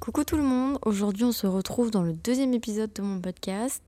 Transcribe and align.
Coucou 0.00 0.24
tout 0.24 0.36
le 0.36 0.42
monde, 0.42 0.78
aujourd'hui 0.86 1.24
on 1.24 1.32
se 1.32 1.46
retrouve 1.46 1.90
dans 1.90 2.02
le 2.02 2.14
deuxième 2.14 2.54
épisode 2.54 2.90
de 2.94 3.02
mon 3.02 3.20
podcast. 3.20 3.82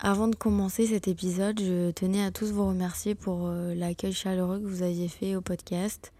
Avant 0.00 0.26
de 0.26 0.34
commencer 0.34 0.88
cet 0.88 1.06
épisode, 1.06 1.60
je 1.60 1.92
tenais 1.92 2.24
à 2.24 2.32
tous 2.32 2.50
vous 2.50 2.66
remercier 2.66 3.14
pour 3.14 3.46
euh, 3.46 3.72
l'accueil 3.76 4.12
chaleureux 4.12 4.58
que 4.58 4.66
vous 4.66 4.82
aviez 4.82 5.06
fait 5.06 5.36
au 5.36 5.40
podcast. 5.40 6.12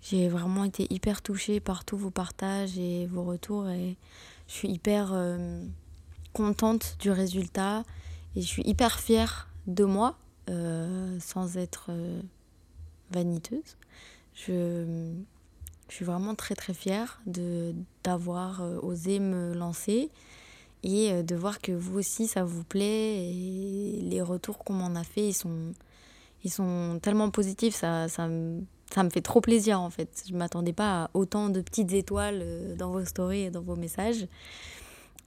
J'ai 0.00 0.28
vraiment 0.28 0.62
été 0.62 0.86
hyper 0.94 1.20
touchée 1.20 1.58
par 1.58 1.84
tous 1.84 1.96
vos 1.96 2.10
partages 2.10 2.78
et 2.78 3.06
vos 3.06 3.24
retours 3.24 3.68
et 3.68 3.96
je 4.46 4.52
suis 4.52 4.68
hyper 4.68 5.10
euh, 5.12 5.64
contente 6.32 6.96
du 7.00 7.10
résultat 7.10 7.82
et 8.36 8.40
je 8.40 8.46
suis 8.46 8.62
hyper 8.64 9.00
fière 9.00 9.48
de 9.66 9.82
moi 9.82 10.16
euh, 10.48 11.18
sans 11.18 11.56
être 11.56 11.90
vaniteuse. 13.10 13.76
Je, 14.34 15.12
je, 15.88 15.94
suis 15.94 16.04
vraiment 16.04 16.34
très 16.34 16.54
très 16.54 16.74
fière 16.74 17.20
de, 17.26 17.74
d'avoir 18.04 18.62
osé 18.82 19.18
me 19.18 19.54
lancer 19.54 20.10
et 20.82 21.22
de 21.22 21.34
voir 21.34 21.60
que 21.60 21.72
vous 21.72 21.98
aussi 21.98 22.26
ça 22.26 22.44
vous 22.44 22.62
plaît 22.62 23.30
et 23.30 24.00
les 24.02 24.20
retours 24.20 24.58
qu'on 24.58 24.74
m'en 24.74 24.94
a 24.94 25.04
fait 25.04 25.28
ils 25.28 25.32
sont, 25.32 25.72
ils 26.44 26.50
sont 26.50 26.98
tellement 27.02 27.30
positifs, 27.30 27.74
ça, 27.74 28.08
ça, 28.08 28.28
me, 28.28 28.60
ça 28.94 29.02
me 29.02 29.10
fait 29.10 29.20
trop 29.20 29.40
plaisir 29.40 29.80
en 29.80 29.90
fait. 29.90 30.22
Je 30.28 30.32
ne 30.32 30.38
m'attendais 30.38 30.72
pas 30.72 31.04
à 31.04 31.10
autant 31.14 31.48
de 31.48 31.60
petites 31.60 31.92
étoiles 31.92 32.44
dans 32.78 32.90
vos 32.90 33.04
stories 33.04 33.42
et 33.42 33.50
dans 33.50 33.62
vos 33.62 33.76
messages. 33.76 34.28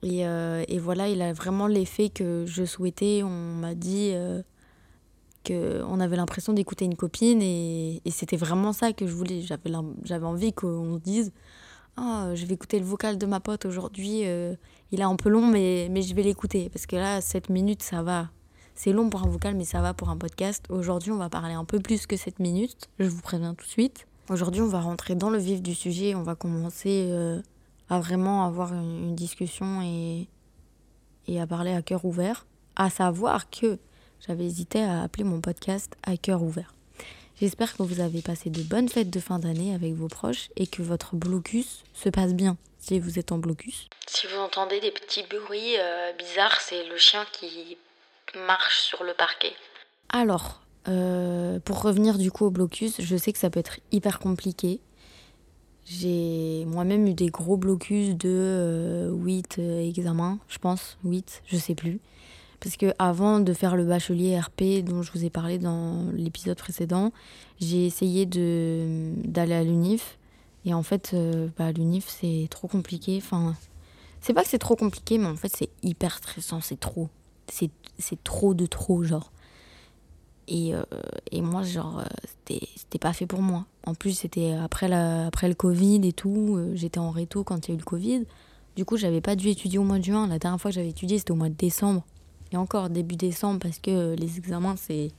Et, 0.02 0.26
euh, 0.26 0.64
et 0.68 0.78
voilà, 0.78 1.08
il 1.08 1.20
a 1.20 1.32
vraiment 1.32 1.66
l'effet 1.66 2.08
que 2.08 2.44
je 2.46 2.64
souhaitais. 2.64 3.22
On 3.22 3.28
m'a 3.28 3.74
dit 3.74 4.12
euh, 4.14 4.42
qu'on 5.46 6.00
avait 6.00 6.16
l'impression 6.16 6.52
d'écouter 6.52 6.84
une 6.84 6.96
copine 6.96 7.40
et, 7.42 8.02
et 8.04 8.10
c'était 8.10 8.36
vraiment 8.36 8.72
ça 8.72 8.92
que 8.92 9.06
je 9.06 9.12
voulais. 9.12 9.42
J'avais, 9.42 10.24
envie 10.24 10.52
qu'on 10.52 10.94
se 10.94 11.00
dise 11.00 11.32
ah, 11.96 12.30
je 12.34 12.46
vais 12.46 12.54
écouter 12.54 12.78
le 12.78 12.84
vocal 12.84 13.18
de 13.18 13.26
ma 13.26 13.40
pote 13.40 13.66
aujourd'hui. 13.66 14.22
Euh, 14.24 14.54
il 14.92 15.00
est 15.00 15.04
un 15.04 15.16
peu 15.16 15.28
long, 15.28 15.46
mais, 15.46 15.88
mais 15.90 16.02
je 16.02 16.14
vais 16.14 16.22
l'écouter. 16.22 16.70
Parce 16.70 16.86
que 16.86 16.96
là, 16.96 17.20
7 17.20 17.50
minutes, 17.50 17.82
ça 17.82 18.02
va. 18.02 18.30
C'est 18.74 18.92
long 18.92 19.10
pour 19.10 19.22
un 19.22 19.28
vocal, 19.28 19.54
mais 19.54 19.64
ça 19.64 19.82
va 19.82 19.92
pour 19.92 20.08
un 20.08 20.16
podcast. 20.16 20.64
Aujourd'hui, 20.70 21.12
on 21.12 21.18
va 21.18 21.28
parler 21.28 21.54
un 21.54 21.64
peu 21.64 21.80
plus 21.80 22.06
que 22.06 22.16
7 22.16 22.38
minutes. 22.38 22.88
Je 22.98 23.08
vous 23.08 23.20
préviens 23.20 23.54
tout 23.54 23.64
de 23.66 23.70
suite. 23.70 24.06
Aujourd'hui, 24.30 24.62
on 24.62 24.68
va 24.68 24.80
rentrer 24.80 25.14
dans 25.14 25.30
le 25.30 25.38
vif 25.38 25.60
du 25.60 25.74
sujet. 25.74 26.14
On 26.14 26.22
va 26.22 26.34
commencer 26.34 27.08
euh, 27.10 27.42
à 27.88 28.00
vraiment 28.00 28.46
avoir 28.46 28.72
une, 28.72 29.08
une, 29.08 29.14
discussion 29.14 29.82
et, 29.82 30.28
et 31.26 31.40
à 31.40 31.46
parler 31.46 31.72
à 31.72 31.82
cœur 31.82 32.04
ouvert. 32.04 32.46
À 32.76 32.88
savoir 32.88 33.50
que 33.50 33.78
j'avais 34.26 34.44
hésité 34.44 34.82
à 34.82 35.02
appeler 35.02 35.24
mon 35.24 35.40
podcast 35.40 35.96
à 36.02 36.16
cœur 36.16 36.42
ouvert. 36.42 36.74
J'espère 37.40 37.76
que 37.76 37.82
vous 37.82 38.00
avez 38.00 38.22
passé 38.22 38.50
de 38.50 38.62
bonnes 38.62 38.88
fêtes 38.88 39.10
de 39.10 39.20
fin 39.20 39.38
d'année 39.38 39.74
avec 39.74 39.94
vos 39.94 40.08
proches 40.08 40.50
et 40.56 40.66
que 40.66 40.82
votre 40.82 41.16
blocus 41.16 41.84
se 41.94 42.08
passe 42.08 42.34
bien 42.34 42.56
si 42.78 42.98
vous 42.98 43.18
êtes 43.18 43.32
en 43.32 43.38
blocus. 43.38 43.88
Si 44.06 44.26
vous 44.26 44.38
entendez 44.38 44.80
des 44.80 44.90
petits 44.90 45.24
bruits 45.24 45.76
euh, 45.78 46.12
bizarres, 46.14 46.60
c'est 46.60 46.86
le 46.86 46.96
chien 46.96 47.24
qui 47.32 47.76
marche 48.46 48.80
sur 48.82 49.04
le 49.04 49.14
parquet. 49.14 49.52
Alors, 50.08 50.60
euh, 50.88 51.60
pour 51.60 51.82
revenir 51.82 52.18
du 52.18 52.30
coup 52.30 52.46
au 52.46 52.50
blocus, 52.50 53.00
je 53.00 53.16
sais 53.16 53.32
que 53.32 53.38
ça 53.38 53.50
peut 53.50 53.60
être 53.60 53.80
hyper 53.92 54.18
compliqué. 54.18 54.80
J'ai 55.86 56.64
moi-même 56.66 57.06
eu 57.06 57.14
des 57.14 57.30
gros 57.30 57.56
blocus 57.56 58.10
de 58.16 58.28
euh, 58.28 59.10
8 59.12 59.56
euh, 59.58 59.88
examens, 59.88 60.38
je 60.48 60.58
pense, 60.58 60.98
8, 61.04 61.42
je 61.46 61.56
sais 61.56 61.74
plus. 61.74 62.00
Parce 62.60 62.76
que 62.76 62.92
avant 62.98 63.40
de 63.40 63.52
faire 63.54 63.74
le 63.74 63.84
bachelier 63.84 64.38
RP 64.38 64.84
dont 64.84 65.02
je 65.02 65.10
vous 65.12 65.24
ai 65.24 65.30
parlé 65.30 65.58
dans 65.58 66.10
l'épisode 66.12 66.58
précédent, 66.58 67.10
j'ai 67.58 67.86
essayé 67.86 68.26
de 68.26 69.12
d'aller 69.24 69.54
à 69.54 69.64
l'UNIF. 69.64 70.18
Et 70.66 70.74
en 70.74 70.82
fait, 70.82 71.12
euh, 71.14 71.48
bah, 71.58 71.72
l'UNIF, 71.72 72.06
c'est 72.08 72.48
trop 72.50 72.68
compliqué. 72.68 73.16
Enfin, 73.16 73.56
c'est 74.20 74.34
pas 74.34 74.42
que 74.42 74.48
c'est 74.50 74.58
trop 74.58 74.76
compliqué, 74.76 75.16
mais 75.16 75.26
en 75.26 75.36
fait, 75.36 75.50
c'est 75.56 75.70
hyper 75.82 76.18
stressant. 76.18 76.60
C'est 76.60 76.78
trop. 76.78 77.08
C'est, 77.48 77.70
c'est 77.98 78.22
trop 78.22 78.52
de 78.52 78.66
trop, 78.66 79.02
genre. 79.04 79.32
Et, 80.46 80.74
euh, 80.74 80.82
et 81.30 81.40
moi, 81.40 81.62
genre, 81.62 82.04
c'était, 82.26 82.66
c'était 82.76 82.98
pas 82.98 83.14
fait 83.14 83.26
pour 83.26 83.40
moi. 83.40 83.64
En 83.86 83.94
plus, 83.94 84.12
c'était 84.12 84.52
après, 84.52 84.88
la, 84.88 85.26
après 85.26 85.48
le 85.48 85.54
Covid 85.54 86.06
et 86.06 86.12
tout. 86.12 86.56
Euh, 86.58 86.72
j'étais 86.74 86.98
en 86.98 87.10
réto 87.10 87.42
quand 87.42 87.68
il 87.68 87.70
y 87.70 87.72
a 87.72 87.76
eu 87.76 87.78
le 87.78 87.84
Covid. 87.84 88.26
Du 88.76 88.84
coup, 88.84 88.98
j'avais 88.98 89.22
pas 89.22 89.34
dû 89.34 89.48
étudier 89.48 89.78
au 89.78 89.84
mois 89.84 89.98
de 89.98 90.04
juin. 90.04 90.26
La 90.26 90.38
dernière 90.38 90.60
fois 90.60 90.70
que 90.70 90.74
j'avais 90.74 90.90
étudié, 90.90 91.18
c'était 91.18 91.30
au 91.30 91.36
mois 91.36 91.48
de 91.48 91.54
décembre 91.54 92.04
et 92.52 92.56
encore 92.56 92.90
début 92.90 93.16
décembre 93.16 93.60
parce 93.60 93.78
que 93.78 94.14
les 94.14 94.38
examens 94.38 94.76
c'est 94.76 95.12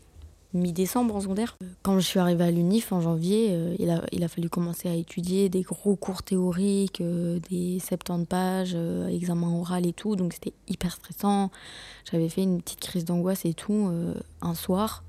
mi-décembre 0.54 1.16
en 1.16 1.22
secondaire. 1.22 1.58
Quand 1.82 2.00
je 2.00 2.06
suis 2.06 2.20
arrivée 2.20 2.44
à 2.44 2.52
l'UNIF 2.52 2.92
en 2.92 3.02
janvier, 3.02 3.50
euh, 3.52 3.76
il, 3.80 3.90
a, 3.90 4.04
il 4.12 4.24
a 4.24 4.28
fallu 4.28 4.50
commencer 4.50 4.90
à 4.90 4.94
étudier 4.94 5.50
des 5.50 5.62
gros 5.62 5.96
cours 5.96 6.24
théoriques, 6.24 7.02
euh, 7.02 7.40
des 7.50 7.80
70 7.80 8.26
pages, 8.26 8.72
euh, 8.76 9.08
examen 9.08 9.48
oral 9.60 9.86
et 9.86 9.94
tout, 9.94 10.16
donc 10.16 10.34
c'était 10.34 10.54
hyper 10.68 10.94
stressant. 10.94 11.52
J'avais 12.12 12.30
fait 12.30 12.44
une 12.44 12.62
petite 12.62 12.82
crise 12.82 13.06
d'angoisse 13.06 13.46
et 13.46 13.54
tout 13.54 13.92
un 14.42 14.56
soir, 14.56 15.04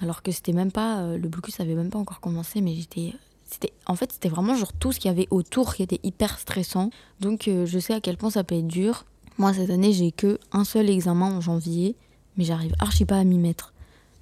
alors 0.00 0.22
que 0.22 0.32
c'était 0.32 0.52
même 0.52 0.72
pas, 0.72 1.16
le 1.16 1.28
blocus 1.28 1.60
avait 1.60 1.74
même 1.74 1.90
pas 1.90 1.98
encore 1.98 2.20
commencé, 2.20 2.60
mais 2.60 2.74
j'étais 2.74 3.14
c'était 3.50 3.72
en 3.86 3.94
fait 3.94 4.12
c'était 4.12 4.28
vraiment 4.28 4.54
genre 4.54 4.74
tout 4.74 4.92
ce 4.92 5.00
qu'il 5.00 5.08
y 5.08 5.12
avait 5.12 5.26
autour 5.30 5.74
qui 5.74 5.82
était 5.82 6.00
hyper 6.02 6.38
stressant 6.38 6.90
donc 7.18 7.44
je 7.48 7.78
sais 7.78 7.94
à 7.94 8.00
quel 8.00 8.18
point 8.18 8.28
ça 8.28 8.44
peut 8.44 8.54
être 8.54 8.66
dur 8.66 9.06
moi, 9.38 9.54
cette 9.54 9.70
année, 9.70 9.92
j'ai 9.92 10.10
que 10.10 10.38
un 10.50 10.64
seul 10.64 10.90
examen 10.90 11.36
en 11.36 11.40
janvier, 11.40 11.94
mais 12.36 12.44
j'arrive 12.44 12.74
archi 12.80 13.04
pas 13.04 13.18
à 13.18 13.24
m'y 13.24 13.38
mettre. 13.38 13.72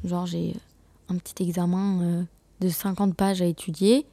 Genre, 0.05 0.27
j'ai 0.27 0.55
un 1.09 1.17
petit 1.17 1.43
examen 1.43 2.03
euh, 2.03 2.23
de 2.61 2.69
50 2.69 3.15
pages 3.15 3.41
à 3.41 3.47
étudier. 3.47 4.05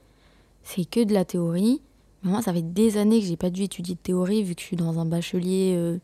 C'est 0.64 0.86
que 0.86 1.04
de 1.04 1.14
la 1.14 1.26
théorie. 1.26 1.82
Mais 2.24 2.32
moi, 2.32 2.42
ça 2.42 2.54
fait 2.54 2.62
des 2.62 2.96
années 2.96 3.20
que 3.20 3.26
j'ai 3.26 3.36
pas 3.36 3.50
dû 3.50 3.64
étudier 3.64 3.96
de 3.96 4.00
théorie, 4.00 4.44
vu 4.44 4.56
que 4.56 4.62
je 4.62 4.66
suis 4.66 4.78
dans 4.78 4.98
un 4.98 5.06
bachelier, 5.06 5.74
euh, 5.76 5.98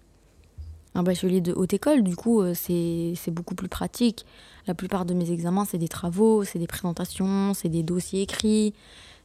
un 0.96 1.04
bachelier 1.04 1.40
de 1.40 1.54
haute 1.54 1.74
école. 1.74 2.04
Du 2.04 2.18
coup, 2.18 2.42
euh, 2.42 2.54
c'est 2.54 3.32
beaucoup 3.32 3.56
plus 3.56 3.70
pratique. 3.70 4.26
La 4.68 4.74
plupart 4.74 5.06
de 5.06 5.14
mes 5.14 5.32
examens, 5.32 5.64
c'est 5.64 5.78
des 5.78 5.88
travaux, 5.88 6.44
c'est 6.44 6.60
des 6.60 6.68
présentations, 6.68 7.54
c'est 7.54 7.70
des 7.70 7.84
dossiers 7.84 8.24
écrits, 8.24 8.74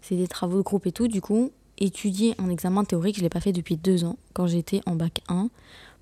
c'est 0.02 0.14
des 0.14 0.28
travaux 0.28 0.58
de 0.58 0.62
groupe 0.62 0.86
et 0.86 0.92
tout. 0.92 1.08
Du 1.08 1.20
coup, 1.20 1.50
étudier 1.78 2.34
un 2.38 2.48
examen 2.50 2.84
théorique, 2.84 3.16
je 3.16 3.20
ne 3.20 3.24
l'ai 3.24 3.30
pas 3.30 3.40
fait 3.40 3.52
depuis 3.52 3.76
deux 3.76 4.04
ans, 4.04 4.16
quand 4.32 4.46
j'étais 4.46 4.80
en 4.86 4.94
bac 4.94 5.22
1 5.28 5.48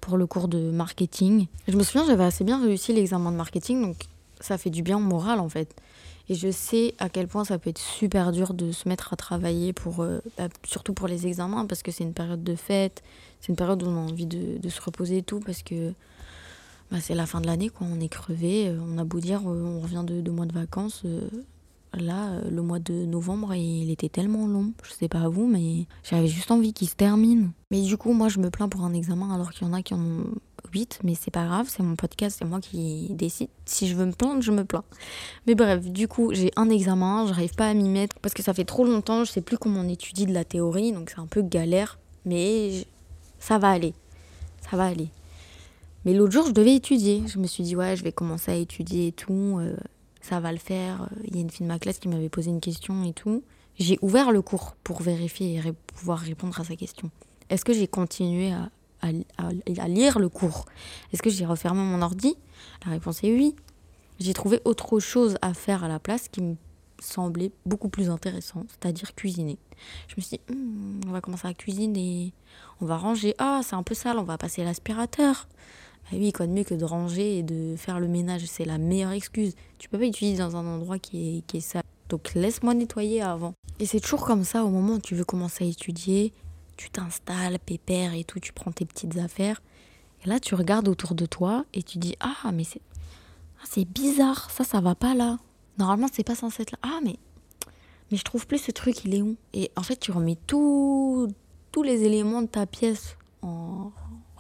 pour 0.01 0.17
le 0.17 0.27
cours 0.27 0.49
de 0.49 0.71
marketing. 0.71 1.47
Je 1.69 1.77
me 1.77 1.83
souviens, 1.83 2.07
j'avais 2.07 2.25
assez 2.25 2.45
bien 2.45 2.61
réussi 2.61 2.93
l'examen 2.93 3.31
de 3.31 3.37
marketing, 3.37 3.83
donc 3.83 3.97
ça 4.41 4.59
fait 4.59 4.71
du 4.71 4.83
bien 4.83 4.97
au 4.97 5.01
moral 5.01 5.41
en 5.41 5.49
fait. 5.49 5.75
Et 6.29 6.35
je 6.35 6.51
sais 6.51 6.95
à 6.99 7.09
quel 7.09 7.27
point 7.27 7.45
ça 7.45 7.59
peut 7.59 7.71
être 7.71 7.81
super 7.81 8.33
dur 8.33 8.55
de 8.55 8.73
se 8.73 8.89
mettre 8.89 9.13
à 9.13 9.17
travailler, 9.17 9.73
pour, 9.73 10.03
euh, 10.03 10.21
bah, 10.39 10.49
surtout 10.65 10.95
pour 10.95 11.09
les 11.09 11.27
examens, 11.27 11.67
parce 11.67 11.83
que 11.83 11.91
c'est 11.91 12.05
une 12.05 12.15
période 12.15 12.45
de 12.45 12.55
fête, 12.55 13.03
c'est 13.41 13.49
une 13.49 13.57
période 13.57 13.83
où 13.83 13.87
on 13.87 13.97
a 13.97 14.11
envie 14.11 14.27
de, 14.27 14.59
de 14.59 14.69
se 14.69 14.81
reposer 14.81 15.19
et 15.19 15.23
tout, 15.23 15.41
parce 15.41 15.63
que 15.63 15.93
bah, 16.91 16.99
c'est 17.01 17.15
la 17.15 17.27
fin 17.27 17.41
de 17.41 17.47
l'année, 17.47 17.71
quoi. 17.71 17.87
on 17.91 18.01
est 18.01 18.09
crevé, 18.09 18.69
euh, 18.69 18.79
on 18.87 18.99
a 18.99 19.05
beau 19.05 19.21
dire 19.21 19.41
euh, 19.47 19.63
on 19.65 19.81
revient 19.81 20.05
de 20.07 20.21
deux 20.21 20.33
mois 20.33 20.47
de 20.47 20.53
vacances, 20.53 21.05
Là, 21.95 22.41
le 22.51 22.63
mois 22.63 22.79
de 22.79 23.05
novembre, 23.05 23.55
il 23.55 23.91
était 23.91 24.09
tellement 24.09 24.47
long. 24.47 24.73
Je 24.83 24.93
sais 24.93 25.09
pas 25.09 25.21
à 25.21 25.29
vous, 25.29 25.47
mais 25.47 25.87
j'avais 26.03 26.27
juste 26.27 26.51
envie 26.51 26.73
qu'il 26.73 26.89
se 26.89 26.95
termine. 26.95 27.53
Mais 27.71 27.83
du 27.83 27.97
coup, 27.99 28.13
moi, 28.13 28.29
je 28.29 28.39
me 28.39 28.49
plains 28.51 28.69
pour 28.69 28.85
un 28.85 28.95
examen 28.95 29.35
alors 29.35 29.51
qu'il 29.51 29.67
y 29.67 29.71
en 29.71 29.75
a 29.75 29.83
qui 29.83 29.93
en 29.93 30.01
ont 30.01 30.25
8, 30.73 31.01
mais 31.05 31.15
c'est 31.15 31.31
pas 31.31 31.45
grave, 31.45 31.67
c'est 31.69 31.83
mon 31.83 31.97
podcast, 31.97 32.37
c'est 32.39 32.47
moi 32.47 32.61
qui 32.61 33.09
décide. 33.11 33.49
Si 33.67 33.89
je 33.89 33.95
veux 33.95 34.07
me 34.07 34.13
plaindre, 34.13 34.43
je 34.43 34.53
me 34.53 34.65
plains. 34.65 34.85
Mais 35.47 35.55
bref, 35.55 35.85
du 35.87 36.09
coup, 36.09 36.33
j'ai 36.33 36.51
un 36.57 36.71
examen, 36.71 37.27
j'arrive 37.27 37.55
pas 37.55 37.69
à 37.69 37.75
m'y 37.75 37.89
mettre 37.89 38.19
parce 38.21 38.33
que 38.33 38.43
ça 38.43 38.55
fait 38.55 38.65
trop 38.65 38.85
longtemps, 38.85 39.25
je 39.25 39.31
sais 39.31 39.43
plus 39.43 39.59
comment 39.59 39.81
on 39.81 39.89
étudie 39.89 40.27
de 40.27 40.33
la 40.33 40.45
théorie, 40.45 40.93
donc 40.93 41.11
c'est 41.11 41.21
un 41.21 41.27
peu 41.27 41.43
galère, 41.43 41.99
mais 42.25 42.87
ça 43.39 43.59
va 43.59 43.71
aller. 43.71 43.93
Ça 44.71 44.77
va 44.77 44.87
aller. 44.87 45.09
Mais 46.05 46.15
l'autre 46.15 46.33
jour, 46.33 46.47
je 46.47 46.53
devais 46.53 46.75
étudier. 46.75 47.23
Je 47.27 47.39
me 47.39 47.47
suis 47.47 47.63
dit, 47.63 47.77
ouais, 47.77 47.97
je 47.97 48.03
vais 48.03 48.13
commencer 48.13 48.51
à 48.51 48.57
étudier 48.57 49.09
et 49.09 49.13
tout. 49.13 49.59
Euh, 49.61 49.77
ça 50.23 50.41
va 50.41 50.53
le 50.53 50.59
faire. 50.59 51.09
Il 51.25 51.35
y 51.35 51.39
a 51.39 51.43
une 51.43 51.51
fille 51.51 51.67
de 51.67 51.73
ma 51.73 51.79
classe 51.79 51.99
qui 51.99 52.09
m'avait 52.09 52.29
posé 52.29 52.51
une 52.51 52.61
question 52.61 53.05
et 53.05 53.13
tout. 53.13 53.43
J'ai 53.79 53.99
ouvert 54.01 54.33
le 54.33 54.41
cours 54.41 54.77
pour 54.85 55.03
vérifier 55.03 55.57
et 55.59 55.73
pouvoir 55.95 56.19
répondre 56.19 56.59
à 56.59 56.65
sa 56.65 56.77
question. 56.77 57.11
Est-ce 57.51 57.65
que 57.65 57.73
j'ai 57.73 57.89
continué 57.89 58.53
à, 58.53 58.71
à, 59.03 59.89
lire 59.89 60.19
le 60.19 60.29
cours? 60.29 60.67
Est-ce 61.13 61.23
que 61.23 61.31
j'ai 61.31 61.45
refermé 61.45 61.81
mon 61.81 62.01
ordi? 62.01 62.37
La 62.85 62.93
réponse 62.93 63.23
est 63.25 63.33
oui. 63.33 63.55
J'ai 64.21 64.33
trouvé 64.35 64.61
autre 64.65 65.01
chose 65.01 65.37
à 65.43 65.53
faire 65.53 65.85
à 65.85 65.89
la 65.89 65.99
place 65.99 66.29
qui 66.29 66.41
me 66.43 66.55
semblait 67.01 67.51
beaucoup 67.67 67.89
plus 67.89 68.09
intéressant, 68.09 68.65
c'est-à-dire 68.69 69.15
cuisiner. 69.15 69.59
Je 70.07 70.15
me 70.17 70.23
suis 70.23 70.37
dit, 70.37 70.41
hm, 70.49 71.01
on 71.09 71.11
va 71.11 71.21
commencer 71.21 71.49
à 71.49 71.55
cuisiner, 71.55 72.33
on 72.81 72.87
va 72.87 72.97
ranger. 72.97 73.35
Ah, 73.39 73.63
c'est 73.65 73.75
un 73.75 73.83
peu 73.83 73.95
sale, 73.95 74.19
on 74.19 74.23
va 74.23 74.39
passer 74.39 74.63
l'aspirateur. 74.63 75.49
Bah 76.11 76.19
oui, 76.19 76.33
quoi 76.33 76.47
de 76.47 76.53
mieux 76.53 76.65
que 76.65 76.75
de 76.75 76.85
ranger 76.85 77.39
et 77.39 77.43
de 77.43 77.77
faire 77.77 78.01
le 78.01 78.09
ménage, 78.09 78.45
c'est 78.47 78.65
la 78.65 78.79
meilleure 78.79 79.13
excuse. 79.13 79.55
Tu 79.79 79.89
peux 79.89 79.99
pas 79.99 80.07
utiliser 80.07 80.39
dans 80.39 80.57
un 80.57 80.67
endroit 80.67 80.99
qui 80.99 81.39
est, 81.39 81.47
qui 81.47 81.59
est 81.59 81.61
sale. 81.61 81.83
Donc 82.09 82.35
laisse-moi 82.35 82.75
nettoyer 82.75 83.23
avant. 83.23 83.55
Et 83.79 83.87
c'est 83.87 84.01
toujours 84.01 84.25
comme 84.27 84.45
ça 84.45 84.65
au 84.65 84.69
moment 84.69 84.95
où 84.95 85.01
tu 85.01 85.15
veux 85.15 85.25
commencer 85.25 85.65
à 85.65 85.67
étudier, 85.67 86.33
tu 86.77 86.91
t'installes, 86.91 87.59
pépère 87.59 88.15
et 88.15 88.25
tout, 88.25 88.41
tu 88.41 88.53
prends 88.53 88.73
tes 88.73 88.85
petites 88.85 89.17
affaires. 89.19 89.63
Et 90.25 90.29
là, 90.29 90.39
tu 90.39 90.55
regardes 90.55 90.89
autour 90.89 91.15
de 91.15 91.27
toi 91.27 91.65
et 91.73 91.83
tu 91.83 91.99
dis 91.99 92.15
Ah, 92.21 92.53
mais 92.53 92.65
c'est 92.65 92.83
ah, 93.63 93.67
c'est 93.71 93.85
bizarre, 93.85 94.51
ça, 94.51 94.65
ça 94.65 94.81
va 94.81 94.95
pas 94.95 95.15
là. 95.15 95.39
Normalement, 95.79 96.09
c'est 96.13 96.25
pas 96.25 96.35
censé 96.35 96.63
être 96.63 96.73
là. 96.73 96.79
Ah, 96.83 96.99
mais 97.03 97.17
Mais 98.11 98.17
je 98.19 98.25
trouve 98.25 98.47
plus 98.47 98.59
ce 98.59 98.73
truc, 98.73 99.05
il 99.05 99.15
est 99.15 99.23
où? 99.23 99.37
Et 99.55 99.71
en 99.77 99.83
fait, 99.83 99.97
tu 99.97 100.11
remets 100.11 100.39
tout, 100.47 101.29
tous 101.71 101.83
les 101.83 102.03
éléments 102.03 102.43
de 102.43 102.49
ta 102.49 102.67
pièce 102.67 103.17
en, 103.43 103.93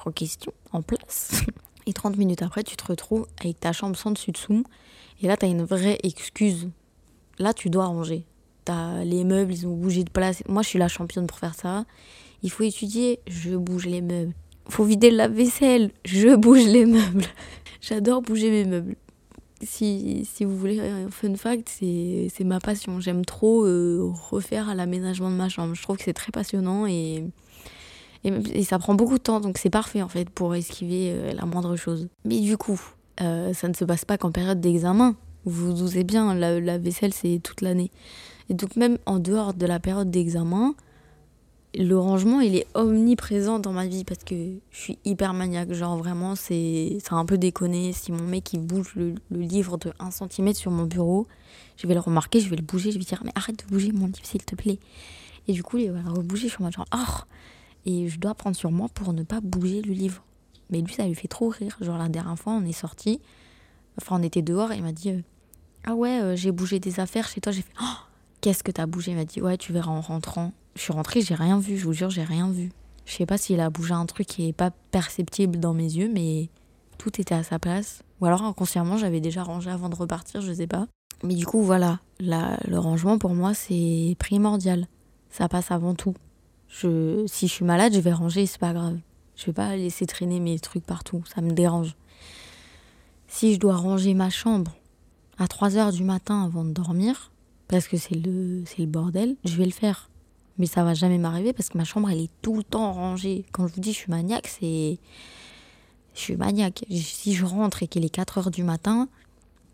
en 0.06 0.12
question, 0.12 0.52
en 0.72 0.82
place. 0.82 1.42
Et 1.86 1.92
30 1.92 2.16
minutes 2.16 2.42
après, 2.42 2.62
tu 2.62 2.76
te 2.76 2.84
retrouves 2.86 3.26
avec 3.40 3.58
ta 3.58 3.72
chambre 3.72 3.96
sans 3.96 4.12
dessus-dessous. 4.12 4.64
Et 5.20 5.26
là, 5.26 5.36
tu 5.36 5.46
as 5.46 5.48
une 5.48 5.64
vraie 5.64 5.98
excuse. 6.02 6.68
Là, 7.38 7.52
tu 7.52 7.70
dois 7.70 7.86
ranger. 7.86 8.24
As 8.68 9.04
les 9.04 9.24
meubles, 9.24 9.52
ils 9.52 9.66
ont 9.66 9.74
bougé 9.74 10.04
de 10.04 10.10
place. 10.10 10.42
Moi, 10.48 10.62
je 10.62 10.68
suis 10.68 10.78
la 10.78 10.88
championne 10.88 11.26
pour 11.26 11.38
faire 11.38 11.54
ça. 11.54 11.84
Il 12.44 12.50
faut 12.50 12.62
étudier, 12.62 13.20
je 13.26 13.56
bouge 13.56 13.86
les 13.86 14.00
meubles. 14.00 14.32
Faut 14.68 14.84
vider 14.84 15.10
la 15.10 15.26
vaisselle, 15.26 15.90
je 16.04 16.36
bouge 16.36 16.64
les 16.64 16.86
meubles. 16.86 17.24
J'adore 17.80 18.22
bouger 18.22 18.50
mes 18.50 18.64
meubles. 18.64 18.96
Si, 19.60 20.28
si 20.32 20.44
vous 20.44 20.56
voulez 20.56 20.80
un 20.80 21.10
fun 21.10 21.34
fact, 21.34 21.68
c'est 21.68 22.44
ma 22.44 22.60
passion. 22.60 23.00
J'aime 23.00 23.24
trop 23.24 23.64
euh, 23.64 24.12
refaire 24.30 24.74
l'aménagement 24.74 25.30
de 25.30 25.36
ma 25.36 25.48
chambre. 25.48 25.74
Je 25.74 25.82
trouve 25.82 25.96
que 25.96 26.04
c'est 26.04 26.12
très 26.12 26.32
passionnant 26.32 26.86
et, 26.86 27.24
et, 28.24 28.62
ça 28.62 28.78
prend 28.78 28.94
beaucoup 28.94 29.18
de 29.18 29.22
temps, 29.22 29.40
donc 29.40 29.58
c'est 29.58 29.70
parfait 29.70 30.02
en 30.02 30.08
fait 30.08 30.30
pour 30.30 30.54
esquiver 30.54 31.12
euh, 31.12 31.32
la 31.32 31.44
moindre 31.44 31.76
chose. 31.76 32.08
Mais 32.24 32.40
du 32.40 32.56
coup, 32.56 32.80
euh, 33.20 33.52
ça 33.52 33.68
ne 33.68 33.74
se 33.74 33.84
passe 33.84 34.04
pas 34.04 34.18
qu'en 34.18 34.30
période 34.30 34.60
d'examen. 34.60 35.16
Vous 35.44 35.68
vous 35.68 35.72
doutez 35.72 36.04
bien, 36.04 36.34
la, 36.34 36.78
vaisselle 36.78 37.12
c'est 37.12 37.40
toute 37.42 37.62
l'année. 37.62 37.90
Et 38.48 38.54
donc 38.54 38.76
même 38.76 38.98
en 39.06 39.18
dehors 39.18 39.54
de 39.54 39.66
la 39.66 39.80
période 39.80 40.10
d'examen, 40.10 40.74
le 41.74 41.98
rangement, 41.98 42.40
il 42.40 42.54
est 42.54 42.66
omniprésent 42.74 43.58
dans 43.58 43.72
ma 43.72 43.86
vie 43.86 44.04
parce 44.04 44.24
que 44.24 44.34
je 44.70 44.78
suis 44.78 44.98
hyper 45.04 45.32
maniaque. 45.32 45.72
Genre, 45.72 45.96
vraiment, 45.96 46.34
c'est 46.36 46.98
un 47.10 47.24
peu 47.24 47.38
déconné. 47.38 47.92
Si 47.94 48.12
mon 48.12 48.24
mec 48.24 48.52
il 48.52 48.60
bouge 48.60 48.92
le, 48.94 49.14
livre 49.30 49.78
de 49.78 49.90
1 49.98 50.10
cm 50.10 50.52
sur 50.52 50.70
mon 50.70 50.84
bureau, 50.84 51.26
je 51.78 51.86
vais 51.86 51.94
le 51.94 52.00
remarquer, 52.00 52.40
je 52.40 52.50
vais 52.50 52.56
le 52.56 52.62
bouger, 52.62 52.92
je 52.92 52.98
vais 52.98 53.04
dire 53.04 53.22
Mais 53.24 53.32
arrête 53.34 53.64
de 53.64 53.70
bouger 53.72 53.90
mon 53.90 54.06
livre, 54.06 54.20
s'il 54.22 54.44
te 54.44 54.54
plaît. 54.54 54.78
Et 55.48 55.52
du 55.52 55.62
coup, 55.62 55.78
il 55.78 55.90
va 55.90 56.02
rebouger. 56.02 56.48
Je 56.48 56.52
suis 56.52 56.62
en 56.62 56.66
mode 56.66 56.74
genre 56.74 56.86
Oh 56.94 57.22
Et 57.84 58.08
je 58.08 58.18
dois 58.18 58.34
prendre 58.34 58.56
sur 58.56 58.70
moi 58.70 58.88
pour 58.92 59.12
ne 59.12 59.22
pas 59.22 59.40
bouger 59.40 59.82
le 59.82 59.92
livre. 59.92 60.24
Mais 60.70 60.80
lui, 60.80 60.92
ça 60.94 61.06
lui 61.06 61.14
fait 61.14 61.28
trop 61.28 61.48
rire. 61.48 61.76
Genre, 61.80 61.98
la 61.98 62.08
dernière 62.08 62.38
fois, 62.38 62.54
on 62.54 62.64
est 62.64 62.72
sorti. 62.72 63.20
Enfin, 64.00 64.18
on 64.18 64.22
était 64.22 64.42
dehors 64.42 64.72
et 64.72 64.76
il 64.76 64.82
m'a 64.82 64.92
dit 64.92 65.10
euh, 65.10 65.20
Ah 65.84 65.94
ouais, 65.94 66.20
euh, 66.20 66.36
j'ai 66.36 66.52
bougé 66.52 66.80
des 66.80 67.00
affaires 67.00 67.28
chez 67.28 67.40
toi. 67.40 67.52
J'ai 67.52 67.62
fait 67.62 67.74
Oh 67.80 67.96
Qu'est-ce 68.40 68.64
que 68.64 68.72
t'as 68.72 68.86
bougé? 68.86 69.12
Il 69.12 69.16
m'a 69.16 69.24
dit 69.24 69.40
Ouais, 69.40 69.56
tu 69.56 69.72
verras 69.72 69.90
en 69.90 70.00
rentrant. 70.00 70.52
Je 70.74 70.80
suis 70.80 70.92
rentrée, 70.92 71.20
j'ai 71.20 71.34
rien 71.34 71.58
vu, 71.58 71.76
je 71.76 71.84
vous 71.84 71.92
jure, 71.92 72.10
j'ai 72.10 72.24
rien 72.24 72.50
vu. 72.50 72.72
Je 73.04 73.12
sais 73.12 73.26
pas 73.26 73.36
s'il 73.36 73.60
a 73.60 73.68
bougé 73.68 73.92
un 73.92 74.06
truc 74.06 74.26
qui 74.26 74.48
est 74.48 74.52
pas 74.52 74.70
perceptible 74.90 75.58
dans 75.58 75.74
mes 75.74 75.84
yeux, 75.84 76.10
mais 76.12 76.48
tout 76.98 77.20
était 77.20 77.34
à 77.34 77.42
sa 77.42 77.58
place. 77.58 78.02
Ou 78.20 78.26
alors 78.26 78.42
inconsciemment, 78.42 78.96
j'avais 78.96 79.20
déjà 79.20 79.42
rangé 79.42 79.70
avant 79.70 79.88
de 79.88 79.96
repartir, 79.96 80.40
je 80.40 80.52
sais 80.52 80.66
pas. 80.66 80.86
Mais 81.22 81.34
du 81.34 81.44
coup, 81.44 81.62
voilà, 81.62 82.00
le 82.20 82.76
rangement 82.78 83.18
pour 83.18 83.34
moi, 83.34 83.54
c'est 83.54 84.16
primordial. 84.18 84.86
Ça 85.30 85.48
passe 85.48 85.70
avant 85.70 85.94
tout. 85.94 86.14
Je, 86.72 87.24
si 87.26 87.48
je 87.48 87.52
suis 87.52 87.64
malade, 87.64 87.92
je 87.94 88.00
vais 88.00 88.12
ranger, 88.12 88.46
c'est 88.46 88.58
pas 88.58 88.72
grave. 88.72 88.98
Je 89.36 89.46
vais 89.46 89.52
pas 89.52 89.76
laisser 89.76 90.06
traîner 90.06 90.40
mes 90.40 90.58
trucs 90.58 90.84
partout, 90.84 91.22
ça 91.32 91.42
me 91.42 91.52
dérange. 91.52 91.94
Si 93.28 93.54
je 93.54 93.60
dois 93.60 93.76
ranger 93.76 94.14
ma 94.14 94.30
chambre 94.30 94.74
à 95.38 95.48
3 95.48 95.76
heures 95.76 95.92
du 95.92 96.02
matin 96.02 96.44
avant 96.44 96.64
de 96.64 96.70
dormir, 96.70 97.30
parce 97.68 97.88
que 97.88 97.96
c'est 97.96 98.14
le, 98.14 98.64
c'est 98.66 98.80
le 98.80 98.86
bordel, 98.86 99.36
je 99.44 99.56
vais 99.56 99.64
le 99.64 99.70
faire. 99.70 100.10
Mais 100.58 100.66
ça 100.66 100.84
va 100.84 100.94
jamais 100.94 101.18
m'arriver 101.18 101.52
parce 101.52 101.68
que 101.68 101.78
ma 101.78 101.84
chambre, 101.84 102.10
elle 102.10 102.20
est 102.20 102.30
tout 102.42 102.56
le 102.56 102.62
temps 102.62 102.92
rangée. 102.92 103.44
Quand 103.52 103.66
je 103.66 103.74
vous 103.74 103.80
dis 103.80 103.92
je 103.92 103.98
suis 103.98 104.10
maniaque, 104.10 104.48
c'est. 104.48 104.98
Je 106.14 106.20
suis 106.20 106.36
maniaque. 106.36 106.84
Si 106.90 107.34
je 107.34 107.44
rentre 107.46 107.82
et 107.82 107.86
qu'il 107.88 108.04
est 108.04 108.10
4 108.10 108.38
heures 108.38 108.50
du 108.50 108.62
matin, 108.62 109.08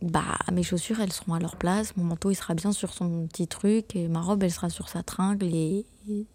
bah 0.00 0.38
mes 0.52 0.62
chaussures, 0.62 1.00
elles 1.00 1.12
seront 1.12 1.34
à 1.34 1.40
leur 1.40 1.56
place. 1.56 1.96
Mon 1.96 2.04
manteau, 2.04 2.30
il 2.30 2.34
sera 2.34 2.54
bien 2.54 2.72
sur 2.72 2.92
son 2.92 3.26
petit 3.26 3.48
truc. 3.48 3.96
Et 3.96 4.08
ma 4.08 4.20
robe, 4.20 4.42
elle 4.42 4.52
sera 4.52 4.70
sur 4.70 4.88
sa 4.88 5.02
tringle. 5.02 5.46
Et, 5.46 5.84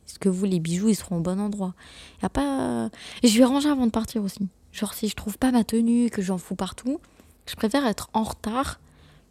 ce 0.05 0.19
que 0.19 0.29
vous, 0.29 0.45
les 0.45 0.59
bijoux, 0.59 0.89
ils 0.89 0.95
seront 0.95 1.17
au 1.17 1.21
bon 1.21 1.39
endroit. 1.39 1.73
Y 2.21 2.25
a 2.25 2.29
pas. 2.29 2.89
Et 3.21 3.27
je 3.27 3.37
vais 3.37 3.45
ranger 3.45 3.69
avant 3.69 3.85
de 3.85 3.91
partir 3.91 4.23
aussi. 4.23 4.47
Genre, 4.71 4.93
si 4.93 5.07
je 5.07 5.15
trouve 5.15 5.37
pas 5.37 5.51
ma 5.51 5.63
tenue, 5.63 6.09
que 6.09 6.21
j'en 6.21 6.37
fous 6.37 6.55
partout, 6.55 6.99
je 7.47 7.55
préfère 7.55 7.85
être 7.85 8.09
en 8.13 8.23
retard 8.23 8.79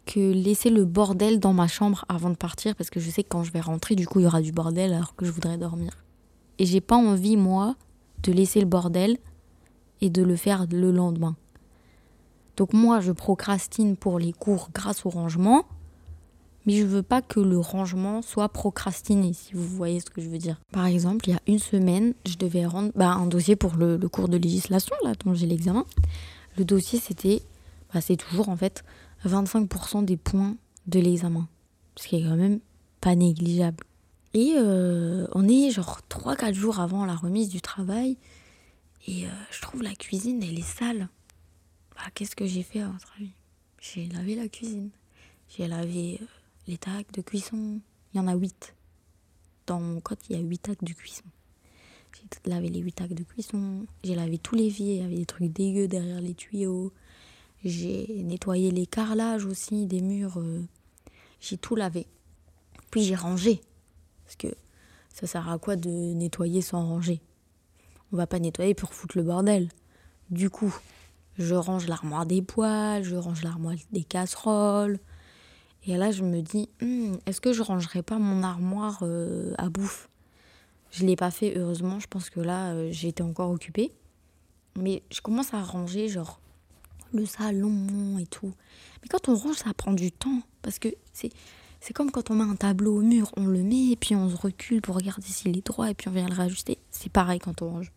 que 0.05 0.19
laisser 0.19 0.69
le 0.69 0.85
bordel 0.85 1.39
dans 1.39 1.53
ma 1.53 1.67
chambre 1.67 2.03
avant 2.09 2.29
de 2.29 2.35
partir 2.35 2.75
parce 2.75 2.89
que 2.89 2.99
je 2.99 3.09
sais 3.09 3.23
que 3.23 3.29
quand 3.29 3.43
je 3.43 3.51
vais 3.51 3.61
rentrer, 3.61 3.95
du 3.95 4.07
coup, 4.07 4.19
il 4.19 4.23
y 4.23 4.25
aura 4.25 4.41
du 4.41 4.51
bordel 4.51 4.93
alors 4.93 5.15
que 5.15 5.25
je 5.25 5.31
voudrais 5.31 5.57
dormir. 5.57 5.91
Et 6.59 6.65
j'ai 6.65 6.81
pas 6.81 6.97
envie, 6.97 7.37
moi, 7.37 7.75
de 8.23 8.31
laisser 8.31 8.59
le 8.59 8.65
bordel 8.65 9.17
et 10.01 10.09
de 10.09 10.23
le 10.23 10.35
faire 10.35 10.65
le 10.71 10.91
lendemain. 10.91 11.35
Donc 12.57 12.73
moi, 12.73 12.99
je 12.99 13.11
procrastine 13.11 13.95
pour 13.95 14.19
les 14.19 14.33
cours 14.33 14.69
grâce 14.73 15.05
au 15.05 15.09
rangement, 15.09 15.65
mais 16.65 16.73
je 16.73 16.85
veux 16.85 17.03
pas 17.03 17.21
que 17.21 17.39
le 17.39 17.57
rangement 17.59 18.21
soit 18.21 18.49
procrastiné, 18.49 19.33
si 19.33 19.53
vous 19.53 19.67
voyez 19.67 19.99
ce 19.99 20.09
que 20.09 20.21
je 20.21 20.29
veux 20.29 20.37
dire. 20.37 20.61
Par 20.71 20.85
exemple, 20.85 21.27
il 21.27 21.33
y 21.33 21.35
a 21.35 21.41
une 21.47 21.59
semaine, 21.59 22.13
je 22.25 22.37
devais 22.37 22.65
rendre 22.65 22.91
bah, 22.95 23.11
un 23.11 23.25
dossier 23.25 23.55
pour 23.55 23.75
le, 23.75 23.97
cours 24.07 24.29
de 24.29 24.37
législation, 24.37 24.95
là, 25.03 25.13
dont 25.25 25.33
j'ai 25.33 25.47
l'examen. 25.47 25.85
Le 26.57 26.63
dossier, 26.63 26.99
c'était, 26.99 27.41
bah, 27.93 28.01
c'est 28.01 28.15
toujours 28.15 28.49
en 28.49 28.55
fait, 28.55 28.83
25% 29.25 30.05
des 30.05 30.17
points 30.17 30.55
de 30.87 30.99
l'examen. 30.99 31.47
Ce 31.97 32.07
qui 32.07 32.17
est 32.17 32.23
quand 32.23 32.35
même 32.35 32.59
pas 33.01 33.15
négligeable. 33.15 33.83
Et 34.33 34.55
euh, 34.57 35.27
on 35.33 35.47
est 35.47 35.69
genre 35.69 35.99
3-4 36.09 36.53
jours 36.53 36.79
avant 36.79 37.05
la 37.05 37.15
remise 37.15 37.49
du 37.49 37.61
travail. 37.61 38.17
Et 39.07 39.25
euh, 39.25 39.29
je 39.51 39.61
trouve 39.61 39.83
la 39.83 39.93
cuisine, 39.93 40.41
elle 40.41 40.57
est 40.57 40.61
sale. 40.61 41.09
Bah, 41.95 42.01
qu'est-ce 42.13 42.35
que 42.35 42.45
j'ai 42.45 42.63
fait 42.63 42.81
à 42.81 42.89
votre 42.89 43.13
avis? 43.17 43.31
J'ai 43.79 44.07
lavé 44.07 44.35
la 44.35 44.47
cuisine. 44.47 44.89
J'ai 45.49 45.67
lavé 45.67 46.19
euh, 46.21 46.25
les 46.67 46.77
tacs 46.77 47.11
de 47.11 47.21
cuisson. 47.21 47.79
Il 48.13 48.17
y 48.17 48.19
en 48.19 48.27
a 48.27 48.35
8. 48.35 48.73
Dans 49.67 49.79
mon 49.79 50.01
code, 50.01 50.17
il 50.29 50.35
y 50.35 50.39
a 50.39 50.41
8 50.41 50.57
tacs 50.59 50.83
de 50.83 50.93
cuisson. 50.93 51.23
J'ai 52.13 52.49
lavé 52.49 52.69
les 52.69 52.79
8 52.79 52.93
tacs 52.93 53.13
de 53.13 53.23
cuisson. 53.23 53.85
J'ai 54.03 54.15
lavé 54.15 54.37
tous 54.37 54.55
les 54.55 54.69
vies. 54.69 54.95
Il 54.95 55.01
y 55.01 55.03
avait 55.03 55.17
des 55.17 55.25
trucs 55.25 55.51
dégueux 55.51 55.87
derrière 55.87 56.21
les 56.21 56.33
tuyaux. 56.33 56.91
J'ai 57.63 58.23
nettoyé 58.23 58.71
les 58.71 58.85
carrelages 58.85 59.45
aussi 59.45 59.85
des 59.85 60.01
murs. 60.01 60.37
Euh, 60.37 60.63
j'ai 61.39 61.57
tout 61.57 61.75
lavé. 61.75 62.07
Puis 62.91 63.03
j'ai 63.03 63.15
rangé. 63.15 63.61
Parce 64.25 64.35
que 64.35 64.47
ça 65.13 65.27
sert 65.27 65.49
à 65.49 65.59
quoi 65.59 65.75
de 65.75 65.89
nettoyer 65.89 66.61
sans 66.61 66.85
ranger? 66.85 67.21
On 68.11 68.17
va 68.17 68.27
pas 68.27 68.39
nettoyer 68.39 68.73
pour 68.73 68.93
foutre 68.93 69.17
le 69.17 69.23
bordel. 69.23 69.69
Du 70.29 70.49
coup, 70.49 70.73
je 71.37 71.55
range 71.55 71.87
l'armoire 71.87 72.25
des 72.25 72.41
poêles, 72.41 73.03
je 73.03 73.15
range 73.15 73.43
l'armoire 73.43 73.75
des 73.91 74.03
casseroles. 74.03 74.99
Et 75.85 75.97
là, 75.97 76.11
je 76.11 76.23
me 76.23 76.41
dis, 76.41 76.69
hmm, 76.81 77.15
est-ce 77.25 77.41
que 77.41 77.51
je 77.51 77.61
rangerai 77.61 78.03
pas 78.03 78.17
mon 78.17 78.43
armoire 78.43 78.99
euh, 79.01 79.53
à 79.57 79.69
bouffe? 79.69 80.09
Je 80.91 81.05
l'ai 81.05 81.15
pas 81.15 81.31
fait, 81.31 81.57
heureusement. 81.57 81.99
Je 81.99 82.07
pense 82.07 82.29
que 82.29 82.39
là, 82.39 82.71
euh, 82.71 82.89
j'étais 82.91 83.23
encore 83.23 83.49
occupée. 83.49 83.91
Mais 84.77 85.03
je 85.11 85.21
commence 85.21 85.53
à 85.53 85.61
ranger, 85.61 86.07
genre, 86.07 86.39
le 87.11 87.25
salon 87.25 88.17
et 88.17 88.25
tout. 88.25 88.53
Mais 89.01 89.07
quand 89.09 89.27
on 89.27 89.35
range, 89.35 89.57
ça 89.57 89.73
prend 89.73 89.91
du 89.91 90.11
temps. 90.11 90.41
Parce 90.61 90.79
que 90.79 90.89
c'est, 91.11 91.31
c'est 91.81 91.93
comme 91.93 92.11
quand 92.11 92.31
on 92.31 92.35
met 92.35 92.43
un 92.43 92.55
tableau 92.55 92.97
au 92.99 93.01
mur, 93.01 93.31
on 93.35 93.45
le 93.45 93.61
met 93.61 93.91
et 93.91 93.95
puis 93.95 94.15
on 94.15 94.29
se 94.29 94.37
recule 94.37 94.81
pour 94.81 94.95
regarder 94.95 95.27
s'il 95.27 95.57
est 95.57 95.65
droit 95.65 95.89
et 95.89 95.93
puis 95.93 96.07
on 96.07 96.11
vient 96.11 96.27
le 96.27 96.33
réajuster. 96.33 96.77
C'est 96.91 97.11
pareil 97.11 97.39
quand 97.39 97.61
on 97.61 97.69
range. 97.69 97.91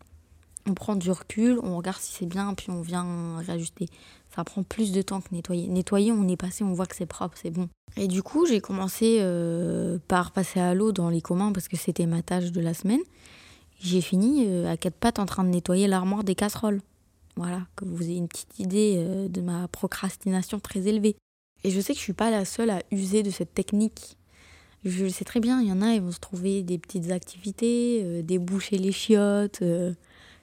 On 0.67 0.73
prend 0.73 0.97
du 0.97 1.09
recul, 1.11 1.59
on 1.63 1.77
regarde 1.77 1.99
si 1.99 2.13
c'est 2.13 2.25
bien, 2.25 2.53
puis 2.53 2.69
on 2.69 2.81
vient 2.81 3.37
réajuster. 3.37 3.87
Ça 4.35 4.43
prend 4.43 4.63
plus 4.63 4.91
de 4.91 5.01
temps 5.01 5.21
que 5.21 5.33
nettoyer. 5.33 5.67
Nettoyer, 5.67 6.11
on 6.11 6.27
est 6.27 6.35
passé, 6.35 6.65
on 6.65 6.73
voit 6.73 6.85
que 6.85 6.95
c'est 6.95 7.05
propre, 7.05 7.37
c'est 7.41 7.51
bon. 7.51 7.69
Et 7.95 8.07
du 8.07 8.21
coup, 8.21 8.45
j'ai 8.45 8.59
commencé 8.59 9.19
euh, 9.21 9.97
par 10.09 10.31
passer 10.31 10.59
à 10.59 10.73
l'eau 10.73 10.91
dans 10.91 11.09
les 11.09 11.21
communs 11.21 11.53
parce 11.53 11.69
que 11.69 11.77
c'était 11.77 12.05
ma 12.05 12.21
tâche 12.21 12.51
de 12.51 12.59
la 12.59 12.73
semaine. 12.73 12.99
J'ai 13.79 14.01
fini 14.01 14.43
euh, 14.45 14.69
à 14.69 14.75
quatre 14.75 14.97
pattes 14.97 15.19
en 15.19 15.25
train 15.25 15.45
de 15.45 15.49
nettoyer 15.49 15.87
l'armoire 15.87 16.25
des 16.25 16.35
casseroles. 16.35 16.81
Voilà, 17.37 17.61
que 17.77 17.85
vous 17.85 18.03
ayez 18.03 18.17
une 18.17 18.27
petite 18.27 18.59
idée 18.59 18.95
euh, 18.97 19.29
de 19.29 19.39
ma 19.39 19.69
procrastination 19.69 20.59
très 20.59 20.87
élevée. 20.87 21.15
Et 21.63 21.71
je 21.71 21.79
sais 21.79 21.93
que 21.93 21.99
je 21.99 22.03
suis 22.03 22.13
pas 22.13 22.29
la 22.29 22.43
seule 22.43 22.71
à 22.71 22.81
user 22.91 23.23
de 23.23 23.29
cette 23.29 23.53
technique. 23.53 24.17
Je 24.83 25.05
le 25.05 25.09
sais 25.09 25.25
très 25.25 25.39
bien, 25.39 25.61
il 25.61 25.69
y 25.69 25.71
en 25.71 25.81
a, 25.81 25.93
ils 25.93 26.01
vont 26.01 26.11
se 26.11 26.19
trouver 26.19 26.61
des 26.61 26.77
petites 26.77 27.11
activités, 27.11 28.21
déboucher 28.21 28.77
les 28.77 28.91
chiottes, 28.91 29.61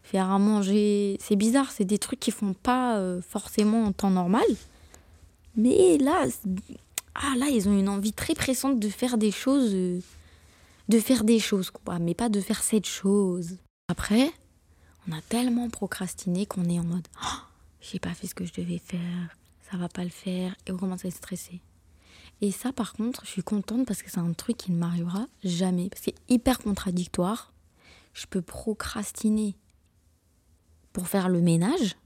faire 0.04 0.30
à 0.30 0.38
manger. 0.38 1.16
C'est 1.20 1.34
bizarre, 1.34 1.73
c'est 1.73 1.84
des 1.84 1.99
trucs 1.99 2.20
qui 2.20 2.30
font 2.30 2.54
pas 2.54 3.02
forcément 3.28 3.84
en 3.84 3.92
temps 3.92 4.11
normal. 4.11 4.46
Mais 5.56 5.99
là, 5.99 6.26
ah 7.14 7.34
là, 7.37 7.49
ils 7.49 7.68
ont 7.68 7.78
une 7.78 7.88
envie 7.88 8.12
très 8.12 8.34
pressante 8.34 8.78
de 8.78 8.88
faire 8.88 9.18
des 9.18 9.30
choses, 9.30 9.73
de 9.73 11.00
faire 11.00 11.25
des 11.25 11.38
choses, 11.38 11.70
quoi, 11.70 11.99
mais 11.99 12.14
pas 12.14 12.28
de 12.28 12.40
faire 12.40 12.62
cette 12.62 12.87
chose. 12.87 13.56
Après, 13.88 14.32
on 15.08 15.12
a 15.12 15.20
tellement 15.23 15.68
procrastiné 15.68 16.46
qu'on 16.46 16.64
est 16.64 16.78
en 16.78 16.84
mode 16.84 17.06
oh, 17.23 17.38
j'ai 17.80 17.99
pas 17.99 18.14
fait 18.14 18.26
ce 18.26 18.34
que 18.34 18.44
je 18.44 18.52
devais 18.52 18.78
faire, 18.78 19.37
ça 19.70 19.76
va 19.76 19.88
pas 19.88 20.02
le 20.04 20.11
faire, 20.11 20.54
et 20.66 20.73
on 20.73 20.76
commence 20.76 21.04
à 21.04 21.08
être 21.08 21.16
stressé. 21.16 21.61
Et 22.40 22.50
ça, 22.50 22.73
par 22.73 22.94
contre, 22.94 23.25
je 23.25 23.30
suis 23.30 23.42
contente 23.42 23.87
parce 23.87 24.02
que 24.02 24.11
c'est 24.11 24.18
un 24.18 24.32
truc 24.32 24.56
qui 24.56 24.73
ne 24.73 24.76
m'arrivera 24.78 25.26
jamais. 25.44 25.88
Parce 25.88 26.00
que 26.00 26.11
c'est 26.11 26.34
hyper 26.34 26.58
contradictoire. 26.58 27.52
Je 28.12 28.26
peux 28.26 28.42
procrastiner 28.42 29.54
pour 30.95 31.09
faire 31.09 31.29
le 31.29 31.43
ménage, 31.43 31.97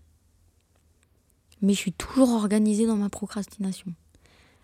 mais 1.61 1.75
je 1.75 1.79
suis 1.79 1.93
toujours 1.93 2.31
organisée 2.31 2.87
dans 2.87 2.97
ma 2.97 3.11
procrastination. 3.11 3.93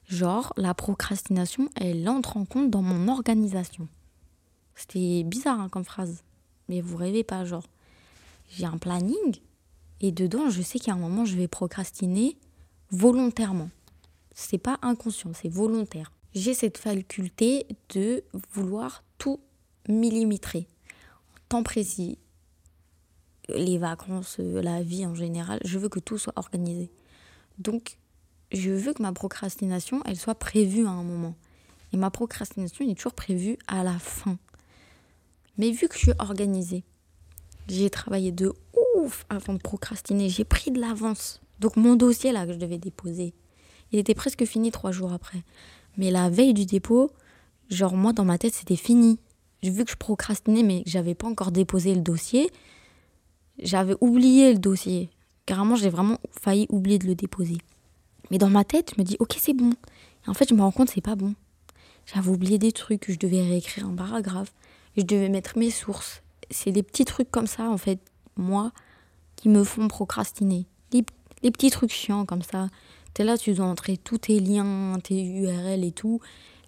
Genre, 0.09 0.53
la 0.57 0.75
procrastination, 0.75 1.69
elle 1.77 2.09
entre 2.09 2.37
en 2.37 2.45
compte 2.45 2.71
dans 2.71 2.83
mon 2.83 3.09
organisation. 3.09 3.87
C'était 4.75 5.23
bizarre 5.25 5.61
hein, 5.61 5.69
comme 5.69 5.85
phrase. 5.85 6.25
Mais 6.69 6.81
vous 6.81 6.97
rêvez 6.97 7.23
pas, 7.23 7.45
genre. 7.45 7.67
J'ai 8.49 8.65
un 8.65 8.79
planning 8.79 9.41
et 10.01 10.11
dedans, 10.11 10.49
je 10.51 10.63
sais 10.63 10.79
qu'à 10.79 10.93
un 10.93 10.99
moment, 10.99 11.25
je 11.25 11.37
vais 11.37 11.49
procrastiner 11.49 12.37
volontairement. 12.91 13.71
C'est 14.35 14.59
pas 14.59 14.79
inconscient, 14.83 15.33
c'est 15.35 15.49
volontaire. 15.49 16.13
J'ai 16.35 16.55
cette 16.55 16.79
faculté 16.79 17.67
de 17.95 18.25
vouloir 18.53 19.05
tout 19.19 19.41
millimétrer. 19.89 20.67
Temps 21.49 21.63
précis, 21.63 22.19
les 23.49 23.79
vacances, 23.79 24.39
la 24.39 24.83
vie 24.83 25.07
en 25.07 25.15
général, 25.15 25.61
je 25.65 25.79
veux 25.79 25.89
que 25.89 26.01
tout 26.01 26.19
soit 26.19 26.33
organisé. 26.37 26.91
Donc, 27.59 27.99
je 28.53 28.71
veux 28.71 28.93
que 28.93 29.03
ma 29.03 29.13
procrastination, 29.13 30.03
elle 30.05 30.17
soit 30.17 30.35
prévue 30.35 30.87
à 30.87 30.91
un 30.91 31.03
moment. 31.03 31.35
Et 31.93 31.97
ma 31.97 32.11
procrastination 32.11 32.89
est 32.89 32.95
toujours 32.95 33.15
prévue 33.15 33.59
à 33.67 33.85
la 33.85 33.99
fin. 33.99 34.39
Mais 35.59 35.71
vu 35.71 35.89
que 35.89 35.95
je 35.95 36.01
suis 36.01 36.13
organisée, 36.19 36.85
j'ai 37.69 37.91
travaillé 37.91 38.33
de 38.33 38.53
ouf 38.97 39.25
avant 39.29 39.55
de 39.55 39.59
procrastiner. 39.59 40.29
J'ai 40.29 40.45
pris 40.45 40.71
de 40.71 40.81
l'avance. 40.81 41.41
Donc 41.61 41.77
mon 41.77 41.95
dossier 41.95 42.33
là 42.33 42.47
que 42.47 42.53
je 42.53 42.59
devais 42.59 42.79
déposer, 42.79 43.33
il 43.93 43.99
était 43.99 44.15
presque 44.15 44.45
fini 44.45 44.71
trois 44.71 44.91
jours 44.91 45.13
après. 45.13 45.43
Mais 45.97 46.11
la 46.11 46.29
veille 46.29 46.55
du 46.55 46.67
dépôt, 46.67 47.11
genre 47.71 47.97
moi 47.97 48.13
dans 48.13 48.25
ma 48.25 48.39
tête 48.39 48.55
c'était 48.55 48.77
fini. 48.77 49.19
Vu 49.63 49.85
que 49.85 49.91
je 49.91 49.97
procrastinais 49.97 50.63
mais 50.63 50.83
que 50.83 50.91
j'avais 50.91 51.15
pas 51.15 51.29
encore 51.29 51.53
déposé 51.53 51.95
le 51.95 52.01
dossier. 52.01 52.51
J'avais 53.59 53.95
oublié 54.01 54.53
le 54.53 54.59
dossier. 54.59 55.11
Carrément 55.47 55.77
j'ai 55.77 55.91
vraiment 55.91 56.19
failli 56.31 56.67
oublier 56.71 56.99
de 56.99 57.07
le 57.07 57.15
déposer. 57.15 57.59
Mais 58.31 58.39
dans 58.39 58.51
ma 58.51 58.65
tête, 58.65 58.93
je 58.95 59.01
me 59.01 59.07
dis, 59.07 59.17
ok, 59.19 59.37
c'est 59.39 59.53
bon. 59.53 59.71
Et 60.27 60.31
en 60.31 60.35
fait, 60.35 60.49
je 60.49 60.55
me 60.55 60.63
rends 60.63 60.71
compte, 60.71 60.91
c'est 60.91 61.01
pas 61.01 61.15
bon. 61.15 61.35
J'avais 62.07 62.31
oublié 62.31 62.59
des 62.59 62.73
trucs, 62.73 63.11
je 63.11 63.19
devais 63.19 63.43
réécrire 63.43 63.87
un 63.87 63.95
paragraphe, 63.95 64.53
je 64.97 65.03
devais 65.03 65.29
mettre 65.29 65.59
mes 65.59 65.71
sources. 65.71 66.23
C'est 66.51 66.73
des 66.73 66.83
petits 66.83 67.05
trucs 67.05 67.31
comme 67.31 67.47
ça, 67.47 67.69
en 67.69 67.79
fait, 67.79 67.99
moi, 68.37 68.73
qui 69.37 69.49
me 69.49 69.65
font 69.65 69.89
procrastiner. 69.89 70.67
Les, 70.93 71.05
les 71.43 71.51
petits 71.51 71.71
trucs 71.71 71.93
chiants 71.93 72.25
comme 72.25 72.43
ça. 72.43 72.69
T'es 73.15 73.25
là, 73.25 73.39
tu 73.39 73.53
dois 73.55 73.67
entrer 73.67 73.97
tous 73.97 74.19
tes 74.19 74.41
liens, 74.41 74.99
tes 75.03 75.23
URL 75.23 75.85
et 75.85 75.93
tout, 75.93 76.21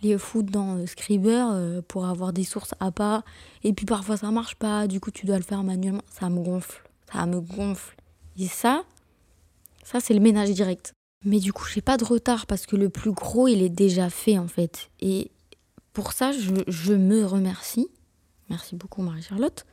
les 0.02 0.18
foutre 0.18 0.50
dans 0.50 0.76
euh, 0.76 0.86
Scriber 0.86 1.48
euh, 1.52 1.82
pour 1.86 2.06
avoir 2.06 2.32
des 2.32 2.44
sources 2.44 2.74
à 2.80 2.90
pas. 2.90 3.24
Et 3.64 3.72
puis 3.72 3.86
parfois 3.86 4.16
ça 4.16 4.30
marche 4.30 4.56
pas, 4.56 4.86
du 4.86 5.00
coup 5.00 5.10
tu 5.10 5.26
dois 5.26 5.36
le 5.36 5.42
faire 5.42 5.62
manuellement. 5.62 6.02
Ça 6.08 6.28
me 6.28 6.40
gonfle, 6.40 6.82
ça 7.12 7.26
me 7.26 7.40
gonfle. 7.40 7.96
Et 8.38 8.46
ça, 8.46 8.84
ça 9.84 10.00
c'est 10.00 10.14
le 10.14 10.20
ménage 10.20 10.50
direct. 10.50 10.92
Mais 11.24 11.40
du 11.40 11.52
coup, 11.52 11.64
j'ai 11.66 11.80
pas 11.80 11.96
de 11.96 12.04
retard 12.04 12.46
parce 12.46 12.66
que 12.66 12.76
le 12.76 12.88
plus 12.88 13.12
gros, 13.12 13.48
il 13.48 13.62
est 13.62 13.68
déjà 13.68 14.10
fait 14.10 14.38
en 14.38 14.46
fait. 14.46 14.90
Et 15.00 15.30
pour 15.92 16.12
ça, 16.12 16.30
je, 16.30 16.92
me 16.92 17.24
remercie. 17.24 17.88
Merci 18.48 18.76
beaucoup 18.76 19.02
Marie-Charlotte. 19.02 19.64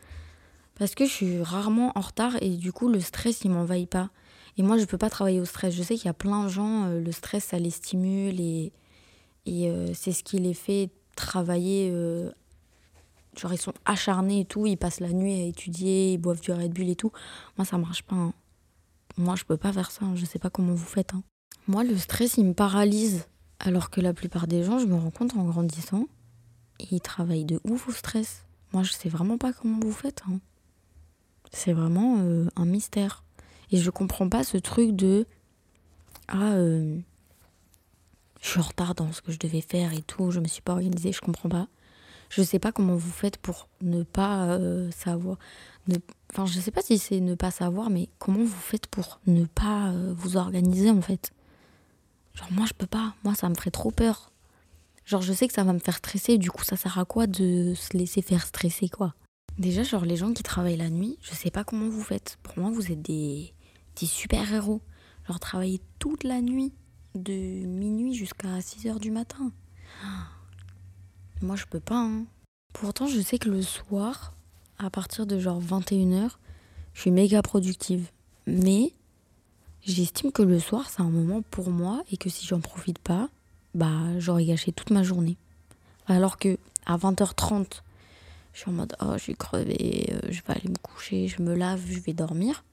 Parce 0.75 0.95
que 0.95 1.05
je 1.05 1.11
suis 1.11 1.41
rarement 1.43 1.91
en 1.95 2.01
retard 2.01 2.33
et 2.41 2.49
du 2.49 2.71
coup, 2.71 2.87
le 2.87 2.99
stress, 2.99 3.41
il 3.43 3.51
m'envahit 3.51 3.89
pas. 3.89 4.09
Et 4.57 4.63
moi, 4.63 4.77
je 4.77 4.85
peux 4.85 4.97
pas 4.97 5.09
travailler 5.09 5.39
au 5.39 5.45
stress. 5.45 5.75
Je 5.75 5.83
sais 5.83 5.95
qu'il 5.95 6.05
y 6.05 6.09
a 6.09 6.13
plein 6.13 6.45
de 6.45 6.49
gens, 6.49 6.85
euh, 6.85 6.99
le 6.99 7.11
stress, 7.11 7.43
ça 7.45 7.59
les 7.59 7.69
stimule 7.69 8.39
et, 8.39 8.71
et 9.45 9.69
euh, 9.69 9.93
c'est 9.93 10.11
ce 10.11 10.23
qui 10.23 10.39
les 10.39 10.53
fait 10.53 10.89
travailler. 11.15 11.89
Euh, 11.91 12.31
genre, 13.37 13.53
ils 13.53 13.57
sont 13.57 13.73
acharnés 13.85 14.41
et 14.41 14.45
tout, 14.45 14.65
ils 14.65 14.77
passent 14.77 14.99
la 14.99 15.11
nuit 15.11 15.33
à 15.33 15.45
étudier, 15.45 16.13
ils 16.13 16.17
boivent 16.17 16.41
du 16.41 16.51
Red 16.51 16.73
Bull 16.73 16.89
et 16.89 16.95
tout. 16.95 17.11
Moi, 17.57 17.65
ça 17.65 17.77
marche 17.77 18.03
pas. 18.03 18.15
Hein. 18.15 18.33
Moi, 19.17 19.35
je 19.35 19.43
peux 19.43 19.57
pas 19.57 19.73
faire 19.73 19.91
ça. 19.91 20.05
Hein. 20.05 20.15
Je 20.15 20.25
sais 20.25 20.39
pas 20.39 20.49
comment 20.49 20.73
vous 20.73 20.85
faites. 20.85 21.13
Hein. 21.13 21.23
Moi, 21.67 21.83
le 21.83 21.97
stress, 21.97 22.37
il 22.37 22.45
me 22.45 22.53
paralyse. 22.53 23.25
Alors 23.59 23.89
que 23.89 24.01
la 24.01 24.13
plupart 24.13 24.47
des 24.47 24.63
gens, 24.63 24.79
je 24.79 24.85
me 24.85 24.95
rends 24.95 25.11
compte 25.11 25.37
en 25.37 25.45
grandissant, 25.45 26.07
ils 26.91 26.99
travaillent 26.99 27.45
de 27.45 27.61
ouf 27.63 27.87
au 27.87 27.91
stress. 27.93 28.45
Moi, 28.73 28.83
je 28.83 28.91
sais 28.91 29.07
vraiment 29.07 29.37
pas 29.37 29.53
comment 29.53 29.79
vous 29.79 29.93
faites. 29.93 30.21
Hein. 30.29 30.39
C'est 31.51 31.71
vraiment 31.71 32.17
euh, 32.19 32.49
un 32.55 32.65
mystère. 32.65 33.23
Et 33.71 33.77
je 33.77 33.89
comprends 33.89 34.27
pas 34.27 34.43
ce 34.43 34.57
truc 34.57 34.95
de 34.95 35.25
Ah, 36.27 36.53
euh, 36.53 36.99
je 38.43 38.49
suis 38.49 38.59
en 38.59 38.63
retard 38.63 38.93
dans 38.93 39.11
ce 39.13 39.21
que 39.21 39.31
je 39.31 39.39
devais 39.39 39.61
faire 39.61 39.93
et 39.93 40.01
tout, 40.01 40.29
je 40.29 40.41
me 40.41 40.47
suis 40.47 40.61
pas 40.61 40.73
organisée, 40.73 41.13
je 41.13 41.21
comprends 41.21 41.49
pas. 41.49 41.67
Je 42.29 42.43
sais 42.43 42.59
pas 42.59 42.71
comment 42.71 42.95
vous 42.95 43.11
faites 43.11 43.37
pour 43.37 43.69
ne 43.81 44.03
pas 44.03 44.47
euh, 44.47 44.91
savoir. 44.91 45.37
Ne, 45.87 45.95
enfin, 46.31 46.45
je 46.45 46.59
sais 46.59 46.71
pas 46.71 46.81
si 46.81 46.97
c'est 46.97 47.19
ne 47.21 47.35
pas 47.35 47.51
savoir, 47.51 47.89
mais 47.89 48.09
comment 48.19 48.43
vous 48.43 48.47
faites 48.47 48.87
pour 48.87 49.19
ne 49.27 49.45
pas 49.45 49.93
vous 50.15 50.35
organiser 50.35 50.89
en 50.89 51.01
fait? 51.01 51.31
Genre, 52.33 52.51
moi, 52.51 52.65
je 52.67 52.73
peux 52.73 52.87
pas. 52.87 53.13
Moi, 53.23 53.35
ça 53.35 53.47
me 53.47 53.55
ferait 53.55 53.71
trop 53.71 53.91
peur. 53.91 54.31
Genre, 55.05 55.21
je 55.21 55.33
sais 55.33 55.47
que 55.47 55.53
ça 55.53 55.63
va 55.63 55.73
me 55.73 55.79
faire 55.79 55.97
stresser. 55.97 56.37
Du 56.37 56.51
coup, 56.51 56.63
ça 56.63 56.75
sert 56.75 56.97
à 56.97 57.05
quoi 57.05 57.27
de 57.27 57.73
se 57.75 57.95
laisser 57.95 58.21
faire 58.21 58.45
stresser, 58.45 58.89
quoi? 58.89 59.13
Déjà, 59.57 59.83
genre, 59.83 60.05
les 60.05 60.15
gens 60.15 60.33
qui 60.33 60.43
travaillent 60.43 60.77
la 60.77 60.89
nuit, 60.89 61.17
je 61.21 61.33
sais 61.33 61.51
pas 61.51 61.63
comment 61.63 61.87
vous 61.87 62.03
faites. 62.03 62.37
Pour 62.41 62.57
moi, 62.57 62.71
vous 62.71 62.91
êtes 62.91 63.01
des, 63.01 63.53
des 63.99 64.05
super-héros. 64.05 64.81
Genre, 65.27 65.39
travailler 65.39 65.81
toute 65.99 66.23
la 66.23 66.41
nuit, 66.41 66.73
de 67.15 67.33
minuit 67.65 68.13
jusqu'à 68.13 68.61
6 68.61 68.87
heures 68.87 68.99
du 68.99 69.11
matin. 69.11 69.51
Moi, 71.41 71.55
je 71.55 71.65
peux 71.65 71.79
pas, 71.79 71.99
hein. 71.99 72.25
Pourtant, 72.73 73.07
je 73.07 73.19
sais 73.21 73.37
que 73.37 73.49
le 73.49 73.61
soir, 73.61 74.33
à 74.79 74.89
partir 74.89 75.25
de 75.25 75.39
genre 75.39 75.61
21h, 75.61 76.31
je 76.93 77.01
suis 77.01 77.11
méga 77.11 77.41
productive. 77.41 78.09
Mais 78.47 78.93
J'estime 79.85 80.31
que 80.31 80.41
le 80.41 80.59
soir, 80.59 80.89
c'est 80.89 81.01
un 81.01 81.09
moment 81.09 81.41
pour 81.41 81.69
moi 81.69 82.03
et 82.09 82.15
que 82.15 82.29
si 82.29 82.45
j'en 82.45 82.61
profite 82.61 82.99
pas, 82.99 83.27
bah, 83.75 84.17
j'aurais 84.17 84.45
gâché 84.45 84.71
toute 84.71 84.91
ma 84.91 85.03
journée. 85.03 85.35
Alors 86.07 86.37
que 86.37 86.57
à 86.85 86.95
20h30, 86.97 87.81
je 88.53 88.59
suis 88.59 88.69
en 88.69 88.73
mode 88.73 88.95
oh, 89.01 89.13
je 89.15 89.23
suis 89.23 89.35
euh, 89.53 89.65
je 90.29 90.41
vais 90.41 90.53
aller 90.53 90.69
me 90.69 90.77
coucher, 90.81 91.27
je 91.27 91.41
me 91.41 91.53
lave, 91.53 91.81
je 91.85 91.99
vais 91.99 92.13
dormir. 92.13 92.63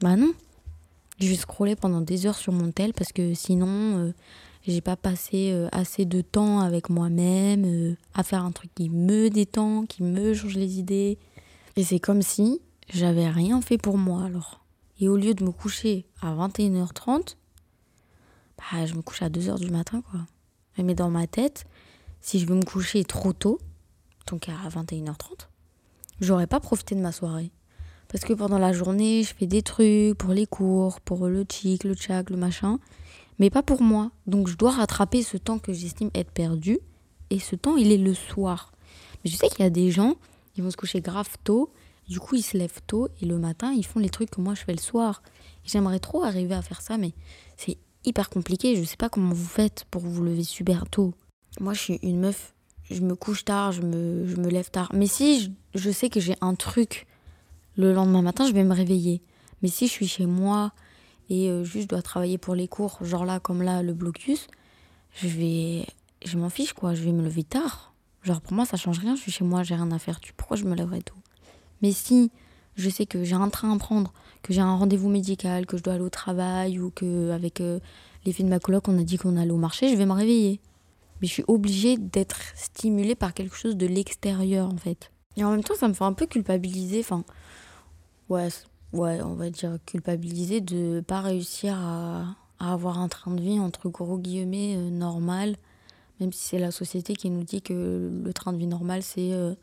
Bah 0.00 0.16
non. 0.16 0.32
Je 1.22 1.28
vais 1.28 1.36
scroller 1.36 1.76
pendant 1.76 2.00
des 2.00 2.26
heures 2.26 2.36
sur 2.36 2.52
mon 2.52 2.72
tel 2.72 2.92
parce 2.92 3.12
que 3.12 3.32
sinon, 3.32 3.68
euh, 3.68 4.12
j'ai 4.66 4.80
pas 4.80 4.96
passé 4.96 5.52
euh, 5.52 5.68
assez 5.70 6.04
de 6.04 6.20
temps 6.20 6.58
avec 6.58 6.90
moi-même 6.90 7.94
à 8.12 8.24
faire 8.24 8.44
un 8.44 8.50
truc 8.50 8.74
qui 8.74 8.90
me 8.90 9.30
détend, 9.30 9.86
qui 9.86 10.02
me 10.02 10.34
change 10.34 10.56
les 10.56 10.80
idées. 10.80 11.18
Et 11.76 11.84
c'est 11.84 12.00
comme 12.00 12.22
si 12.22 12.60
j'avais 12.92 13.28
rien 13.28 13.60
fait 13.60 13.78
pour 13.78 13.98
moi 13.98 14.24
alors. 14.24 14.64
Et 14.98 15.08
au 15.08 15.16
lieu 15.16 15.32
de 15.32 15.44
me 15.44 15.52
coucher 15.52 16.06
à 16.20 16.34
21h30, 16.34 17.36
bah, 18.58 18.84
je 18.84 18.94
me 18.96 19.02
couche 19.02 19.22
à 19.22 19.28
2h 19.28 19.60
du 19.60 19.70
matin. 19.70 20.02
quoi. 20.10 20.22
Mais 20.82 20.96
dans 20.96 21.08
ma 21.08 21.28
tête, 21.28 21.66
si 22.20 22.40
je 22.40 22.46
veux 22.46 22.56
me 22.56 22.64
coucher 22.64 23.04
trop 23.04 23.32
tôt, 23.32 23.60
donc 24.26 24.48
à 24.48 24.68
21h30, 24.68 25.46
j'aurais 26.20 26.48
pas 26.48 26.58
profité 26.58 26.96
de 26.96 27.00
ma 27.00 27.12
soirée. 27.12 27.52
Parce 28.12 28.24
que 28.24 28.34
pendant 28.34 28.58
la 28.58 28.72
journée, 28.72 29.22
je 29.22 29.34
fais 29.34 29.46
des 29.46 29.62
trucs 29.62 30.16
pour 30.18 30.32
les 30.32 30.46
cours, 30.46 31.00
pour 31.00 31.26
le 31.26 31.44
chic, 31.50 31.82
le 31.84 31.94
tchac, 31.94 32.30
le 32.30 32.36
machin, 32.36 32.78
mais 33.38 33.50
pas 33.50 33.62
pour 33.62 33.82
moi. 33.82 34.10
Donc 34.26 34.48
je 34.48 34.56
dois 34.56 34.72
rattraper 34.72 35.22
ce 35.22 35.38
temps 35.38 35.58
que 35.58 35.72
j'estime 35.72 36.10
être 36.14 36.30
perdu, 36.30 36.78
et 37.30 37.38
ce 37.38 37.56
temps, 37.56 37.76
il 37.76 37.90
est 37.90 37.98
le 37.98 38.14
soir. 38.14 38.72
Mais 39.24 39.30
je 39.30 39.36
sais 39.36 39.48
qu'il 39.48 39.60
y 39.60 39.66
a 39.66 39.70
des 39.70 39.90
gens, 39.90 40.16
qui 40.54 40.60
vont 40.60 40.70
se 40.70 40.76
coucher 40.76 41.00
grave 41.00 41.30
tôt, 41.44 41.72
du 42.08 42.20
coup, 42.20 42.34
ils 42.34 42.42
se 42.42 42.56
lèvent 42.56 42.82
tôt 42.86 43.08
et 43.20 43.26
le 43.26 43.38
matin, 43.38 43.72
ils 43.72 43.86
font 43.86 43.98
les 43.98 44.10
trucs 44.10 44.30
que 44.30 44.40
moi 44.40 44.54
je 44.54 44.62
fais 44.62 44.72
le 44.72 44.80
soir. 44.80 45.22
J'aimerais 45.64 46.00
trop 46.00 46.24
arriver 46.24 46.54
à 46.54 46.62
faire 46.62 46.82
ça, 46.82 46.98
mais 46.98 47.12
c'est 47.56 47.78
hyper 48.04 48.28
compliqué. 48.28 48.76
Je 48.76 48.84
sais 48.84 48.96
pas 48.96 49.08
comment 49.08 49.32
vous 49.32 49.46
faites 49.46 49.86
pour 49.90 50.02
vous 50.02 50.22
lever 50.22 50.44
super 50.44 50.88
tôt. 50.90 51.14
Moi, 51.60 51.74
je 51.74 51.80
suis 51.80 51.98
une 52.02 52.20
meuf, 52.20 52.54
je 52.90 53.00
me 53.00 53.14
couche 53.14 53.44
tard, 53.44 53.72
je 53.72 53.82
me, 53.82 54.26
je 54.26 54.36
me 54.36 54.48
lève 54.48 54.70
tard. 54.70 54.90
Mais 54.94 55.06
si 55.06 55.54
je, 55.74 55.90
sais 55.90 56.10
que 56.10 56.20
j'ai 56.20 56.34
un 56.40 56.54
truc 56.54 57.06
le 57.76 57.92
lendemain 57.92 58.22
matin, 58.22 58.46
je 58.46 58.52
vais 58.52 58.64
me 58.64 58.74
réveiller. 58.74 59.22
Mais 59.62 59.68
si 59.68 59.86
je 59.86 59.92
suis 59.92 60.08
chez 60.08 60.26
moi 60.26 60.72
et 61.30 61.48
euh, 61.50 61.64
juste 61.64 61.88
dois 61.90 62.02
travailler 62.02 62.38
pour 62.38 62.54
les 62.54 62.68
cours, 62.68 62.98
genre 63.02 63.24
là, 63.24 63.40
comme 63.40 63.62
là, 63.62 63.82
le 63.82 63.94
blocus, 63.94 64.48
je 65.14 65.28
vais. 65.28 65.86
Je 66.24 66.38
m'en 66.38 66.48
fiche, 66.48 66.72
quoi. 66.72 66.94
Je 66.94 67.02
vais 67.02 67.12
me 67.12 67.22
lever 67.22 67.42
tard. 67.42 67.94
Genre, 68.22 68.40
pour 68.40 68.52
moi, 68.52 68.64
ça 68.64 68.76
change 68.76 68.98
rien. 68.98 69.16
Je 69.16 69.22
suis 69.22 69.32
chez 69.32 69.44
moi, 69.44 69.62
j'ai 69.62 69.74
rien 69.74 69.90
à 69.90 69.98
faire. 69.98 70.20
Pourquoi 70.36 70.56
je 70.56 70.64
me 70.64 70.74
lèverais 70.74 71.02
tôt? 71.02 71.16
Mais 71.80 71.92
si 71.92 72.30
je 72.76 72.88
sais 72.88 73.06
que 73.06 73.24
j'ai 73.24 73.34
un 73.34 73.48
train 73.48 73.74
à 73.74 73.78
prendre, 73.78 74.12
que 74.42 74.52
j'ai 74.52 74.60
un 74.60 74.76
rendez-vous 74.76 75.08
médical, 75.08 75.66
que 75.66 75.76
je 75.76 75.82
dois 75.82 75.94
aller 75.94 76.02
au 76.04 76.10
travail 76.10 76.78
ou 76.78 76.90
que 76.90 77.30
avec 77.30 77.60
euh, 77.60 77.80
les 78.24 78.32
filles 78.32 78.44
de 78.44 78.50
ma 78.50 78.60
coloc 78.60 78.88
on 78.88 78.98
a 78.98 79.02
dit 79.02 79.18
qu'on 79.18 79.36
allait 79.36 79.50
au 79.50 79.58
marché, 79.58 79.88
je 79.88 79.96
vais 79.96 80.06
me 80.06 80.12
réveiller. 80.12 80.60
Mais 81.20 81.28
je 81.28 81.32
suis 81.32 81.44
obligée 81.48 81.96
d'être 81.98 82.40
stimulée 82.56 83.14
par 83.14 83.34
quelque 83.34 83.56
chose 83.56 83.76
de 83.76 83.86
l'extérieur 83.86 84.68
en 84.68 84.76
fait. 84.76 85.10
Et 85.36 85.44
en 85.44 85.50
même 85.50 85.64
temps, 85.64 85.74
ça 85.74 85.88
me 85.88 85.94
fait 85.94 86.04
un 86.04 86.12
peu 86.12 86.26
culpabiliser. 86.26 87.00
Enfin, 87.00 87.24
ouais, 88.32 88.48
ouais, 88.92 89.22
on 89.22 89.34
va 89.34 89.50
dire 89.50 89.78
culpabiliser 89.86 90.60
de 90.60 91.00
pas 91.00 91.20
réussir 91.20 91.74
à, 91.78 92.36
avoir 92.58 92.98
un 92.98 93.08
train 93.08 93.34
de 93.34 93.42
vie 93.42 93.58
entre 93.58 93.88
gros 93.88 94.18
guillemets 94.18 94.76
euh, 94.76 94.88
normal, 94.88 95.56
même 96.20 96.32
si 96.32 96.48
c'est 96.48 96.58
la 96.58 96.70
société 96.70 97.14
qui 97.14 97.28
nous 97.28 97.42
dit 97.42 97.60
que 97.60 98.10
le 98.24 98.32
train 98.32 98.52
de 98.52 98.58
vie 98.58 98.68
normal 98.68 99.02
c'est 99.02 99.32
euh, 99.32 99.54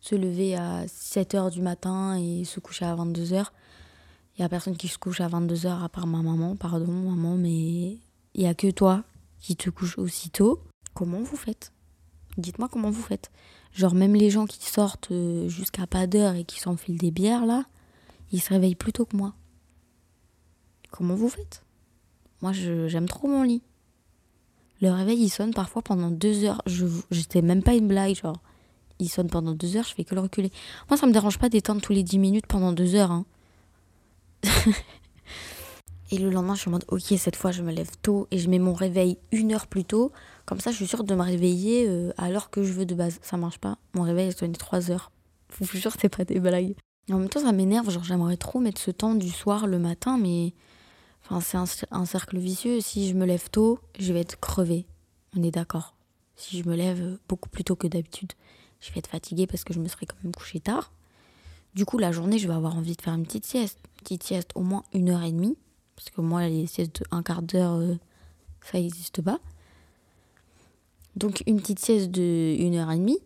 se 0.00 0.14
lever 0.14 0.54
à 0.54 0.86
7 0.86 1.34
h 1.34 1.50
du 1.50 1.62
matin 1.62 2.18
et 2.18 2.44
se 2.44 2.60
coucher 2.60 2.84
à 2.84 2.94
22 2.94 3.22
h 3.22 3.46
Il 4.36 4.40
n'y 4.40 4.44
a 4.44 4.48
personne 4.50 4.76
qui 4.76 4.88
se 4.88 4.98
couche 4.98 5.20
à 5.22 5.28
22 5.28 5.54
h 5.54 5.82
à 5.82 5.88
part 5.88 6.06
ma 6.06 6.20
maman, 6.20 6.56
pardon 6.56 6.92
maman, 6.92 7.36
mais 7.36 7.98
il 8.34 8.40
n'y 8.40 8.46
a 8.46 8.54
que 8.54 8.70
toi 8.70 9.02
qui 9.40 9.56
te 9.56 9.70
couchent 9.70 9.98
aussitôt. 9.98 10.60
Comment 10.94 11.22
vous 11.22 11.36
faites? 11.36 11.72
Dites-moi 12.36 12.68
comment 12.70 12.90
vous 12.90 13.02
faites. 13.02 13.30
Genre 13.72 13.94
même 13.94 14.14
les 14.14 14.28
gens 14.28 14.44
qui 14.44 14.62
sortent 14.64 15.10
euh, 15.10 15.48
jusqu'à 15.48 15.86
pas 15.86 16.06
d'heure 16.06 16.34
et 16.34 16.44
qui 16.44 16.60
s'enfilent 16.60 16.98
des 16.98 17.10
bières 17.10 17.46
là, 17.46 17.64
ils 18.32 18.40
se 18.40 18.50
réveillent 18.50 18.74
plus 18.74 18.92
tôt 18.92 19.04
que 19.04 19.16
moi. 19.16 19.34
Comment 20.90 21.14
vous 21.14 21.28
faites? 21.28 21.64
Moi 22.40 22.52
j'aime 22.52 23.08
trop 23.08 23.28
mon 23.28 23.42
lit. 23.42 23.62
Le 24.80 24.90
réveil 24.90 25.22
il 25.22 25.30
sonne 25.30 25.54
parfois 25.54 25.82
pendant 25.82 26.10
deux 26.10 26.44
heures. 26.44 26.62
Je 26.66 26.86
j'étais 27.10 27.42
même 27.42 27.62
pas 27.62 27.74
une 27.74 27.88
blague 27.88 28.16
genre. 28.16 28.40
Il 28.98 29.08
sonne 29.08 29.28
pendant 29.28 29.52
deux 29.52 29.76
heures, 29.76 29.84
je 29.84 29.94
fais 29.94 30.04
que 30.04 30.14
le 30.14 30.20
reculer. 30.20 30.50
Moi 30.90 30.96
ça 30.96 31.06
me 31.06 31.12
dérange 31.12 31.38
pas 31.38 31.48
d'éteindre 31.48 31.80
tous 31.80 31.92
les 31.92 32.02
dix 32.02 32.18
minutes 32.18 32.46
pendant 32.46 32.72
deux 32.72 32.94
heures. 32.94 33.12
Hein. 33.12 33.24
Et 36.12 36.18
le 36.18 36.28
lendemain, 36.28 36.54
je 36.54 36.60
suis 36.60 36.68
en 36.68 36.72
mode, 36.72 36.84
ok, 36.88 37.14
cette 37.16 37.36
fois, 37.36 37.52
je 37.52 37.62
me 37.62 37.72
lève 37.72 37.90
tôt 38.02 38.28
et 38.30 38.36
je 38.36 38.50
mets 38.50 38.58
mon 38.58 38.74
réveil 38.74 39.16
une 39.32 39.54
heure 39.54 39.66
plus 39.66 39.86
tôt. 39.86 40.12
Comme 40.44 40.60
ça, 40.60 40.70
je 40.70 40.76
suis 40.76 40.86
sûre 40.86 41.04
de 41.04 41.14
me 41.14 41.22
réveiller 41.22 41.88
euh, 41.88 42.12
à 42.18 42.30
l'heure 42.30 42.50
que 42.50 42.62
je 42.62 42.70
veux 42.74 42.84
de 42.84 42.94
base. 42.94 43.18
Ça 43.22 43.38
marche 43.38 43.56
pas. 43.56 43.78
Mon 43.94 44.02
réveil, 44.02 44.28
il 44.28 44.36
sonne 44.36 44.52
trois 44.52 44.90
heures. 44.90 45.10
Je 45.48 45.64
vous 45.64 45.78
jure, 45.78 45.92
c'est 45.98 46.14
pas 46.14 46.26
des 46.26 46.38
blagues. 46.38 46.74
En 47.10 47.18
même 47.18 47.28
temps, 47.28 47.40
ça 47.40 47.52
m'énerve. 47.52 47.90
Genre, 47.90 48.04
j'aimerais 48.04 48.36
trop 48.36 48.60
mettre 48.60 48.80
ce 48.80 48.90
temps 48.90 49.14
du 49.14 49.30
soir 49.30 49.66
le 49.66 49.78
matin, 49.78 50.18
mais. 50.18 50.54
Enfin, 51.24 51.64
c'est 51.66 51.86
un, 51.90 52.04
cercle 52.04 52.38
vicieux. 52.38 52.80
Si 52.80 53.08
je 53.08 53.14
me 53.14 53.24
lève 53.24 53.48
tôt, 53.50 53.78
je 53.98 54.12
vais 54.12 54.20
être 54.20 54.38
crevée. 54.40 54.86
On 55.36 55.42
est 55.42 55.50
d'accord. 55.50 55.94
Si 56.36 56.58
je 56.58 56.68
me 56.68 56.74
lève 56.74 57.18
beaucoup 57.28 57.48
plus 57.48 57.64
tôt 57.64 57.76
que 57.76 57.86
d'habitude, 57.86 58.32
je 58.80 58.92
vais 58.92 58.98
être 58.98 59.08
fatiguée 59.08 59.46
parce 59.46 59.64
que 59.64 59.72
je 59.72 59.78
me 59.78 59.88
serais 59.88 60.06
quand 60.06 60.16
même 60.24 60.34
couchée 60.34 60.60
tard. 60.60 60.92
Du 61.74 61.84
coup, 61.84 61.98
la 61.98 62.12
journée, 62.12 62.38
je 62.38 62.48
vais 62.48 62.54
avoir 62.54 62.76
envie 62.76 62.96
de 62.96 63.02
faire 63.02 63.14
une 63.14 63.24
petite 63.24 63.46
sieste. 63.46 63.78
Une 63.84 64.02
petite 64.02 64.22
sieste 64.24 64.50
au 64.54 64.60
moins 64.60 64.82
une 64.92 65.10
heure 65.10 65.22
et 65.22 65.32
demie. 65.32 65.56
Parce 65.96 66.10
que 66.10 66.20
moi, 66.20 66.46
les 66.48 66.66
siestes 66.66 67.00
de 67.00 67.06
un 67.10 67.22
quart 67.22 67.42
d'heure, 67.42 67.74
euh, 67.74 67.94
ça 68.60 68.78
n'existe 68.78 69.22
pas. 69.22 69.38
Donc 71.16 71.42
une 71.46 71.60
petite 71.60 71.78
sieste 71.78 72.10
de 72.10 72.56
une 72.58 72.74
heure 72.74 72.90
et 72.90 72.98
demie. 72.98 73.18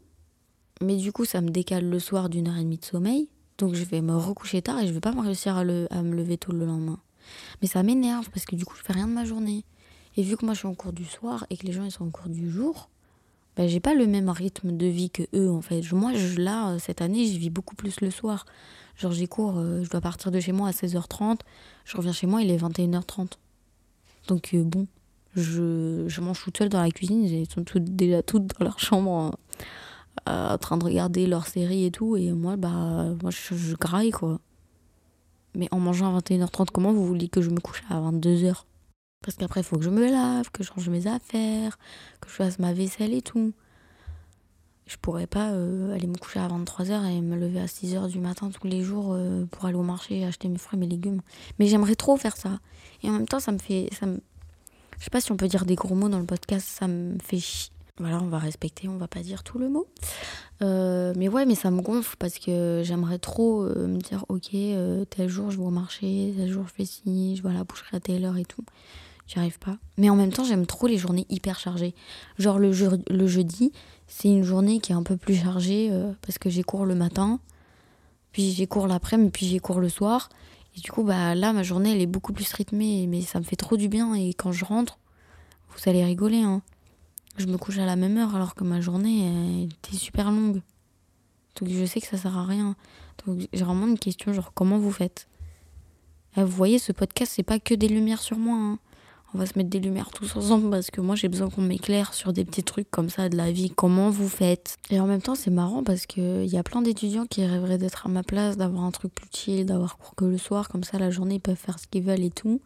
Mais 0.80 0.96
du 0.96 1.12
coup, 1.12 1.24
ça 1.24 1.40
me 1.40 1.48
décale 1.50 1.88
le 1.88 1.98
soir 1.98 2.28
d'une 2.28 2.48
heure 2.48 2.56
et 2.56 2.62
demie 2.62 2.78
de 2.78 2.84
sommeil. 2.84 3.28
Donc 3.58 3.74
je 3.74 3.84
vais 3.84 4.00
me 4.00 4.14
recoucher 4.14 4.62
tard 4.62 4.80
et 4.80 4.86
je 4.86 4.92
vais 4.92 5.00
pas 5.00 5.12
réussir 5.12 5.56
à, 5.56 5.60
à 5.60 6.02
me 6.02 6.14
lever 6.14 6.36
tôt 6.36 6.52
le 6.52 6.66
lendemain. 6.66 6.98
Mais 7.60 7.68
ça 7.68 7.82
m'énerve 7.82 8.28
parce 8.30 8.44
que 8.44 8.56
du 8.56 8.64
coup, 8.64 8.76
je 8.76 8.82
fais 8.82 8.92
rien 8.92 9.08
de 9.08 9.12
ma 9.12 9.24
journée. 9.24 9.64
Et 10.16 10.22
vu 10.22 10.36
que 10.36 10.44
moi, 10.44 10.54
je 10.54 10.60
suis 10.60 10.68
en 10.68 10.74
cours 10.74 10.92
du 10.92 11.04
soir 11.04 11.46
et 11.50 11.56
que 11.56 11.66
les 11.66 11.72
gens, 11.72 11.84
ils 11.84 11.90
sont 11.90 12.06
en 12.06 12.10
cours 12.10 12.28
du 12.28 12.50
jour, 12.50 12.88
ben, 13.56 13.68
j'ai 13.68 13.80
pas 13.80 13.94
le 13.94 14.06
même 14.06 14.28
rythme 14.28 14.76
de 14.76 14.86
vie 14.86 15.10
que 15.10 15.22
eux, 15.34 15.50
en 15.50 15.60
fait. 15.62 15.82
Moi, 15.92 16.12
je, 16.14 16.40
là, 16.40 16.78
cette 16.78 17.00
année, 17.00 17.26
je 17.26 17.38
vis 17.38 17.50
beaucoup 17.50 17.74
plus 17.74 18.00
le 18.00 18.10
soir. 18.10 18.46
Genre, 18.96 19.12
j'ai 19.12 19.26
cours, 19.26 19.58
euh, 19.58 19.82
je 19.82 19.90
dois 19.90 20.00
partir 20.00 20.30
de 20.30 20.40
chez 20.40 20.52
moi 20.52 20.68
à 20.68 20.72
16h30. 20.72 21.40
Je 21.84 21.96
reviens 21.96 22.12
chez 22.12 22.26
moi, 22.26 22.42
il 22.42 22.50
est 22.50 22.56
21h30. 22.56 23.32
Donc, 24.28 24.50
euh, 24.54 24.62
bon, 24.62 24.86
je, 25.34 26.04
je 26.06 26.20
mange 26.20 26.42
toute 26.42 26.56
seule 26.56 26.68
dans 26.70 26.82
la 26.82 26.90
cuisine. 26.90 27.24
Ils 27.24 27.50
sont 27.50 27.64
déjà 27.78 28.22
toutes 28.22 28.46
dans 28.46 28.64
leur 28.64 28.78
chambre 28.78 29.36
euh, 30.28 30.54
en 30.54 30.58
train 30.58 30.76
de 30.76 30.84
regarder 30.84 31.26
leur 31.26 31.46
série 31.46 31.84
et 31.84 31.90
tout. 31.90 32.16
Et 32.16 32.32
moi, 32.32 32.56
bah, 32.56 33.06
moi 33.22 33.30
je, 33.30 33.54
je 33.54 33.76
graille, 33.76 34.10
quoi. 34.10 34.40
Mais 35.54 35.68
en 35.70 35.78
mangeant 35.78 36.14
à 36.14 36.20
21h30, 36.20 36.68
comment 36.72 36.92
vous 36.92 37.06
voulez 37.06 37.28
que 37.28 37.40
je 37.40 37.50
me 37.50 37.60
couche 37.60 37.82
à 37.88 38.00
22h 38.00 38.64
Parce 39.22 39.36
qu'après, 39.36 39.60
il 39.60 39.64
faut 39.64 39.78
que 39.78 39.84
je 39.84 39.90
me 39.90 40.10
lave, 40.10 40.50
que 40.50 40.62
je 40.62 40.68
change 40.68 40.88
mes 40.88 41.06
affaires, 41.06 41.78
que 42.20 42.28
je 42.28 42.34
fasse 42.34 42.58
ma 42.58 42.72
vaisselle 42.72 43.14
et 43.14 43.22
tout 43.22 43.52
je 44.86 44.96
pourrais 44.96 45.26
pas 45.26 45.50
euh, 45.50 45.94
aller 45.94 46.06
me 46.06 46.16
coucher 46.16 46.38
à 46.38 46.48
23h 46.48 47.10
et 47.10 47.20
me 47.20 47.36
lever 47.36 47.60
à 47.60 47.66
6h 47.66 48.08
du 48.08 48.20
matin 48.20 48.50
tous 48.50 48.66
les 48.66 48.82
jours 48.82 49.12
euh, 49.12 49.44
pour 49.50 49.64
aller 49.66 49.74
au 49.74 49.82
marché 49.82 50.24
acheter 50.24 50.48
mes 50.48 50.58
fruits, 50.58 50.78
mes 50.78 50.86
légumes. 50.86 51.20
Mais 51.58 51.66
j'aimerais 51.66 51.96
trop 51.96 52.16
faire 52.16 52.36
ça. 52.36 52.60
Et 53.02 53.08
en 53.10 53.12
même 53.12 53.26
temps, 53.26 53.40
ça 53.40 53.52
me 53.52 53.58
fait. 53.58 53.88
Ça 53.98 54.06
me... 54.06 54.20
Je 54.98 55.04
sais 55.04 55.10
pas 55.10 55.20
si 55.20 55.32
on 55.32 55.36
peut 55.36 55.48
dire 55.48 55.66
des 55.66 55.74
gros 55.74 55.94
mots 55.94 56.08
dans 56.08 56.20
le 56.20 56.24
podcast, 56.24 56.66
ça 56.68 56.86
me 56.86 57.18
fait 57.18 57.38
chier. 57.40 57.72
Voilà, 57.98 58.20
on 58.20 58.26
va 58.26 58.38
respecter, 58.38 58.88
on 58.88 58.98
va 58.98 59.08
pas 59.08 59.20
dire 59.20 59.42
tout 59.42 59.58
le 59.58 59.68
mot. 59.68 59.86
Euh, 60.62 61.12
mais 61.16 61.28
ouais, 61.28 61.46
mais 61.46 61.54
ça 61.54 61.70
me 61.70 61.80
gonfle 61.80 62.16
parce 62.18 62.38
que 62.38 62.82
j'aimerais 62.84 63.18
trop 63.18 63.62
me 63.64 63.98
dire 63.98 64.24
ok, 64.28 64.50
tel 65.10 65.28
jour 65.28 65.50
je 65.50 65.56
vais 65.56 65.64
au 65.64 65.70
marché, 65.70 66.34
tel 66.36 66.50
jour 66.50 66.64
je 66.68 66.72
fais 66.74 66.84
ci, 66.84 67.36
je 67.36 67.42
vais 67.42 67.50
à 67.50 67.54
la 67.54 67.64
boucherie 67.64 67.96
à 67.96 68.00
telle 68.00 68.24
heure 68.24 68.36
et 68.36 68.44
tout. 68.44 68.64
J'y 69.26 69.38
arrive 69.38 69.58
pas. 69.58 69.76
Mais 69.98 70.08
en 70.08 70.16
même 70.16 70.32
temps, 70.32 70.44
j'aime 70.44 70.66
trop 70.66 70.86
les 70.86 70.98
journées 70.98 71.26
hyper 71.28 71.58
chargées. 71.58 71.94
Genre 72.38 72.58
le, 72.58 72.70
le 73.10 73.26
jeudi, 73.26 73.72
c'est 74.06 74.28
une 74.28 74.44
journée 74.44 74.78
qui 74.78 74.92
est 74.92 74.94
un 74.94 75.02
peu 75.02 75.16
plus 75.16 75.34
chargée 75.34 75.88
euh, 75.90 76.12
parce 76.22 76.38
que 76.38 76.48
j'ai 76.48 76.62
cours 76.62 76.86
le 76.86 76.94
matin, 76.94 77.40
puis 78.32 78.52
j'ai 78.52 78.66
cours 78.66 78.86
l'après-midi, 78.86 79.30
puis 79.32 79.46
j'ai 79.46 79.58
cours 79.58 79.80
le 79.80 79.88
soir. 79.88 80.28
Et 80.76 80.80
du 80.80 80.92
coup, 80.92 81.02
bah, 81.02 81.34
là, 81.34 81.52
ma 81.52 81.62
journée, 81.62 81.92
elle 81.92 82.00
est 82.00 82.06
beaucoup 82.06 82.32
plus 82.32 82.52
rythmée, 82.52 83.06
mais 83.08 83.22
ça 83.22 83.40
me 83.40 83.44
fait 83.44 83.56
trop 83.56 83.76
du 83.76 83.88
bien. 83.88 84.14
Et 84.14 84.32
quand 84.34 84.52
je 84.52 84.64
rentre, 84.64 84.98
vous 85.70 85.90
allez 85.90 86.04
rigoler, 86.04 86.42
hein. 86.42 86.62
Je 87.38 87.46
me 87.46 87.58
couche 87.58 87.78
à 87.78 87.86
la 87.86 87.96
même 87.96 88.16
heure 88.16 88.34
alors 88.34 88.54
que 88.54 88.64
ma 88.64 88.80
journée 88.80 89.64
était 89.64 89.96
super 89.96 90.30
longue. 90.30 90.62
Donc 91.60 91.70
je 91.70 91.84
sais 91.84 92.00
que 92.00 92.06
ça 92.06 92.16
sert 92.16 92.36
à 92.36 92.44
rien. 92.44 92.76
Donc 93.24 93.48
j'ai 93.52 93.64
vraiment 93.64 93.86
une 93.86 93.98
question, 93.98 94.32
genre 94.32 94.52
comment 94.54 94.78
vous 94.78 94.90
faites? 94.92 95.28
Eh, 96.36 96.42
Vous 96.42 96.50
voyez, 96.50 96.78
ce 96.78 96.92
podcast, 96.92 97.32
c'est 97.34 97.42
pas 97.42 97.58
que 97.58 97.74
des 97.74 97.88
lumières 97.88 98.20
sur 98.20 98.38
moi. 98.38 98.56
Hein 98.56 98.78
on 99.34 99.38
va 99.38 99.46
se 99.46 99.52
mettre 99.56 99.70
des 99.70 99.80
lumières 99.80 100.10
tous 100.10 100.36
ensemble 100.36 100.70
parce 100.70 100.90
que 100.90 101.00
moi 101.00 101.14
j'ai 101.14 101.28
besoin 101.28 101.50
qu'on 101.50 101.62
m'éclaire 101.62 102.14
sur 102.14 102.32
des 102.32 102.44
petits 102.44 102.62
trucs 102.62 102.90
comme 102.90 103.10
ça 103.10 103.28
de 103.28 103.36
la 103.36 103.50
vie, 103.50 103.70
comment 103.70 104.08
vous 104.08 104.28
faites? 104.28 104.78
Et 104.90 105.00
en 105.00 105.06
même 105.06 105.20
temps 105.20 105.34
c'est 105.34 105.50
marrant 105.50 105.82
parce 105.82 106.06
qu'il 106.06 106.46
y 106.46 106.56
a 106.56 106.62
plein 106.62 106.80
d'étudiants 106.80 107.26
qui 107.26 107.44
rêveraient 107.44 107.78
d'être 107.78 108.06
à 108.06 108.08
ma 108.08 108.22
place, 108.22 108.56
d'avoir 108.56 108.84
un 108.84 108.92
truc 108.92 109.14
plus 109.14 109.28
chill, 109.32 109.66
d'avoir 109.66 109.98
cours 109.98 110.14
que 110.14 110.24
le 110.24 110.38
soir, 110.38 110.68
comme 110.68 110.84
ça 110.84 110.98
la 110.98 111.10
journée 111.10 111.36
ils 111.36 111.40
peuvent 111.40 111.56
faire 111.56 111.78
ce 111.78 111.86
qu'ils 111.86 112.02
veulent 112.02 112.24
et 112.24 112.30
tout. 112.30 112.60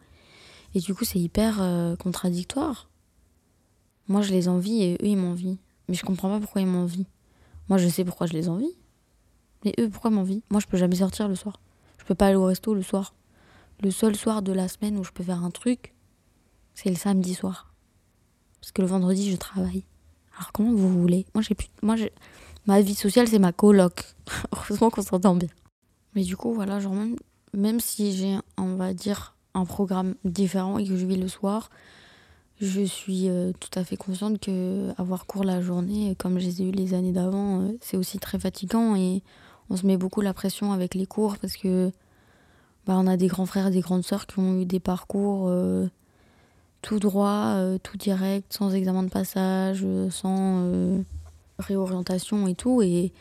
Et 0.73 0.79
du 0.79 0.93
coup 0.93 1.03
c'est 1.03 1.19
hyper 1.19 1.57
euh, 1.59 1.95
contradictoire. 1.95 2.89
Moi 4.07 4.21
je 4.21 4.31
les 4.31 4.47
envie 4.47 4.83
et 4.83 4.93
eux 4.95 5.07
ils 5.07 5.17
m'envient. 5.17 5.59
Mais 5.87 5.95
je 5.95 6.03
comprends 6.03 6.29
pas 6.29 6.39
pourquoi 6.39 6.61
ils 6.61 6.67
m'envient. 6.67 7.07
Moi 7.69 7.77
je 7.77 7.87
sais 7.87 8.05
pourquoi 8.05 8.27
je 8.27 8.33
les 8.33 8.49
envie. 8.49 8.75
Mais 9.63 9.73
eux 9.79 9.89
pourquoi 9.89 10.11
m'envient? 10.11 10.43
Moi 10.49 10.59
je 10.59 10.67
peux 10.67 10.77
jamais 10.77 10.97
sortir 10.97 11.27
le 11.27 11.35
soir. 11.35 11.59
Je 11.97 12.05
peux 12.05 12.15
pas 12.15 12.27
aller 12.27 12.35
au 12.35 12.45
resto 12.45 12.73
le 12.73 12.81
soir. 12.81 13.13
Le 13.81 13.91
seul 13.91 14.15
soir 14.15 14.41
de 14.41 14.51
la 14.51 14.67
semaine 14.67 14.97
où 14.97 15.03
je 15.03 15.11
peux 15.11 15.23
faire 15.23 15.43
un 15.43 15.51
truc, 15.51 15.95
c'est 16.75 16.89
le 16.89 16.95
samedi 16.95 17.33
soir. 17.33 17.73
Parce 18.61 18.71
que 18.71 18.81
le 18.81 18.87
vendredi, 18.87 19.29
je 19.31 19.35
travaille. 19.35 19.83
Alors 20.37 20.51
comment 20.51 20.71
vous 20.71 20.89
voulez? 20.89 21.25
Moi, 21.33 21.41
j'ai 21.41 21.55
plus... 21.55 21.69
Moi, 21.81 21.95
ma 22.67 22.81
vie 22.81 22.95
sociale, 22.95 23.27
c'est 23.27 23.39
ma 23.39 23.51
coloc. 23.51 24.03
Heureusement 24.55 24.89
qu'on 24.89 25.01
s'entend 25.01 25.35
bien. 25.35 25.49
Mais 26.15 26.23
du 26.23 26.37
coup, 26.37 26.53
voilà, 26.53 26.79
genre 26.79 26.93
même, 26.93 27.15
même 27.53 27.79
si 27.79 28.15
j'ai, 28.15 28.37
on 28.57 28.75
va 28.75 28.93
dire, 28.93 29.35
un 29.53 29.65
programme 29.65 30.15
différent 30.23 30.77
et 30.77 30.87
que 30.87 30.95
je 30.95 31.05
vis 31.05 31.17
le 31.17 31.27
soir, 31.27 31.69
je 32.61 32.81
suis 32.81 33.27
euh, 33.27 33.51
tout 33.59 33.79
à 33.79 33.83
fait 33.83 33.97
consciente 33.97 34.39
que 34.39 34.89
avoir 34.99 35.25
cours 35.25 35.43
la 35.43 35.61
journée, 35.61 36.15
comme 36.17 36.39
je 36.39 36.45
les 36.45 36.61
ai 36.61 36.65
eu 36.65 36.71
les 36.71 36.93
années 36.93 37.11
d'avant, 37.11 37.61
euh, 37.61 37.71
c'est 37.81 37.97
aussi 37.97 38.19
très 38.19 38.37
fatigant 38.37 38.95
et 38.95 39.23
on 39.71 39.77
se 39.77 39.85
met 39.85 39.97
beaucoup 39.97 40.21
la 40.21 40.33
pression 40.33 40.71
avec 40.71 40.93
les 40.93 41.07
cours 41.07 41.37
parce 41.39 41.57
que 41.57 41.91
bah, 42.85 42.93
on 42.97 43.07
a 43.07 43.17
des 43.17 43.27
grands 43.27 43.47
frères 43.47 43.67
et 43.67 43.71
des 43.71 43.81
grandes 43.81 44.03
sœurs 44.03 44.27
qui 44.27 44.37
ont 44.37 44.59
eu 44.59 44.65
des 44.65 44.79
parcours 44.79 45.47
euh, 45.47 45.87
tout 46.83 46.99
droit, 46.99 47.57
tout 47.83 47.97
direct, 47.97 48.53
sans 48.53 48.73
examen 48.73 49.03
de 49.03 49.09
passage, 49.09 49.85
sans 50.09 50.65
réorientation 51.59 52.47
et 52.47 52.55
tout. 52.55 52.81
Et 52.81 53.13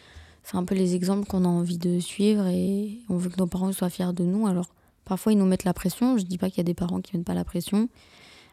c'est 0.43 0.57
un 0.57 0.65
peu 0.65 0.75
les 0.75 0.95
exemples 0.95 1.29
qu'on 1.29 1.45
a 1.45 1.49
envie 1.49 1.77
de 1.77 2.01
suivre 2.01 2.47
et 2.47 2.99
on 3.11 3.19
veut 3.19 3.29
que 3.29 3.37
nos 3.37 3.47
parents 3.47 3.71
soient 3.73 3.91
fiers 3.91 4.15
de 4.15 4.25
nous. 4.25 4.47
Alors 4.47 4.71
parfois 5.05 5.33
ils 5.33 5.39
nous 5.39 5.45
mettent 5.45 5.65
la 5.65 5.75
pression. 5.75 6.17
Je 6.17 6.25
dis 6.25 6.39
pas 6.39 6.49
qu'il 6.49 6.59
y 6.59 6.63
a 6.63 6.65
des 6.65 6.75
parents 6.75 7.03
qui 7.03 7.19
mettent 7.19 7.27
pas 7.27 7.35
la 7.35 7.45
pression, 7.45 7.91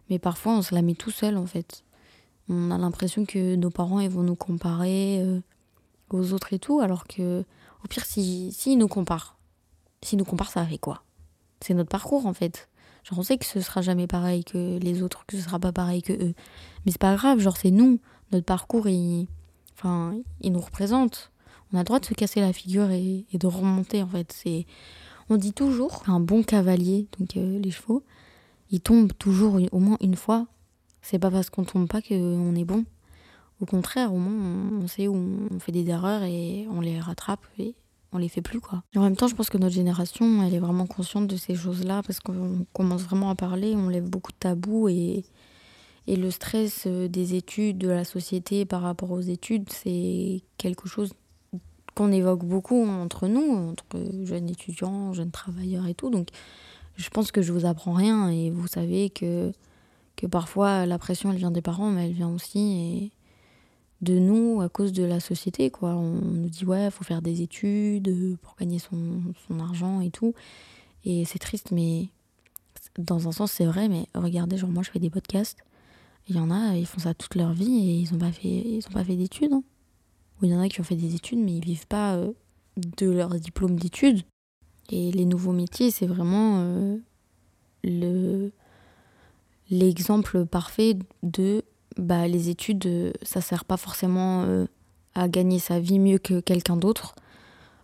mais 0.09 0.19
parfois 0.19 0.53
on 0.53 0.61
se 0.61 0.73
la 0.73 0.81
met 0.81 0.95
tout 0.95 1.11
seul 1.11 1.37
en 1.37 1.45
fait. 1.45 1.83
On 2.49 2.71
a 2.71 2.77
l'impression 2.77 3.25
que 3.25 3.55
nos 3.55 3.69
parents 3.69 3.99
ils 3.99 4.09
vont 4.09 4.23
nous 4.23 4.35
comparer 4.35 5.23
aux 6.09 6.33
autres 6.33 6.53
et 6.53 6.59
tout, 6.59 6.79
alors 6.79 7.07
que 7.07 7.43
au 7.83 7.87
pire 7.87 8.05
s'ils 8.05 8.53
si, 8.53 8.75
nous 8.75 8.87
comparent, 8.87 9.37
s'ils 10.01 10.17
nous 10.17 10.25
comparent 10.25 10.51
ça 10.51 10.65
fait 10.65 10.77
quoi? 10.77 11.03
C'est 11.61 11.73
notre 11.73 11.89
parcours 11.89 12.25
en 12.25 12.33
fait. 12.33 12.69
Genre, 13.07 13.19
on 13.19 13.23
sait 13.23 13.37
que 13.37 13.45
ce 13.45 13.61
sera 13.61 13.81
jamais 13.81 14.07
pareil 14.07 14.43
que 14.43 14.77
les 14.79 15.01
autres, 15.01 15.25
que 15.25 15.37
ce 15.37 15.43
sera 15.43 15.59
pas 15.59 15.71
pareil 15.71 16.01
que 16.01 16.11
eux. 16.11 16.33
Mais 16.85 16.91
c'est 16.91 17.01
pas 17.01 17.15
grave, 17.15 17.39
genre, 17.39 17.55
c'est 17.55 17.71
nous. 17.71 17.99
Notre 18.33 18.45
parcours, 18.45 18.87
il, 18.89 19.27
enfin, 19.77 20.15
il 20.41 20.51
nous 20.51 20.59
représente. 20.59 21.31
On 21.71 21.77
a 21.77 21.81
le 21.81 21.85
droit 21.85 21.99
de 21.99 22.05
se 22.05 22.13
casser 22.13 22.41
la 22.41 22.51
figure 22.51 22.91
et, 22.91 23.25
de 23.31 23.47
remonter, 23.47 24.03
en 24.03 24.07
fait. 24.07 24.33
C'est, 24.33 24.65
on 25.29 25.37
dit 25.37 25.53
toujours 25.53 26.03
un 26.07 26.19
bon 26.19 26.43
cavalier, 26.43 27.07
donc 27.17 27.37
euh, 27.37 27.59
les 27.59 27.71
chevaux, 27.71 28.03
il 28.71 28.82
tombe 28.82 29.12
toujours 29.17 29.60
au 29.71 29.80
moins 29.80 29.97
une 30.01 30.15
fois. 30.15 30.47
C'est 31.01 31.19
pas 31.19 31.32
parce 31.32 31.49
qu'on 31.49 31.63
tombe 31.63 31.88
pas 31.88 32.01
qu'on 32.01 32.56
est 32.56 32.65
bon. 32.65 32.86
Au 33.62 33.65
contraire, 33.65 34.13
au 34.13 34.17
moins, 34.17 34.82
on 34.84 34.88
sait 34.88 35.08
où 35.08 35.15
on 35.15 35.60
fait 35.60 35.71
des 35.71 35.89
erreurs 35.89 36.23
et 36.23 36.67
on 36.69 36.82
les 36.82 36.99
rattrape 36.99 37.45
et 37.58 37.75
on 38.12 38.19
les 38.19 38.30
fait 38.30 38.41
plus 38.41 38.62
quoi. 38.62 38.84
en 38.95 39.01
même 39.01 39.15
temps, 39.15 39.27
je 39.27 39.36
pense 39.36 39.49
que 39.49 39.58
notre 39.58 39.75
génération, 39.75 40.43
elle 40.43 40.53
est 40.53 40.60
vraiment 40.60 40.86
consciente 40.86 41.27
de 41.27 41.36
ces 41.36 41.56
choses-là 41.56 42.01
parce 42.03 42.19
qu'on 42.19 42.65
commence 42.73 43.03
vraiment 43.03 43.30
à 43.30 43.36
parler, 43.36 43.75
on 43.75 43.89
lève 43.89 44.10
beaucoup 44.10 44.32
de 44.32 44.38
tabous 44.38 44.88
et, 44.88 45.25
et 46.08 46.15
le 46.15 46.32
stress 46.32 46.84
euh, 46.88 47.08
des 47.08 47.36
études, 47.36 47.77
de 47.77 47.89
la 47.89 48.06
société 48.06 48.65
par 48.65 48.82
rapport 48.82 49.12
aux 49.12 49.21
études, 49.21 49.69
c'est 49.71 50.41
quelque 50.58 50.88
chose 50.88 51.13
qu'on 51.95 52.12
évoque 52.12 52.45
beaucoup 52.45 52.86
entre 52.86 53.27
nous, 53.27 53.56
entre 53.71 53.86
jeunes 54.23 54.49
étudiants, 54.49 55.13
jeunes 55.13 55.32
travailleurs 55.32 55.88
et 55.88 55.95
tout. 55.95 56.10
Donc 56.10 56.30
je 56.97 57.10
pense 57.10 57.31
que 57.31 57.41
je 57.41 57.53
vous 57.53 57.65
apprends 57.65 57.93
rien 57.93 58.29
et 58.29 58.49
vous 58.49 58.67
savez 58.67 59.10
que 59.10 59.53
parfois 60.29 60.86
la 60.86 60.97
pression 60.97 61.31
elle 61.31 61.38
vient 61.38 61.51
des 61.51 61.62
parents, 61.62 61.91
mais 61.91 62.05
elle 62.05 62.13
vient 62.13 62.29
aussi 62.29 63.12
de 64.01 64.19
nous 64.19 64.62
à 64.62 64.69
cause 64.69 64.91
de 64.91 65.03
la 65.03 65.19
société. 65.19 65.69
Quoi. 65.69 65.95
On 65.95 66.21
nous 66.21 66.49
dit 66.49 66.65
ouais, 66.65 66.89
faut 66.91 67.03
faire 67.03 67.21
des 67.21 67.41
études 67.41 68.38
pour 68.41 68.55
gagner 68.55 68.79
son, 68.79 69.21
argent 69.60 70.01
et 70.01 70.10
tout. 70.10 70.33
Et 71.05 71.25
c'est 71.25 71.39
triste, 71.39 71.71
mais 71.71 72.10
dans 72.97 73.27
un 73.27 73.31
sens 73.31 73.51
c'est 73.51 73.65
vrai. 73.65 73.88
Mais 73.88 74.07
regardez, 74.15 74.57
genre 74.57 74.71
moi 74.71 74.83
je 74.83 74.89
fais 74.89 74.99
des 74.99 75.10
podcasts. 75.10 75.60
Il 76.29 76.36
y 76.36 76.39
en 76.39 76.51
a, 76.51 76.75
ils 76.75 76.86
font 76.86 76.99
ça 76.99 77.13
toute 77.13 77.36
leur 77.36 77.53
vie 77.53 77.89
et 77.89 77.93
ils 77.99 78.12
n'ont 78.12 78.19
pas 78.19 78.31
fait, 78.31 78.47
ils 78.47 78.86
ont 78.88 78.93
pas 78.93 79.03
fait 79.03 79.15
d'études. 79.15 79.53
Hein. 79.53 79.63
Ou 80.41 80.45
il 80.45 80.51
y 80.51 80.55
en 80.55 80.60
a 80.60 80.67
qui 80.67 80.81
ont 80.81 80.83
fait 80.83 80.95
des 80.95 81.15
études, 81.15 81.39
mais 81.39 81.53
ils 81.53 81.63
vivent 81.63 81.88
pas 81.88 82.15
euh, 82.15 82.33
de 82.75 83.10
leur 83.10 83.29
diplôme 83.36 83.79
d'études. 83.79 84.23
Et 84.89 85.12
les 85.12 85.26
nouveaux 85.26 85.52
métiers, 85.52 85.91
c'est 85.91 86.06
vraiment 86.06 86.60
euh, 86.60 86.97
le 87.84 88.52
l'exemple 89.69 90.45
parfait 90.45 90.97
de 91.23 91.63
bah, 91.97 92.28
les 92.28 92.50
études, 92.50 93.13
ça 93.21 93.41
sert 93.41 93.65
pas 93.65 93.76
forcément 93.76 94.43
euh, 94.43 94.65
à 95.13 95.28
gagner 95.28 95.60
sa 95.60 95.80
vie 95.80 96.00
mieux 96.00 96.19
que 96.19 96.39
quelqu'un 96.39 96.78
d'autre. 96.78 97.15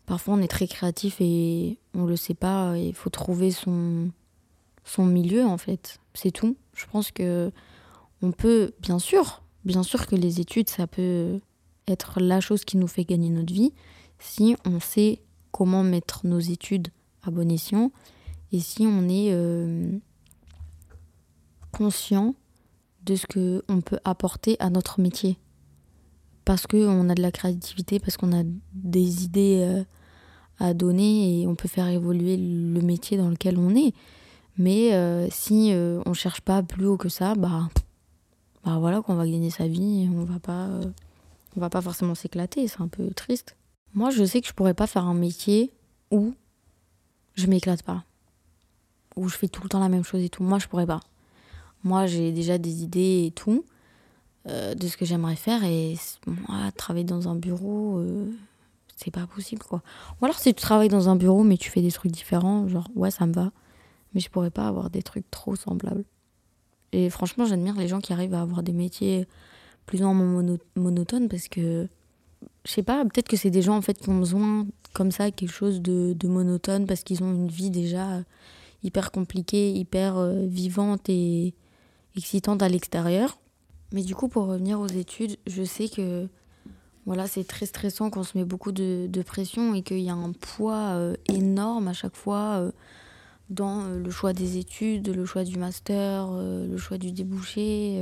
Parfois, 0.06 0.36
on 0.36 0.39
est 0.39 0.48
très 0.48 0.68
créatif 0.68 1.18
et 1.20 1.78
on 1.94 2.06
le 2.06 2.16
sait 2.16 2.34
pas. 2.34 2.78
Il 2.78 2.94
faut 2.94 3.10
trouver 3.10 3.52
son, 3.52 4.12
son 4.84 5.06
milieu, 5.06 5.46
en 5.46 5.58
fait. 5.58 6.00
C'est 6.13 6.32
tout. 6.32 6.56
Je 6.74 6.86
pense 6.92 7.12
que 7.12 7.52
on 8.22 8.32
peut, 8.32 8.72
bien 8.80 9.00
sûr, 9.00 9.44
bien 9.66 9.84
sûr 9.84 10.08
que 10.08 10.16
les 10.16 10.39
études, 10.39 10.70
ça 10.70 10.88
peut 10.88 11.39
être 11.88 12.20
la 12.20 12.39
chose 12.39 12.63
qui 12.63 12.78
nous 12.78 12.88
fait 12.88 13.04
gagner 13.04 13.30
notre 13.30 13.54
vie 13.54 13.74
si 14.20 14.56
on 14.66 14.80
sait 14.80 15.20
comment 15.54 15.84
mettre 15.84 16.26
nos 16.26 16.39
études 16.39 16.89
à 17.22 17.32
bon 17.32 17.50
escient 17.50 17.92
et 18.52 18.60
si 18.60 18.86
on 18.86 19.08
est 19.08 19.30
euh, 19.32 19.98
conscient 21.72 22.36
de 23.06 23.16
ce 23.16 23.26
qu'on 23.26 23.82
peut 23.82 24.00
apporter 24.04 24.58
à 24.60 24.70
notre 24.70 25.00
métier. 25.00 25.38
Parce 26.44 26.68
qu'on 26.68 27.10
a 27.10 27.16
de 27.16 27.22
la 27.22 27.32
créativité, 27.32 28.00
parce 28.00 28.18
qu'on 28.18 28.34
a 28.38 28.44
des 28.74 29.24
idées 29.24 29.62
euh, 29.63 29.84
à 30.60 30.74
donner 30.74 31.42
et 31.42 31.48
on 31.48 31.56
peut 31.56 31.68
faire 31.68 31.88
évoluer 31.88 32.36
le 32.36 32.82
métier 32.82 33.18
dans 33.18 33.30
lequel 33.30 33.58
on 33.58 33.76
est. 33.76 33.94
Mais 34.58 34.94
euh, 34.94 35.28
si 35.32 35.72
on 36.06 36.10
ne 36.10 36.16
cherche 36.16 36.42
pas 36.42 36.62
plus 36.62 36.86
haut 36.86 36.98
que 36.98 37.10
ça, 37.10 37.36
bah, 37.36 37.70
bah 38.66 38.78
voilà 38.80 39.02
qu'on 39.02 39.16
va 39.16 39.26
gagner 39.26 39.50
sa 39.50 39.68
vie 39.68 40.04
et 40.04 40.10
on 40.10 40.24
va 40.24 40.39
pas, 40.39 40.70
on 41.56 41.60
va 41.60 41.70
pas 41.70 41.82
forcément 41.82 42.16
s'éclater, 42.16 42.68
c'est 42.68 42.82
un 42.82 42.88
peu 42.88 43.10
triste. 43.12 43.56
Moi, 43.93 44.10
je 44.10 44.23
sais 44.23 44.41
que 44.41 44.47
je 44.47 44.53
pourrais 44.53 44.73
pas 44.73 44.88
faire 44.88 45.06
un 45.06 45.13
métier 45.13 45.71
où 46.12 46.34
je 47.36 47.47
m'éclate 47.47 47.84
pas. 47.84 48.03
Où 49.15 49.27
je 49.27 49.36
fais 49.36 49.47
tout 49.47 49.63
le 49.63 49.69
temps 49.69 49.79
la 49.79 49.89
même 49.89 50.03
chose 50.03 50.23
et 50.23 50.29
tout. 50.29 50.43
Moi, 50.43 50.60
je 50.60 50.67
pourrais 50.67 50.88
pas. 50.88 51.01
Moi, 51.84 52.08
j'ai 52.08 52.32
déjà 52.32 52.58
des 52.58 52.84
idées 52.84 53.25
et 53.27 53.32
tout 53.32 53.65
euh, 54.47 54.73
de 54.73 54.88
ce 54.88 54.97
que 54.97 55.06
j'aimerais 55.06 55.36
faire 55.36 55.63
et 55.63 55.95
moi, 56.25 56.71
travailler 56.75 57.06
dans 57.06 57.29
un 57.29 57.36
bureau, 57.36 57.99
euh, 57.99 58.29
c'est 58.95 59.12
pas 59.12 59.25
possible 59.25 59.63
quoi. 59.63 59.82
Ou 60.19 60.25
alors, 60.25 60.38
si 60.38 60.53
tu 60.53 60.62
travailles 60.62 60.89
dans 60.89 61.08
un 61.08 61.15
bureau 61.15 61.43
mais 61.43 61.58
tu 61.58 61.69
fais 61.69 61.82
des 61.82 61.91
trucs 61.91 62.12
différents, 62.12 62.67
genre 62.67 62.89
ouais, 62.95 63.12
ça 63.12 63.25
me 63.25 63.34
va. 63.34 63.51
Mais 64.13 64.19
je 64.19 64.29
pourrais 64.29 64.51
pas 64.51 64.67
avoir 64.67 64.89
des 64.89 65.01
trucs 65.01 65.29
trop 65.32 65.56
semblables. 65.56 66.03
Et 66.91 67.10
franchement, 67.10 67.45
j'admire 67.45 67.75
les 67.75 67.88
gens 67.88 67.99
qui 67.99 68.13
arrivent 68.13 68.34
à 68.34 68.41
avoir 68.41 68.63
des 68.63 68.73
métiers 68.73 69.27
plus 69.86 70.03
ou 70.03 70.12
moins 70.12 70.58
monotones 70.75 71.27
parce 71.27 71.47
que 71.47 71.88
je 72.65 72.71
sais 72.71 72.84
pas, 72.84 73.03
peut-être 73.03 73.27
que 73.27 73.38
c'est 73.38 73.49
des 73.49 73.62
gens 73.62 73.75
en 73.75 73.82
fait 73.82 73.97
qui 73.97 74.10
ont 74.10 74.19
besoin 74.19 74.65
comme 74.93 75.12
ça 75.12 75.32
quelque 75.32 75.51
chose 75.51 75.82
de, 75.82 76.27
monotone 76.27 76.86
parce 76.86 77.03
qu'ils 77.03 77.23
ont 77.23 77.34
une 77.34 77.49
vie 77.49 77.69
déjà 77.69 78.23
hyper 78.84 79.12
compliquée, 79.12 79.71
hyper 79.71 80.17
euh, 80.17 80.45
vivante 80.45 81.10
et 81.10 81.53
excitante 82.15 82.62
à 82.62 82.69
l'extérieur. 82.69 83.38
Mais 83.91 84.03
du 84.03 84.15
coup, 84.15 84.27
pour 84.27 84.47
revenir 84.47 84.79
aux 84.79 84.88
études, 84.88 85.38
je 85.47 85.63
sais 85.63 85.88
que 85.88 86.27
voilà, 87.06 87.27
c'est 87.27 87.43
très 87.43 87.65
stressant 87.65 88.10
qu'on 88.10 88.23
se 88.23 88.38
met 88.38 88.45
beaucoup 88.45 88.71
de, 88.71 89.10
pression 89.25 89.73
et 89.73 89.82
qu'il 89.82 89.99
y 89.99 90.10
a 90.10 90.15
un 90.15 90.32
poids 90.32 90.93
euh, 90.93 91.15
énorme 91.27 91.88
à 91.88 91.93
chaque 91.93 92.15
fois 92.15 92.60
euh, 92.60 92.71
dans 93.49 93.84
le 93.84 94.10
choix 94.10 94.34
des 94.34 94.58
études, 94.58 95.10
le 95.10 95.25
choix 95.25 95.43
du 95.43 95.58
master, 95.58 96.32
le 96.32 96.77
choix 96.77 96.97
du 96.97 97.12
débouché 97.12 98.01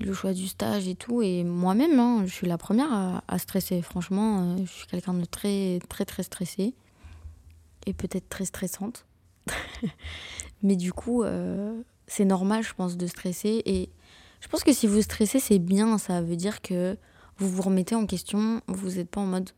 le 0.00 0.12
choix 0.12 0.32
du 0.32 0.46
stage 0.46 0.88
et 0.88 0.94
tout. 0.94 1.22
Et 1.22 1.44
moi-même, 1.44 1.98
hein, 1.98 2.22
je 2.26 2.32
suis 2.32 2.46
la 2.46 2.58
première 2.58 3.22
à, 3.26 3.38
stresser. 3.38 3.82
Franchement, 3.82 4.40
euh, 4.40 4.56
je 4.64 4.70
suis 4.70 4.86
quelqu'un 4.86 5.14
de 5.14 5.24
très, 5.24 5.80
très, 5.88 6.04
très 6.04 6.22
stressé. 6.22 6.74
Et 7.86 7.92
peut-être 7.92 8.28
très 8.28 8.44
stressante. 8.44 9.06
Mais 10.62 10.76
du 10.76 10.92
coup, 10.92 11.22
euh, 11.22 11.80
c'est 12.06 12.24
normal, 12.24 12.62
je 12.62 12.74
pense, 12.74 12.96
de 12.96 13.06
stresser. 13.06 13.62
Et 13.64 13.90
je 14.40 14.48
pense 14.48 14.64
que 14.64 14.72
si 14.72 14.86
vous 14.86 15.02
stressez, 15.02 15.38
c'est 15.38 15.58
bien. 15.58 15.98
Ça 15.98 16.20
veut 16.20 16.36
dire 16.36 16.62
que 16.62 16.96
vous 17.38 17.48
vous 17.48 17.62
remettez 17.62 17.94
en 17.94 18.06
question. 18.06 18.60
Vous 18.66 18.92
n'êtes 18.92 19.08
pas 19.08 19.20
en 19.20 19.26
mode, 19.26 19.50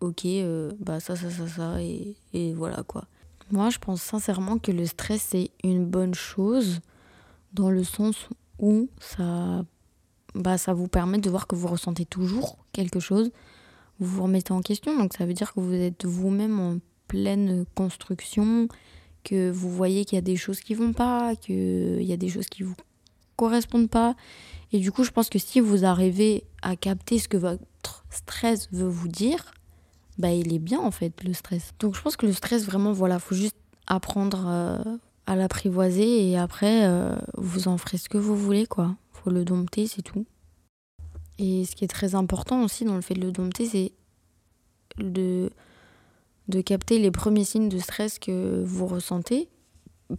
ok, 0.00 0.24
euh, 0.26 0.70
bah 0.78 1.00
ça, 1.00 1.16
ça, 1.16 1.30
ça, 1.30 1.48
ça. 1.48 1.82
Et, 1.82 2.16
et 2.32 2.54
voilà 2.54 2.82
quoi. 2.84 3.06
Moi, 3.50 3.68
je 3.68 3.78
pense 3.78 4.00
sincèrement 4.00 4.58
que 4.58 4.72
le 4.72 4.86
stress, 4.86 5.26
c'est 5.30 5.50
une 5.62 5.84
bonne 5.84 6.14
chose 6.14 6.80
dans 7.52 7.68
le 7.68 7.84
sens 7.84 8.28
où 8.58 8.88
ça 8.98 9.64
bah, 10.34 10.58
ça 10.58 10.72
vous 10.72 10.88
permet 10.88 11.18
de 11.18 11.30
voir 11.30 11.46
que 11.46 11.54
vous 11.54 11.68
ressentez 11.68 12.04
toujours 12.04 12.58
quelque 12.72 13.00
chose. 13.00 13.30
Vous 14.00 14.06
vous 14.06 14.22
remettez 14.24 14.52
en 14.52 14.60
question, 14.60 14.98
donc 14.98 15.12
ça 15.14 15.26
veut 15.26 15.34
dire 15.34 15.52
que 15.52 15.60
vous 15.60 15.74
êtes 15.74 16.04
vous-même 16.04 16.58
en 16.58 16.78
pleine 17.08 17.64
construction, 17.74 18.68
que 19.24 19.50
vous 19.50 19.70
voyez 19.70 20.04
qu'il 20.04 20.16
y 20.16 20.18
a 20.18 20.22
des 20.22 20.36
choses 20.36 20.60
qui 20.60 20.74
vont 20.74 20.92
pas, 20.92 21.36
qu'il 21.36 22.02
y 22.02 22.12
a 22.12 22.16
des 22.16 22.28
choses 22.28 22.46
qui 22.46 22.62
vous 22.62 22.74
correspondent 23.36 23.90
pas. 23.90 24.14
Et 24.72 24.78
du 24.78 24.90
coup, 24.90 25.04
je 25.04 25.10
pense 25.10 25.28
que 25.28 25.38
si 25.38 25.60
vous 25.60 25.84
arrivez 25.84 26.44
à 26.62 26.76
capter 26.76 27.18
ce 27.18 27.28
que 27.28 27.36
votre 27.36 28.04
stress 28.10 28.68
veut 28.72 28.88
vous 28.88 29.08
dire, 29.08 29.52
bah 30.18 30.30
il 30.30 30.52
est 30.52 30.58
bien 30.58 30.80
en 30.80 30.90
fait 30.90 31.22
le 31.24 31.32
stress. 31.32 31.72
Donc 31.78 31.94
je 31.94 32.02
pense 32.02 32.16
que 32.16 32.26
le 32.26 32.32
stress 32.32 32.64
vraiment 32.64 32.92
voilà, 32.92 33.18
faut 33.18 33.34
juste 33.34 33.56
apprendre 33.86 34.44
euh, 34.46 34.96
à 35.26 35.36
l'apprivoiser 35.36 36.30
et 36.30 36.38
après 36.38 36.84
euh, 36.84 37.14
vous 37.36 37.68
en 37.68 37.78
ferez 37.78 37.98
ce 37.98 38.08
que 38.08 38.18
vous 38.18 38.36
voulez 38.36 38.66
quoi 38.66 38.96
faut 39.22 39.30
le 39.30 39.44
dompter, 39.44 39.86
c'est 39.86 40.02
tout. 40.02 40.24
Et 41.38 41.64
ce 41.64 41.74
qui 41.74 41.84
est 41.84 41.88
très 41.88 42.14
important 42.14 42.62
aussi 42.64 42.84
dans 42.84 42.94
le 42.94 43.00
fait 43.00 43.14
de 43.14 43.22
le 43.22 43.32
dompter, 43.32 43.66
c'est 43.66 43.92
de, 44.98 45.50
de 46.48 46.60
capter 46.60 46.98
les 46.98 47.10
premiers 47.10 47.44
signes 47.44 47.68
de 47.68 47.78
stress 47.78 48.18
que 48.18 48.62
vous 48.64 48.86
ressentez. 48.86 49.48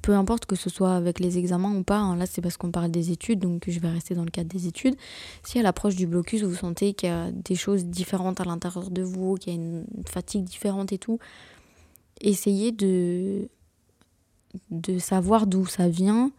Peu 0.02 0.14
importe 0.14 0.48
que 0.48 0.56
ce 0.56 0.70
soit 0.72 0.96
avec 0.96 1.20
les 1.20 1.38
examens 1.38 1.76
ou 1.76 1.84
pas, 1.84 2.00
hein. 2.00 2.16
là 2.16 2.26
c'est 2.26 2.42
parce 2.42 2.58
qu'on 2.58 2.72
parle 2.72 2.90
des 2.90 3.12
études, 3.12 3.40
donc 3.40 3.66
je 3.68 3.80
vais 3.80 3.90
rester 3.90 4.16
dans 4.16 4.24
le 4.24 4.32
cadre 4.32 4.50
des 4.50 4.66
études. 4.66 4.96
Si 5.44 5.60
à 5.60 5.62
l'approche 5.62 5.96
du 5.96 6.08
blocus, 6.08 6.42
vous 6.42 6.56
sentez 6.56 6.94
qu'il 6.94 7.10
y 7.10 7.12
a 7.12 7.32
des 7.32 7.54
choses 7.54 7.86
différentes 7.86 8.42
à 8.42 8.46
l'intérieur 8.46 8.90
de 8.90 9.04
vous, 9.04 9.36
qu'il 9.36 9.54
y 9.54 9.56
a 9.56 9.60
une 9.60 9.86
fatigue 10.08 10.46
différente 10.46 10.92
et 10.94 10.98
tout, 10.98 11.20
essayez 12.22 12.72
de, 12.72 13.48
de 14.72 14.98
savoir 14.98 15.46
d'où 15.46 15.68
ça 15.68 15.88
vient, 15.88 16.32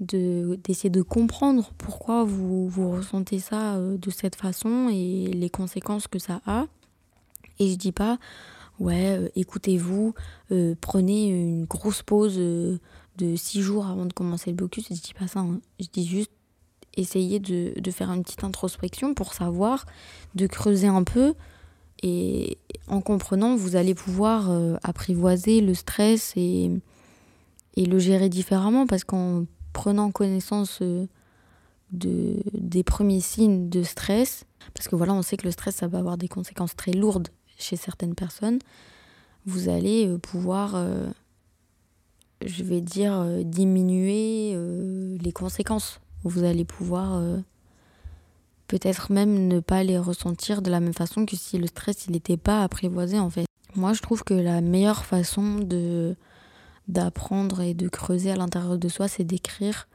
d'essayer 0.00 0.90
de, 0.90 1.02
comprendre 1.02 1.70
pourquoi 1.78 2.24
vous, 2.24 2.68
vous 2.68 2.90
ressentez 2.90 3.38
ça 3.38 3.76
euh, 3.76 3.96
de 3.96 4.10
cette 4.10 4.36
façon 4.36 4.88
et 4.92 5.26
les 5.32 5.50
conséquences 5.50 6.06
que 6.06 6.18
ça 6.18 6.40
a. 6.46 6.66
Et 7.58 7.70
je 7.70 7.76
dis 7.76 7.92
pas, 7.92 8.18
ouais, 8.78 9.16
euh, 9.18 9.28
écoutez-vous, 9.36 10.14
euh, 10.52 10.74
prenez 10.80 11.28
une 11.28 11.64
grosse 11.64 12.02
pause 12.02 12.36
de 12.36 13.36
six 13.36 13.62
jours 13.62 13.86
avant 13.86 14.04
de 14.04 14.12
commencer 14.12 14.50
le 14.50 14.56
blocus. 14.56 14.86
Je 14.90 14.94
dis 14.94 15.14
pas 15.18 15.28
ça, 15.28 15.40
hein. 15.40 15.60
je 15.80 15.86
dis 15.92 16.06
juste 16.06 16.30
essayez 16.98 17.40
de, 17.40 17.78
de, 17.78 17.90
faire 17.90 18.10
une 18.10 18.22
petite 18.22 18.44
introspection 18.44 19.12
pour 19.12 19.34
savoir, 19.34 19.84
de 20.34 20.46
creuser 20.46 20.88
un 20.88 21.04
peu. 21.04 21.34
Et 22.02 22.58
en 22.88 23.00
comprenant, 23.00 23.56
vous 23.56 23.76
allez 23.76 23.94
pouvoir 23.94 24.50
apprivoiser 24.82 25.60
le 25.60 25.74
stress 25.74 26.34
et, 26.36 26.70
et 27.76 27.84
le 27.84 27.98
gérer 27.98 28.28
différemment 28.28 28.86
parce 28.86 29.04
qu'en 29.04 29.44
prenant 29.76 30.10
connaissance 30.10 30.78
euh, 30.80 31.06
de, 31.92 32.42
des 32.54 32.82
premiers 32.82 33.20
signes 33.20 33.68
de 33.68 33.82
stress, 33.82 34.46
parce 34.72 34.88
que 34.88 34.96
voilà, 34.96 35.12
on 35.12 35.20
sait 35.20 35.36
que 35.36 35.44
le 35.44 35.50
stress, 35.50 35.76
ça 35.76 35.86
va 35.86 35.98
avoir 35.98 36.16
des 36.16 36.28
conséquences 36.28 36.74
très 36.74 36.92
lourdes 36.92 37.28
chez 37.58 37.76
certaines 37.76 38.14
personnes, 38.14 38.58
vous 39.44 39.68
allez 39.68 40.08
euh, 40.08 40.16
pouvoir, 40.16 40.76
euh, 40.76 41.06
je 42.44 42.64
vais 42.64 42.80
dire, 42.80 43.22
diminuer 43.44 44.56
les 45.20 45.32
conséquences. 45.32 46.00
Vous 46.24 46.42
allez 46.44 46.64
pouvoir 46.64 47.22
peut-être 48.66 49.12
même 49.12 49.46
ne 49.46 49.60
pas 49.60 49.84
les 49.84 49.98
ressentir 49.98 50.60
de 50.60 50.70
la 50.70 50.80
même 50.80 50.94
façon 50.94 51.24
que 51.24 51.36
si 51.36 51.58
le 51.58 51.66
stress, 51.66 52.06
il 52.06 52.12
n'était 52.12 52.36
pas 52.36 52.62
apprivoisé 52.62 53.18
en 53.18 53.30
fait. 53.30 53.46
Moi, 53.74 53.92
je 53.92 54.02
trouve 54.02 54.24
que 54.24 54.34
la 54.34 54.60
meilleure 54.60 55.04
façon 55.04 55.60
de 55.60 56.16
d'apprendre 56.88 57.60
et 57.60 57.74
de 57.74 57.88
creuser 57.88 58.30
à 58.30 58.36
l'intérieur 58.36 58.78
de 58.78 58.88
soi, 58.88 59.08
c'est 59.08 59.24
d'écrire. 59.24 59.88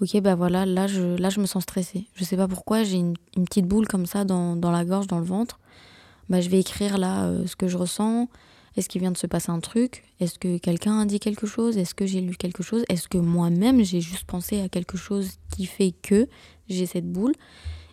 Ok 0.00 0.20
ben 0.20 0.34
voilà 0.34 0.66
là 0.66 0.88
je 0.88 1.16
là 1.16 1.30
je 1.30 1.40
me 1.40 1.46
sens 1.46 1.62
stressée. 1.62 2.06
Je 2.14 2.24
sais 2.24 2.36
pas 2.36 2.48
pourquoi 2.48 2.82
j'ai 2.82 2.96
une, 2.96 3.14
petite 3.34 3.66
boule 3.66 3.86
comme 3.86 4.06
ça 4.06 4.24
dans, 4.24 4.56
dans, 4.56 4.72
la 4.72 4.84
gorge 4.84 5.06
dans 5.06 5.18
le 5.18 5.24
ventre. 5.24 5.60
Bah 6.28 6.40
je 6.40 6.48
vais 6.48 6.58
écrire 6.58 6.98
là 6.98 7.26
euh, 7.26 7.46
ce 7.46 7.54
que 7.54 7.68
je 7.68 7.76
ressens. 7.76 8.28
Est-ce 8.76 8.88
qu'il 8.88 9.02
vient 9.02 9.12
de 9.12 9.18
se 9.18 9.26
passer 9.26 9.50
un 9.50 9.60
truc? 9.60 10.02
Est-ce 10.18 10.38
que 10.38 10.56
quelqu'un 10.56 10.98
a 11.00 11.04
dit 11.04 11.20
quelque 11.20 11.46
chose? 11.46 11.76
Est-ce 11.76 11.94
que 11.94 12.06
j'ai 12.06 12.20
lu 12.20 12.36
quelque 12.36 12.62
chose? 12.62 12.84
Est-ce 12.88 13.06
que 13.06 13.18
moi-même 13.18 13.84
j'ai 13.84 14.00
juste 14.00 14.24
pensé 14.24 14.60
à 14.60 14.68
quelque 14.68 14.96
chose 14.96 15.32
qui 15.54 15.66
fait 15.66 15.92
que 15.92 16.26
j'ai 16.68 16.86
cette 16.86 17.10
boule? 17.10 17.34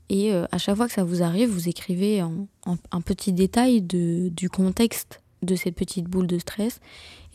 Et 0.08 0.34
euh, 0.34 0.46
à 0.52 0.58
chaque 0.58 0.78
fois 0.78 0.88
que 0.88 0.94
ça 0.94 1.04
vous 1.04 1.22
arrive, 1.22 1.50
vous 1.50 1.70
écrivez 1.70 2.22
un 2.22 3.02
petit 3.02 3.34
détail 3.34 3.82
de, 3.82 4.30
du 4.30 4.50
contexte 4.50 5.22
de 5.42 5.56
cette 5.56 5.76
petite 5.76 6.06
boule 6.06 6.28
de 6.28 6.38
stress. 6.38 6.80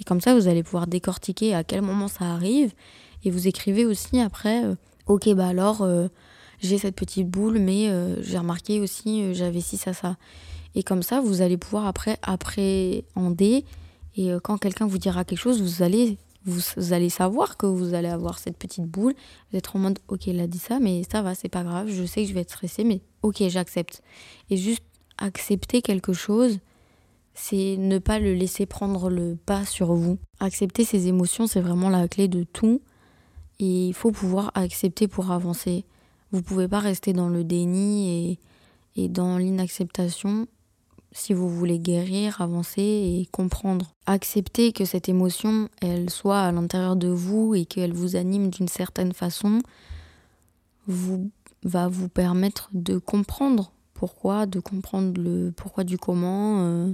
Et 0.01 0.05
comme 0.05 0.21
ça, 0.21 0.35
vous 0.35 0.49
allez 0.49 0.63
pouvoir 0.63 0.87
décortiquer 0.87 1.55
à 1.55 1.65
quel 1.65 1.83
moment 1.83 2.09
ça 2.09 2.25
arrive. 2.27 2.73
Et 3.25 3.31
vous 3.31 3.49
écrivez 3.49 3.87
aussi 3.87 4.21
après, 4.21 4.65
euh, 4.65 4.75
ok, 5.07 5.33
bah 5.35 5.49
alors, 5.49 5.83
euh, 5.83 6.09
j'ai 6.61 6.79
cette 6.79 6.97
petite 6.97 7.29
boule, 7.29 7.59
mais 7.59 7.91
j'ai 8.23 8.39
remarqué 8.39 8.81
aussi, 8.81 9.35
j'avais 9.35 9.61
ci, 9.61 9.77
ça, 9.77 9.93
ça. 9.93 10.17
Et 10.75 10.83
comme 10.83 11.03
ça, 11.03 11.21
vous 11.21 11.41
allez 11.41 11.57
pouvoir 11.57 11.87
après 11.87 12.19
appréhender. 12.23 13.65
Et 14.17 14.33
euh, 14.33 14.41
quand 14.41 14.59
quelqu'un 14.59 14.87
vous 14.87 14.99
dira 14.99 15.25
quelque 15.25 15.39
chose, 15.39 15.63
vous 15.63 15.83
allez, 15.83 16.19
vous, 16.45 16.93
allez 16.93 17.11
savoir 17.11 17.57
que 17.57 17.67
vous 17.67 17.95
allez 17.95 18.09
avoir 18.09 18.39
cette 18.39 18.57
petite 18.57 18.85
boule. 18.85 19.15
Vous 19.51 19.59
êtes 19.59 19.75
en 19.75 19.79
mode, 19.79 19.99
ok, 20.09 20.27
il 20.27 20.41
a 20.41 20.47
dit 20.47 20.59
ça, 20.59 20.81
mais 20.81 21.03
ça 21.11 21.23
va, 21.23 21.35
c'est 21.35 21.49
pas 21.49 21.63
grave. 21.63 21.89
Je 21.89 22.05
sais 22.05 22.23
que 22.23 22.29
je 22.29 22.35
vais 22.35 22.41
être 22.41 22.51
stressée, 22.51 22.85
mais 22.85 23.01
ok, 23.23 23.43
j'accepte. 23.49 24.03
Et 24.51 24.57
juste 24.57 24.83
accepter 25.19 25.81
quelque 25.81 26.13
chose, 26.13 26.59
c'est 27.35 27.77
ne 27.77 27.99
pas 27.99 28.19
le 28.19 28.35
laisser 28.35 28.67
prendre 28.67 29.11
le 29.11 29.37
pas 29.37 29.65
sur 29.65 29.95
vous. 29.95 30.19
Accepter 30.41 30.85
ses 30.85 31.09
émotions, 31.09 31.47
c'est 31.47 31.61
vraiment 31.61 31.91
la 31.91 32.09
clé 32.09 32.29
de 32.29 32.45
tout. 32.45 32.81
Et 33.59 33.89
il 33.89 33.95
faut 33.95 34.11
pouvoir 34.11 34.51
accepter 34.55 35.09
pour 35.09 35.31
avancer. 35.31 35.85
Vous 36.33 36.43
pouvez 36.43 36.69
pas 36.69 36.81
rester 36.81 37.13
dans 37.13 37.29
le 37.29 37.45
déni 37.45 38.39
et, 38.97 39.03
et 39.03 39.09
dans 39.09 39.39
l'inacceptation 39.39 40.47
si 41.15 41.33
vous 41.33 41.49
voulez 41.49 41.79
guérir, 41.79 42.41
avancer 42.41 42.83
et 42.83 43.29
comprendre. 43.31 43.95
Accepter 44.05 44.73
que 44.73 44.85
cette 44.85 45.09
émotion, 45.09 45.69
elle 45.81 46.11
soit 46.11 46.41
à 46.41 46.53
l'intérieur 46.53 46.97
de 46.97 47.09
vous 47.09 47.55
et 47.55 47.65
qu'elle 47.65 47.93
vous 47.93 48.17
anime 48.17 48.51
d'une 48.51 48.69
certaine 48.69 49.13
façon, 49.13 49.61
vous, 50.89 51.31
va 51.63 51.87
vous 51.87 52.09
permettre 52.09 52.69
de 52.73 52.99
comprendre 52.99 53.73
pourquoi, 53.95 54.47
de 54.47 54.59
comprendre 54.59 55.21
le 55.21 55.53
pourquoi 55.57 55.85
du 55.85 55.97
comment. 55.99 56.65
Euh, 56.65 56.93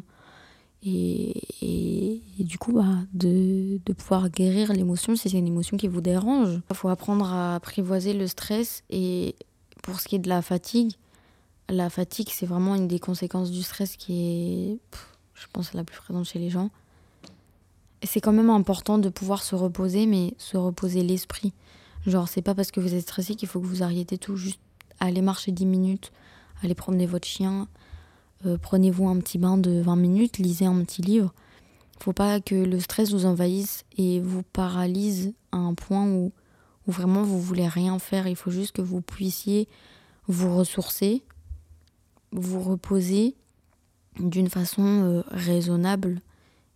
et, 0.83 2.23
du 2.39 2.59
coup, 2.59 2.73
bah, 2.73 2.99
de, 3.13 3.79
de 3.85 3.93
pouvoir 3.93 4.31
guérir 4.31 4.73
l'émotion 4.73 5.15
si 5.15 5.29
c'est 5.29 5.39
une 5.39 5.47
émotion 5.47 5.77
qui 5.77 5.89
vous 5.89 6.01
dérange. 6.01 6.61
Il 6.71 6.77
faut 6.77 6.89
apprendre 6.89 7.27
à 7.27 7.55
apprivoiser 7.55 8.15
le 8.15 8.27
stress 8.27 8.83
et 8.91 9.37
pour 9.83 10.01
ce 10.01 10.09
qui 10.09 10.17
est 10.17 10.21
de 10.21 10.29
la 10.29 10.43
fatigue, 10.43 10.93
la 11.69 11.91
fatigue, 11.91 12.29
c'est 12.31 12.47
vraiment 12.47 12.75
une 12.75 12.89
des 12.89 12.99
conséquences 12.99 13.51
du 13.51 13.63
stress 13.63 13.97
qui 13.97 14.23
est, 14.23 14.79
je 15.35 15.47
pense, 15.53 15.73
la 15.75 15.85
plus 15.85 15.99
présente 15.99 16.25
chez 16.25 16.39
les 16.39 16.51
gens. 16.51 16.71
C'est 18.03 18.21
quand 18.21 18.33
même 18.33 18.51
important 18.51 18.99
de 18.99 19.09
pouvoir 19.09 19.43
se 19.43 19.55
reposer, 19.55 20.07
mais 20.07 20.35
se 20.39 20.57
reposer 20.57 21.03
l'esprit. 21.03 21.53
Genre, 22.07 22.29
c'est 22.29 22.43
pas 22.43 22.55
parce 22.55 22.71
que 22.71 22.81
vous 22.81 22.95
êtes 22.95 23.03
stressé 23.03 23.35
qu'il 23.35 23.49
faut 23.49 23.61
que 23.61 23.67
vous 23.67 23.83
arrêtez 23.83 24.17
tout. 24.17 24.37
Juste 24.37 24.61
allez 25.01 25.23
marcher 25.23 25.53
10 25.53 25.67
minutes, 25.67 26.13
allez 26.63 26.75
promener 26.75 27.07
votre 27.07 27.29
chien, 27.29 27.69
euh, 28.47 28.57
prenez-vous 28.61 29.09
un 29.09 29.19
petit 29.19 29.39
bain 29.39 29.59
de 29.59 29.81
20 29.81 29.97
minutes, 29.97 30.39
lisez 30.39 30.65
un 30.65 30.83
petit 30.85 31.03
livre. 31.03 31.35
Faut 31.99 32.15
pas 32.15 32.41
que 32.41 32.55
le 32.55 32.81
stress 32.81 33.13
vous 33.13 33.27
envahisse 33.27 33.85
et 33.99 34.21
vous 34.21 34.43
paralyse 34.43 35.35
à 35.53 35.59
un 35.59 35.75
point 35.75 36.07
où, 36.07 36.33
vraiment 36.87 37.23
vous 37.23 37.41
voulez 37.41 37.69
rien 37.69 37.99
faire. 37.99 38.27
Il 38.27 38.37
faut 38.37 38.51
juste 38.51 38.73
que 38.73 38.83
vous 38.83 39.03
puissiez 39.03 39.69
vous 40.27 40.57
ressourcer, 40.57 41.23
vous 42.33 42.61
reposer 42.61 43.37
d'une 44.19 44.49
façon 44.49 44.83
euh, 44.85 45.23
raisonnable 45.31 46.21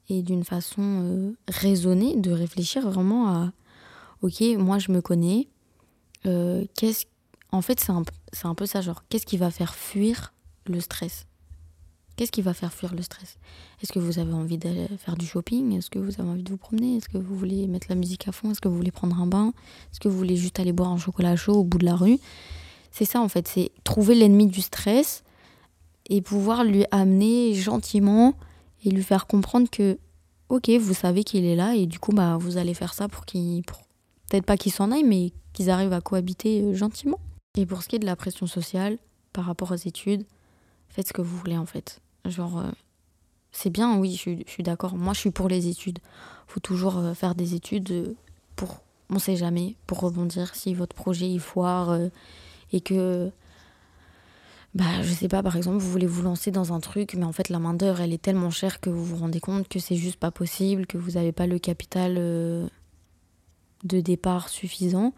et 0.08 0.22
d'une 0.22 0.44
façon 0.44 0.82
euh, 0.82 1.32
raisonnée, 1.48 2.16
de 2.16 2.30
réfléchir 2.30 2.88
vraiment 2.88 3.28
à 3.28 3.52
ok, 4.22 4.42
moi 4.58 4.78
je 4.78 4.92
me 4.92 5.00
connais, 5.00 5.48
qu'est-ce 6.22 7.04
en 7.52 7.60
fait 7.60 7.80
c'est 7.80 7.92
un, 7.92 8.02
un 8.44 8.54
peu 8.54 8.66
ça, 8.66 8.80
genre 8.80 9.04
qu'est-ce 9.08 9.26
qui 9.26 9.36
va 9.36 9.50
faire 9.50 9.74
fuir 9.74 10.32
le 10.66 10.80
stress? 10.80 11.26
Qu'est-ce 12.16 12.30
qui 12.30 12.42
va 12.42 12.54
faire 12.54 12.72
fuir 12.72 12.94
le 12.94 13.02
stress? 13.02 13.38
Est-ce 13.82 13.92
que 13.92 13.98
vous 13.98 14.20
avez 14.20 14.32
envie 14.32 14.56
d'aller 14.56 14.86
faire 14.98 15.16
du 15.16 15.26
shopping? 15.26 15.76
Est-ce 15.76 15.90
que 15.90 15.98
vous 15.98 16.20
avez 16.20 16.28
envie 16.28 16.44
de 16.44 16.50
vous 16.50 16.56
promener? 16.56 16.96
Est-ce 16.96 17.08
que 17.08 17.18
vous 17.18 17.36
voulez 17.36 17.66
mettre 17.66 17.86
la 17.88 17.96
musique 17.96 18.28
à 18.28 18.32
fond? 18.32 18.52
Est-ce 18.52 18.60
que 18.60 18.68
vous 18.68 18.76
voulez 18.76 18.92
prendre 18.92 19.18
un 19.18 19.26
bain? 19.26 19.52
Est-ce 19.90 19.98
que 19.98 20.08
vous 20.08 20.16
voulez 20.16 20.36
juste 20.36 20.60
aller 20.60 20.72
boire 20.72 20.90
un 20.90 20.98
chocolat 20.98 21.34
chaud 21.34 21.54
au 21.54 21.64
bout 21.64 21.78
de 21.78 21.84
la 21.84 21.96
rue? 21.96 22.18
C'est 22.92 23.04
ça 23.04 23.20
en 23.20 23.28
fait, 23.28 23.48
c'est 23.48 23.72
trouver 23.82 24.14
l'ennemi 24.14 24.46
du 24.46 24.60
stress 24.60 25.24
et 26.08 26.22
pouvoir 26.22 26.62
lui 26.62 26.84
amener 26.92 27.52
gentiment 27.54 28.34
et 28.84 28.90
lui 28.90 29.02
faire 29.02 29.26
comprendre 29.26 29.68
que 29.68 29.98
ok 30.48 30.70
vous 30.78 30.94
savez 30.94 31.24
qu'il 31.24 31.44
est 31.44 31.56
là 31.56 31.74
et 31.74 31.86
du 31.86 31.98
coup 31.98 32.12
bah 32.12 32.36
vous 32.36 32.56
allez 32.56 32.74
faire 32.74 32.94
ça 32.94 33.08
pour 33.08 33.24
qu'il 33.24 33.62
peut-être 33.64 34.44
pas 34.44 34.56
qu'il 34.56 34.70
s'en 34.70 34.92
aille 34.92 35.02
mais 35.02 35.32
qu'ils 35.52 35.70
arrivent 35.70 35.92
à 35.92 36.00
cohabiter 36.00 36.62
euh, 36.62 36.74
gentiment. 36.74 37.18
Et 37.56 37.66
pour 37.66 37.82
ce 37.82 37.88
qui 37.88 37.96
est 37.96 38.00
de 38.00 38.06
la 38.06 38.14
pression 38.14 38.46
sociale 38.46 38.98
par 39.32 39.46
rapport 39.46 39.72
aux 39.72 39.74
études 39.74 40.24
faites 40.88 41.08
ce 41.08 41.12
que 41.12 41.22
vous 41.22 41.36
voulez 41.36 41.58
en 41.58 41.66
fait 41.66 42.00
genre 42.24 42.58
euh, 42.58 42.70
c'est 43.52 43.70
bien 43.70 43.98
oui 43.98 44.14
je, 44.14 44.42
suis 44.50 44.62
d'accord 44.62 44.96
moi 44.96 45.12
je 45.12 45.20
suis 45.20 45.30
pour 45.30 45.48
les 45.48 45.68
études 45.68 45.98
faut 46.46 46.60
toujours 46.60 46.98
euh, 46.98 47.14
faire 47.14 47.34
des 47.34 47.54
études 47.54 48.16
pour 48.56 48.82
on 49.10 49.18
sait 49.18 49.36
jamais 49.36 49.76
pour 49.86 50.00
rebondir 50.00 50.54
si 50.54 50.74
votre 50.74 50.96
projet 50.96 51.28
il 51.28 51.40
foire 51.40 51.98
et 52.72 52.80
que 52.80 53.30
bah, 54.74 55.02
je 55.02 55.12
sais 55.12 55.28
pas, 55.28 55.42
par 55.42 55.56
exemple, 55.56 55.78
vous 55.78 55.90
voulez 55.90 56.06
vous 56.06 56.22
lancer 56.22 56.50
dans 56.50 56.72
un 56.72 56.80
truc, 56.80 57.14
mais 57.14 57.24
en 57.24 57.30
fait, 57.30 57.48
la 57.48 57.60
main-d'œuvre, 57.60 58.00
elle 58.00 58.12
est 58.12 58.20
tellement 58.20 58.50
chère 58.50 58.80
que 58.80 58.90
vous 58.90 59.04
vous 59.04 59.16
rendez 59.16 59.38
compte 59.38 59.68
que 59.68 59.78
c'est 59.78 59.94
juste 59.94 60.18
pas 60.18 60.32
possible, 60.32 60.86
que 60.86 60.98
vous 60.98 61.12
n'avez 61.12 61.30
pas 61.30 61.46
le 61.46 61.60
capital 61.60 62.16
euh, 62.18 62.66
de 63.84 64.00
départ 64.00 64.48
suffisant. 64.48 65.14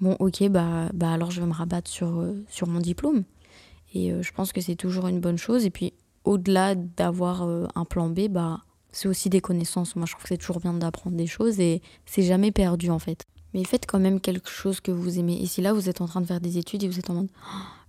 Bon, 0.00 0.16
ok, 0.20 0.48
bah, 0.48 0.88
bah 0.94 1.12
alors 1.12 1.30
je 1.30 1.40
vais 1.40 1.46
me 1.46 1.52
rabattre 1.52 1.90
sur, 1.90 2.18
euh, 2.18 2.42
sur 2.48 2.66
mon 2.66 2.80
diplôme. 2.80 3.24
Et 3.92 4.10
euh, 4.10 4.22
je 4.22 4.32
pense 4.32 4.52
que 4.54 4.62
c'est 4.62 4.74
toujours 4.74 5.06
une 5.06 5.20
bonne 5.20 5.38
chose. 5.38 5.66
Et 5.66 5.70
puis, 5.70 5.92
au-delà 6.24 6.74
d'avoir 6.74 7.42
un 7.74 7.84
plan 7.84 8.08
B, 8.08 8.28
bah, 8.28 8.60
c'est 8.92 9.08
aussi 9.08 9.28
des 9.28 9.40
connaissances. 9.40 9.96
Moi, 9.96 10.06
je 10.06 10.12
trouve 10.12 10.22
que 10.22 10.28
c'est 10.28 10.38
toujours 10.38 10.60
bien 10.60 10.74
d'apprendre 10.74 11.16
des 11.16 11.26
choses 11.26 11.60
et 11.60 11.82
c'est 12.06 12.22
jamais 12.22 12.52
perdu, 12.52 12.90
en 12.90 12.98
fait. 12.98 13.24
Mais 13.52 13.64
faites 13.64 13.86
quand 13.86 14.00
même 14.00 14.20
quelque 14.20 14.50
chose 14.50 14.80
que 14.80 14.90
vous 14.90 15.18
aimez. 15.18 15.40
Et 15.40 15.46
si 15.46 15.60
là, 15.60 15.72
vous 15.72 15.88
êtes 15.88 16.00
en 16.00 16.06
train 16.06 16.20
de 16.20 16.26
faire 16.26 16.40
des 16.40 16.58
études 16.58 16.82
et 16.82 16.88
vous 16.88 16.98
êtes 16.98 17.10
en 17.10 17.14
mode 17.14 17.28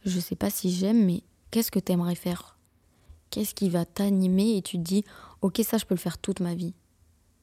je 0.06 0.20
sais 0.20 0.36
pas 0.36 0.50
si 0.50 0.72
j'aime, 0.72 1.04
mais 1.06 1.24
qu'est-ce 1.52 1.72
que 1.72 1.80
tu 1.80 1.92
aimerais 1.92 2.16
faire? 2.16 2.58
Qu'est-ce 3.32 3.56
qui 3.56 3.70
va 3.70 3.86
t'animer 3.86 4.58
et 4.58 4.62
tu 4.62 4.78
te 4.78 4.84
dis, 4.84 5.04
ok, 5.42 5.62
ça, 5.64 5.78
je 5.78 5.86
peux 5.86 5.96
le 5.96 6.00
faire 6.00 6.18
toute 6.18 6.40
ma 6.40 6.54
vie. 6.54 6.74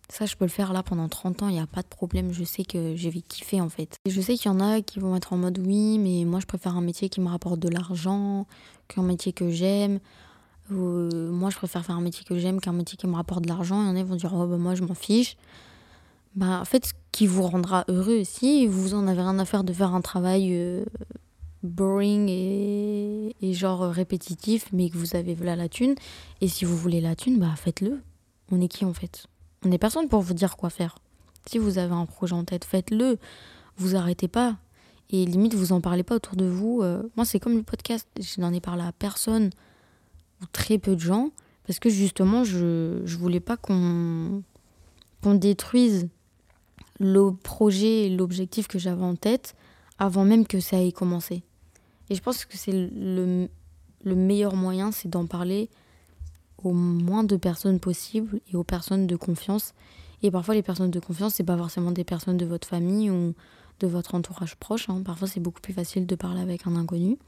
Ça, 0.08 0.26
je 0.26 0.36
peux 0.36 0.44
le 0.44 0.50
faire 0.50 0.72
là 0.72 0.82
pendant 0.82 1.08
30 1.08 1.42
ans, 1.42 1.48
il 1.48 1.54
n'y 1.54 1.60
a 1.60 1.66
pas 1.66 1.82
de 1.82 1.88
problème, 1.88 2.32
je 2.32 2.44
sais 2.44 2.64
que 2.64 2.96
je 2.96 3.08
vais 3.08 3.22
kiffer 3.22 3.60
en 3.60 3.68
fait. 3.68 3.96
Et 4.04 4.10
je 4.10 4.20
sais 4.20 4.36
qu'il 4.36 4.50
y 4.50 4.54
en 4.54 4.60
a 4.60 4.82
qui 4.82 5.00
vont 5.00 5.16
être 5.16 5.32
en 5.32 5.38
mode 5.38 5.58
oui, 5.58 5.98
mais 5.98 6.24
moi 6.24 6.38
je 6.38 6.46
préfère 6.46 6.76
un 6.76 6.82
métier 6.82 7.08
qui 7.08 7.20
me 7.20 7.28
rapporte 7.28 7.60
de 7.60 7.68
l'argent 7.68 8.46
qu'un 8.88 9.02
métier 9.02 9.32
que 9.32 9.50
j'aime. 9.50 10.00
Euh, 10.72 11.30
moi 11.30 11.50
je 11.50 11.56
préfère 11.56 11.84
faire 11.84 11.96
un 11.96 12.00
métier 12.00 12.24
que 12.24 12.38
j'aime 12.38 12.60
qu'un 12.60 12.72
métier 12.72 12.96
qui 12.96 13.06
me 13.06 13.14
rapporte 13.14 13.42
de 13.42 13.48
l'argent. 13.48 13.82
Il 13.82 13.88
y 13.88 13.90
en 13.90 13.96
a 13.96 14.02
qui 14.02 14.08
vont 14.08 14.16
dire 14.16 14.32
oh 14.34 14.46
bah 14.46 14.56
moi 14.56 14.74
je 14.74 14.82
m'en 14.82 14.94
fiche. 14.94 15.36
Bah, 16.34 16.62
faites 16.64 16.86
ce 16.86 16.92
qui 17.10 17.26
vous 17.26 17.42
rendra 17.42 17.84
heureux. 17.88 18.24
Si 18.24 18.66
vous 18.66 18.94
en 18.94 19.06
avez 19.06 19.20
rien 19.20 19.38
à 19.38 19.44
faire 19.44 19.64
de 19.64 19.72
faire 19.72 19.94
un 19.94 20.00
travail 20.00 20.48
euh, 20.52 20.84
boring 21.62 22.28
et, 22.28 23.52
genre 23.52 23.82
répétitif, 23.82 24.66
mais 24.72 24.88
que 24.88 24.96
vous 24.96 25.14
avez 25.14 25.34
là 25.34 25.56
la 25.56 25.68
thune. 25.68 25.94
Et 26.40 26.48
si 26.48 26.64
vous 26.64 26.76
voulez 26.76 27.00
la 27.00 27.14
thune, 27.14 27.38
bah 27.38 27.54
faites-le. 27.56 28.00
On 28.50 28.60
est 28.60 28.68
qui 28.68 28.84
en 28.84 28.94
fait? 28.94 29.26
On 29.64 29.68
n'est 29.68 29.78
personne 29.78 30.08
pour 30.08 30.22
vous 30.22 30.34
dire 30.34 30.56
quoi 30.56 30.70
faire. 30.70 30.96
Si 31.46 31.58
vous 31.58 31.78
avez 31.78 31.92
un 31.94 32.06
projet 32.06 32.34
en 32.34 32.44
tête, 32.44 32.64
faites-le. 32.64 33.18
Vous 33.76 33.96
arrêtez 33.96 34.28
pas. 34.28 34.56
Et 35.10 35.26
limite, 35.26 35.54
vous 35.54 35.72
en 35.72 35.80
parlez 35.80 36.02
pas 36.02 36.16
autour 36.16 36.36
de 36.36 36.46
vous. 36.46 36.80
Euh, 36.82 37.02
moi, 37.16 37.26
c'est 37.26 37.38
comme 37.38 37.56
le 37.56 37.62
podcast. 37.62 38.08
Je 38.18 38.40
n'en 38.40 38.52
ai 38.52 38.60
parlé 38.60 38.82
à 38.82 38.92
personne 38.92 39.50
très 40.52 40.78
peu 40.78 40.94
de 40.96 41.00
gens 41.00 41.30
parce 41.66 41.78
que 41.78 41.88
justement, 41.88 42.44
je, 42.44 43.00
je 43.04 43.16
voulais 43.16 43.40
pas 43.40 43.56
qu'on 43.56 44.42
qu'on 45.22 45.34
détruise 45.34 46.08
le 46.98 47.32
projet 47.32 48.06
et 48.06 48.10
l'objectif 48.10 48.66
que 48.66 48.78
j'avais 48.78 49.04
en 49.04 49.14
tête 49.14 49.54
avant 49.98 50.24
même 50.24 50.46
que 50.46 50.58
ça 50.58 50.82
ait 50.82 50.90
commencé. 50.90 51.44
Et 52.10 52.16
je 52.16 52.22
pense 52.22 52.44
que 52.44 52.56
c'est 52.56 52.72
le, 52.72 53.48
le 54.04 54.14
meilleur 54.16 54.56
moyen, 54.56 54.90
c'est 54.90 55.08
d'en 55.08 55.26
parler 55.26 55.70
au 56.64 56.72
moins 56.72 57.22
de 57.22 57.36
personnes 57.36 57.78
possibles 57.78 58.40
et 58.52 58.56
aux 58.56 58.64
personnes 58.64 59.06
de 59.06 59.16
confiance. 59.16 59.74
Et 60.22 60.30
parfois, 60.30 60.54
les 60.54 60.62
personnes 60.62 60.90
de 60.90 61.00
confiance, 61.00 61.34
c'est 61.34 61.44
pas 61.44 61.56
forcément 61.56 61.92
des 61.92 62.04
personnes 62.04 62.36
de 62.36 62.46
votre 62.46 62.66
famille 62.66 63.10
ou 63.10 63.34
de 63.80 63.86
votre 63.86 64.14
entourage 64.14 64.56
proche. 64.56 64.88
Hein. 64.88 65.02
Parfois, 65.04 65.28
c'est 65.28 65.40
beaucoup 65.40 65.60
plus 65.60 65.72
facile 65.72 66.06
de 66.06 66.14
parler 66.14 66.40
avec 66.40 66.66
un 66.66 66.76
inconnu. 66.76 67.18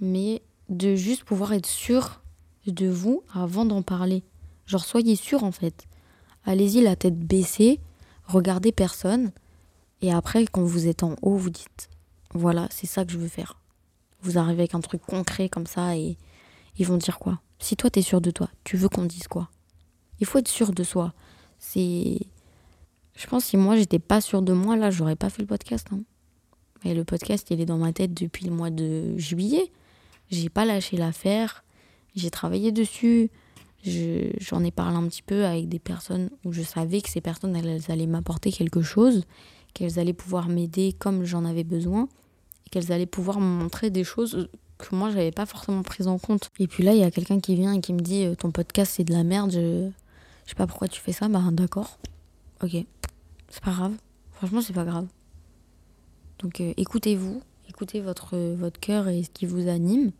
Mais 0.00 0.42
de 0.72 0.94
juste 0.94 1.24
pouvoir 1.24 1.52
être 1.52 1.66
sûr 1.66 2.22
de 2.66 2.88
vous 2.88 3.22
avant 3.32 3.64
d'en 3.64 3.82
parler. 3.82 4.22
Genre, 4.66 4.84
soyez 4.84 5.16
sûr 5.16 5.44
en 5.44 5.52
fait. 5.52 5.86
Allez-y 6.44 6.80
la 6.80 6.96
tête 6.96 7.18
baissée, 7.18 7.80
regardez 8.24 8.72
personne. 8.72 9.32
Et 10.00 10.12
après, 10.12 10.46
quand 10.46 10.62
vous 10.62 10.88
êtes 10.88 11.02
en 11.02 11.14
haut, 11.22 11.36
vous 11.36 11.50
dites 11.50 11.88
voilà, 12.34 12.66
c'est 12.70 12.86
ça 12.86 13.04
que 13.04 13.12
je 13.12 13.18
veux 13.18 13.28
faire. 13.28 13.60
Vous 14.22 14.38
arrivez 14.38 14.62
avec 14.62 14.74
un 14.74 14.80
truc 14.80 15.02
concret 15.02 15.48
comme 15.48 15.66
ça 15.66 15.96
et 15.96 16.16
ils 16.78 16.86
vont 16.86 16.96
dire 16.96 17.18
quoi? 17.18 17.40
Si 17.58 17.76
toi 17.76 17.90
t'es 17.90 18.02
sûr 18.02 18.20
de 18.20 18.30
toi, 18.30 18.48
tu 18.64 18.76
veux 18.76 18.88
qu'on 18.88 19.04
dise 19.04 19.28
quoi? 19.28 19.50
Il 20.20 20.26
faut 20.26 20.38
être 20.38 20.48
sûr 20.48 20.72
de 20.72 20.82
soi. 20.82 21.12
C'est. 21.58 22.18
Je 23.14 23.26
pense 23.26 23.44
que 23.44 23.50
si 23.50 23.56
moi 23.56 23.76
j'étais 23.76 23.98
pas 23.98 24.20
sûr 24.20 24.40
de 24.40 24.52
moi, 24.52 24.76
là, 24.76 24.90
j'aurais 24.90 25.16
pas 25.16 25.28
fait 25.28 25.42
le 25.42 25.48
podcast. 25.48 25.88
Hein. 25.92 26.00
Et 26.84 26.94
le 26.94 27.04
podcast, 27.04 27.48
il 27.50 27.60
est 27.60 27.66
dans 27.66 27.76
ma 27.78 27.92
tête 27.92 28.14
depuis 28.14 28.46
le 28.46 28.52
mois 28.52 28.70
de 28.70 29.16
juillet. 29.18 29.70
J'ai 30.32 30.48
pas 30.48 30.64
lâché 30.64 30.96
l'affaire. 30.96 31.62
J'ai 32.16 32.30
travaillé 32.30 32.72
dessus. 32.72 33.30
J'en 33.84 34.64
ai 34.64 34.70
parlé 34.70 34.96
un 34.96 35.06
petit 35.06 35.22
peu 35.22 35.44
avec 35.44 35.68
des 35.68 35.78
personnes 35.78 36.30
où 36.44 36.52
je 36.52 36.62
savais 36.62 37.02
que 37.02 37.10
ces 37.10 37.20
personnes, 37.20 37.54
elles, 37.54 37.82
allaient 37.88 38.06
m'apporter 38.06 38.50
quelque 38.50 38.80
chose, 38.80 39.24
qu'elles 39.74 39.98
allaient 39.98 40.12
pouvoir 40.14 40.48
m'aider 40.48 40.94
comme 40.98 41.24
j'en 41.24 41.44
avais 41.44 41.64
besoin, 41.64 42.08
et 42.66 42.70
qu'elles 42.70 42.92
allaient 42.92 43.06
pouvoir 43.06 43.40
me 43.40 43.62
montrer 43.62 43.90
des 43.90 44.04
choses 44.04 44.48
que 44.78 44.94
moi, 44.94 45.10
je 45.10 45.16
n'avais 45.16 45.32
pas 45.32 45.46
forcément 45.46 45.82
prises 45.82 46.08
en 46.08 46.18
compte. 46.18 46.48
Et 46.58 46.66
puis 46.66 46.82
là, 46.82 46.94
il 46.94 47.00
y 47.00 47.04
a 47.04 47.10
quelqu'un 47.10 47.38
qui 47.38 47.54
vient 47.54 47.74
et 47.74 47.80
qui 47.80 47.92
me 47.92 48.00
dit 48.00 48.24
euh, 48.24 48.34
Ton 48.34 48.50
podcast, 48.52 48.94
c'est 48.96 49.04
de 49.04 49.12
la 49.12 49.24
merde, 49.24 49.50
je, 49.50 49.90
je 50.44 50.50
sais 50.50 50.56
pas 50.56 50.66
pourquoi 50.66 50.88
tu 50.88 51.00
fais 51.00 51.12
ça. 51.12 51.28
Bah, 51.28 51.42
d'accord. 51.52 51.98
Ok. 52.62 52.76
C'est 53.48 53.62
pas 53.62 53.72
grave. 53.72 53.92
Franchement, 54.32 54.62
c'est 54.62 54.72
pas 54.72 54.84
grave. 54.84 55.06
Donc, 56.38 56.60
euh, 56.60 56.72
écoutez-vous, 56.76 57.42
écoutez 57.68 58.00
votre, 58.00 58.36
votre 58.54 58.80
cœur 58.80 59.08
et 59.08 59.24
ce 59.24 59.30
qui 59.30 59.46
vous 59.46 59.68
anime. 59.68 60.12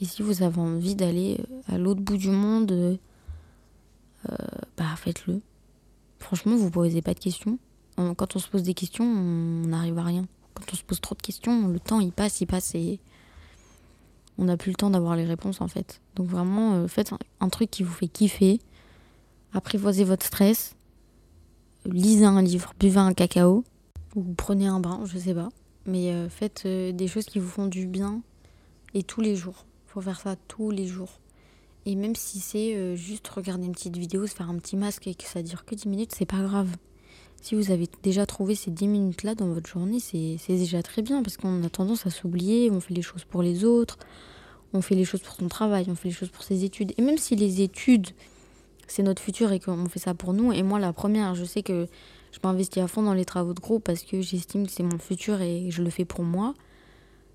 Et 0.00 0.04
si 0.04 0.22
vous 0.22 0.42
avez 0.42 0.58
envie 0.58 0.94
d'aller 0.94 1.38
euh, 1.40 1.74
à 1.74 1.78
l'autre 1.78 2.00
bout 2.00 2.16
du 2.16 2.30
monde, 2.30 2.72
euh, 2.72 2.96
bah 4.76 4.96
faites-le. 4.96 5.40
Franchement, 6.18 6.56
vous 6.56 6.70
posez 6.70 7.02
pas 7.02 7.14
de 7.14 7.20
questions. 7.20 7.58
Quand 7.96 8.34
on 8.34 8.38
se 8.40 8.48
pose 8.48 8.64
des 8.64 8.74
questions, 8.74 9.04
on 9.04 9.68
n'arrive 9.68 9.96
à 9.98 10.02
rien. 10.02 10.26
Quand 10.54 10.64
on 10.72 10.76
se 10.76 10.82
pose 10.82 11.00
trop 11.00 11.14
de 11.14 11.22
questions, 11.22 11.68
le 11.68 11.78
temps 11.78 12.00
il 12.00 12.10
passe, 12.10 12.40
il 12.40 12.46
passe 12.46 12.74
et 12.74 12.98
on 14.36 14.46
n'a 14.46 14.56
plus 14.56 14.70
le 14.70 14.76
temps 14.76 14.90
d'avoir 14.90 15.14
les 15.14 15.24
réponses 15.24 15.60
en 15.60 15.68
fait. 15.68 16.00
Donc 16.16 16.26
vraiment, 16.26 16.74
euh, 16.74 16.88
faites 16.88 17.12
un, 17.40 17.48
truc 17.50 17.70
qui 17.70 17.84
vous 17.84 17.92
fait 17.92 18.08
kiffer. 18.08 18.60
Apprivoisez 19.52 20.02
votre 20.02 20.26
stress. 20.26 20.74
Lisez 21.84 22.24
un 22.24 22.42
livre, 22.42 22.72
buvez 22.80 22.98
un 22.98 23.12
cacao. 23.12 23.62
Ou 24.16 24.22
prenez 24.36 24.66
un 24.66 24.80
bain, 24.80 25.02
je 25.04 25.18
sais 25.18 25.34
pas. 25.34 25.50
Mais 25.86 26.28
faites 26.30 26.66
des 26.66 27.08
choses 27.08 27.26
qui 27.26 27.38
vous 27.38 27.48
font 27.48 27.66
du 27.66 27.86
bien 27.86 28.22
et 28.94 29.02
tous 29.02 29.20
les 29.20 29.36
jours 29.36 29.66
faire 30.02 30.20
ça 30.20 30.36
tous 30.48 30.70
les 30.70 30.86
jours. 30.86 31.20
Et 31.86 31.96
même 31.96 32.16
si 32.16 32.40
c'est 32.40 32.74
euh, 32.74 32.96
juste 32.96 33.28
regarder 33.28 33.66
une 33.66 33.72
petite 33.72 33.96
vidéo, 33.96 34.26
se 34.26 34.34
faire 34.34 34.48
un 34.48 34.56
petit 34.58 34.76
masque 34.76 35.06
et 35.06 35.14
que 35.14 35.24
ça 35.24 35.42
dure 35.42 35.64
que 35.64 35.74
10 35.74 35.88
minutes, 35.88 36.12
c'est 36.16 36.24
pas 36.26 36.42
grave. 36.42 36.68
Si 37.42 37.54
vous 37.54 37.70
avez 37.70 37.88
déjà 38.02 38.24
trouvé 38.24 38.54
ces 38.54 38.70
10 38.70 38.88
minutes-là 38.88 39.34
dans 39.34 39.48
votre 39.48 39.68
journée, 39.68 40.00
c'est 40.00 40.38
déjà 40.48 40.82
très 40.82 41.02
bien 41.02 41.22
parce 41.22 41.36
qu'on 41.36 41.62
a 41.62 41.68
tendance 41.68 42.06
à 42.06 42.10
s'oublier, 42.10 42.70
on 42.70 42.80
fait 42.80 42.94
les 42.94 43.02
choses 43.02 43.24
pour 43.24 43.42
les 43.42 43.66
autres, 43.66 43.98
on 44.72 44.80
fait 44.80 44.94
les 44.94 45.04
choses 45.04 45.20
pour 45.20 45.34
son 45.34 45.48
travail, 45.48 45.84
on 45.88 45.94
fait 45.94 46.08
les 46.08 46.14
choses 46.14 46.30
pour 46.30 46.42
ses 46.42 46.64
études. 46.64 46.94
Et 46.96 47.02
même 47.02 47.18
si 47.18 47.36
les 47.36 47.60
études, 47.60 48.08
c'est 48.86 49.02
notre 49.02 49.20
futur 49.20 49.52
et 49.52 49.60
qu'on 49.60 49.86
fait 49.90 49.98
ça 49.98 50.14
pour 50.14 50.32
nous, 50.32 50.54
et 50.54 50.62
moi 50.62 50.78
la 50.78 50.94
première, 50.94 51.34
je 51.34 51.44
sais 51.44 51.62
que 51.62 51.86
je 52.32 52.38
m'investis 52.42 52.82
à 52.82 52.88
fond 52.88 53.02
dans 53.02 53.12
les 53.12 53.26
travaux 53.26 53.52
de 53.52 53.60
groupe 53.60 53.84
parce 53.84 54.04
que 54.04 54.22
j'estime 54.22 54.66
que 54.66 54.72
c'est 54.72 54.82
mon 54.82 54.98
futur 54.98 55.42
et 55.42 55.70
je 55.70 55.82
le 55.82 55.90
fais 55.90 56.06
pour 56.06 56.24
moi 56.24 56.54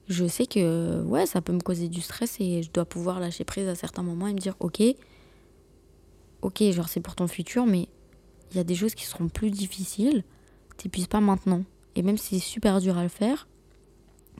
je 0.09 0.25
sais 0.25 0.47
que 0.47 1.03
ouais, 1.03 1.27
ça 1.27 1.39
peut 1.39 1.53
me 1.53 1.59
causer 1.59 1.87
du 1.87 2.01
stress 2.01 2.37
et 2.39 2.63
je 2.63 2.71
dois 2.71 2.85
pouvoir 2.85 3.19
lâcher 3.19 3.43
prise 3.43 3.67
à 3.67 3.75
certains 3.75 4.01
moments 4.01 4.27
et 4.27 4.33
me 4.33 4.39
dire 4.39 4.55
ok, 4.59 4.81
ok, 6.41 6.63
genre 6.71 6.89
c'est 6.89 6.99
pour 6.99 7.15
ton 7.15 7.27
futur, 7.27 7.67
mais 7.67 7.87
il 8.51 8.57
y 8.57 8.59
a 8.59 8.63
des 8.63 8.73
choses 8.73 8.95
qui 8.95 9.05
seront 9.05 9.29
plus 9.29 9.51
difficiles, 9.51 10.23
t'épuises 10.77 11.07
pas 11.07 11.21
maintenant. 11.21 11.63
Et 11.95 12.01
même 12.01 12.17
si 12.17 12.39
c'est 12.39 12.45
super 12.45 12.81
dur 12.81 12.97
à 12.97 13.03
le 13.03 13.09
faire, 13.09 13.47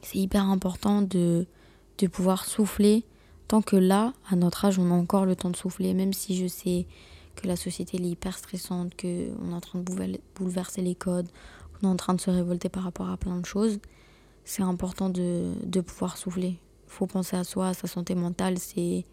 c'est 0.01 0.17
hyper 0.17 0.43
important 0.45 1.03
de, 1.03 1.45
de 1.99 2.07
pouvoir 2.07 2.45
souffler 2.45 3.05
tant 3.47 3.61
que 3.61 3.75
là, 3.75 4.13
à 4.29 4.35
notre 4.35 4.65
âge, 4.65 4.79
on 4.79 4.89
a 4.89 4.93
encore 4.93 5.25
le 5.25 5.35
temps 5.35 5.49
de 5.49 5.55
souffler, 5.55 5.93
même 5.93 6.13
si 6.13 6.35
je 6.35 6.47
sais 6.47 6.87
que 7.35 7.47
la 7.47 7.55
société 7.55 7.97
est 7.97 8.05
hyper 8.05 8.37
stressante, 8.37 8.99
qu'on 8.99 9.07
est 9.51 9.53
en 9.53 9.61
train 9.61 9.79
de 9.79 10.19
bouleverser 10.35 10.81
les 10.81 10.95
codes, 10.95 11.27
qu'on 11.73 11.87
est 11.87 11.91
en 11.91 11.95
train 11.95 12.13
de 12.15 12.21
se 12.21 12.31
révolter 12.31 12.69
par 12.69 12.83
rapport 12.83 13.09
à 13.09 13.17
plein 13.17 13.37
de 13.37 13.45
choses 13.45 13.79
c'est 14.49 14.63
important 14.63 15.09
de, 15.09 15.51
de, 15.63 15.79
pouvoir 15.79 16.17
souffler. 16.17 16.57
Il 16.87 16.91
faut 16.91 17.05
penser 17.05 17.37
à 17.37 17.43
soi, 17.43 17.67
à 17.67 17.73
sa 17.75 17.85
santé 17.85 18.15
mentale, 18.15 18.57
c'est 18.57 19.05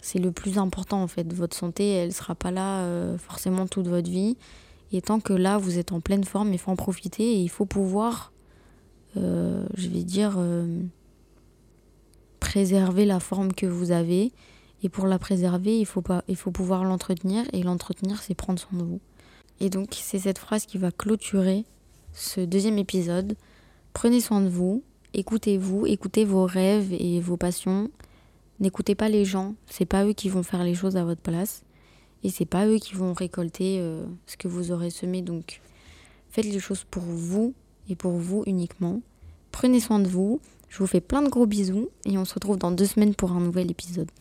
c'est 0.00 0.18
le 0.18 0.32
plus 0.32 0.56
important 0.56 1.02
en 1.02 1.06
fait. 1.06 1.30
Votre 1.34 1.54
santé, 1.54 1.90
elle 1.90 2.14
sera 2.14 2.34
pas 2.34 2.50
là 2.50 2.80
euh, 2.80 3.18
forcément 3.18 3.66
toute 3.66 3.88
votre 3.88 4.08
vie. 4.08 4.38
Et 4.90 5.02
tant 5.02 5.20
que 5.20 5.34
là, 5.34 5.58
vous 5.58 5.78
êtes 5.78 5.92
en 5.92 6.00
pleine 6.00 6.24
forme, 6.24 6.54
il 6.54 6.58
faut 6.58 6.70
en 6.70 6.76
profiter 6.76 7.24
et 7.24 7.42
il 7.42 7.50
faut 7.50 7.66
pouvoir, 7.66 8.32
euh, 9.18 9.66
je 9.74 9.88
vais 9.88 10.02
dire, 10.02 10.36
euh, 10.38 10.80
préserver 12.40 13.04
la 13.04 13.20
forme 13.20 13.52
que 13.52 13.66
vous 13.66 13.90
avez. 13.90 14.32
Et 14.82 14.88
pour 14.88 15.08
la 15.08 15.18
préserver, 15.18 15.78
il 15.78 15.84
faut, 15.84 16.00
pas, 16.00 16.24
il 16.26 16.36
faut 16.36 16.52
pouvoir 16.52 16.84
l'entretenir. 16.84 17.44
Et 17.52 17.62
l'entretenir, 17.62 18.22
c'est 18.22 18.34
prendre 18.34 18.58
soin 18.58 18.78
de 18.78 18.84
vous. 18.84 19.00
Et 19.60 19.68
donc, 19.68 19.88
c'est 19.92 20.20
cette 20.20 20.38
phrase 20.38 20.64
qui 20.64 20.78
va 20.78 20.90
clôturer 20.90 21.66
ce 22.14 22.40
deuxième 22.40 22.78
épisode. 22.78 23.36
Prenez 24.00 24.20
soin 24.20 24.40
de 24.40 24.48
vous, 24.48 24.84
écoutez-vous, 25.12 25.84
écoutez 25.84 26.24
vos 26.24 26.46
rêves 26.46 26.92
et 26.92 27.18
vos 27.18 27.36
passions. 27.36 27.90
N'écoutez 28.60 28.94
pas 28.94 29.08
les 29.08 29.24
gens, 29.24 29.56
c'est 29.66 29.86
pas 29.86 30.06
eux 30.06 30.12
qui 30.12 30.28
vont 30.28 30.44
faire 30.44 30.62
les 30.62 30.76
choses 30.76 30.96
à 30.96 31.02
votre 31.02 31.20
place 31.20 31.64
et 32.22 32.30
c'est 32.30 32.46
pas 32.46 32.68
eux 32.68 32.76
qui 32.78 32.94
vont 32.94 33.12
récolter 33.12 33.78
euh, 33.80 34.06
ce 34.26 34.36
que 34.36 34.46
vous 34.46 34.70
aurez 34.70 34.90
semé. 34.90 35.20
Donc 35.20 35.60
faites 36.30 36.44
les 36.44 36.60
choses 36.60 36.84
pour 36.88 37.02
vous 37.02 37.54
et 37.90 37.96
pour 37.96 38.12
vous 38.12 38.44
uniquement. 38.46 39.00
Prenez 39.50 39.80
soin 39.80 39.98
de 39.98 40.06
vous. 40.06 40.40
Je 40.68 40.78
vous 40.78 40.86
fais 40.86 41.00
plein 41.00 41.22
de 41.22 41.28
gros 41.28 41.46
bisous 41.46 41.88
et 42.04 42.16
on 42.18 42.24
se 42.24 42.34
retrouve 42.34 42.56
dans 42.56 42.70
deux 42.70 42.86
semaines 42.86 43.16
pour 43.16 43.32
un 43.32 43.40
nouvel 43.40 43.68
épisode. 43.68 44.12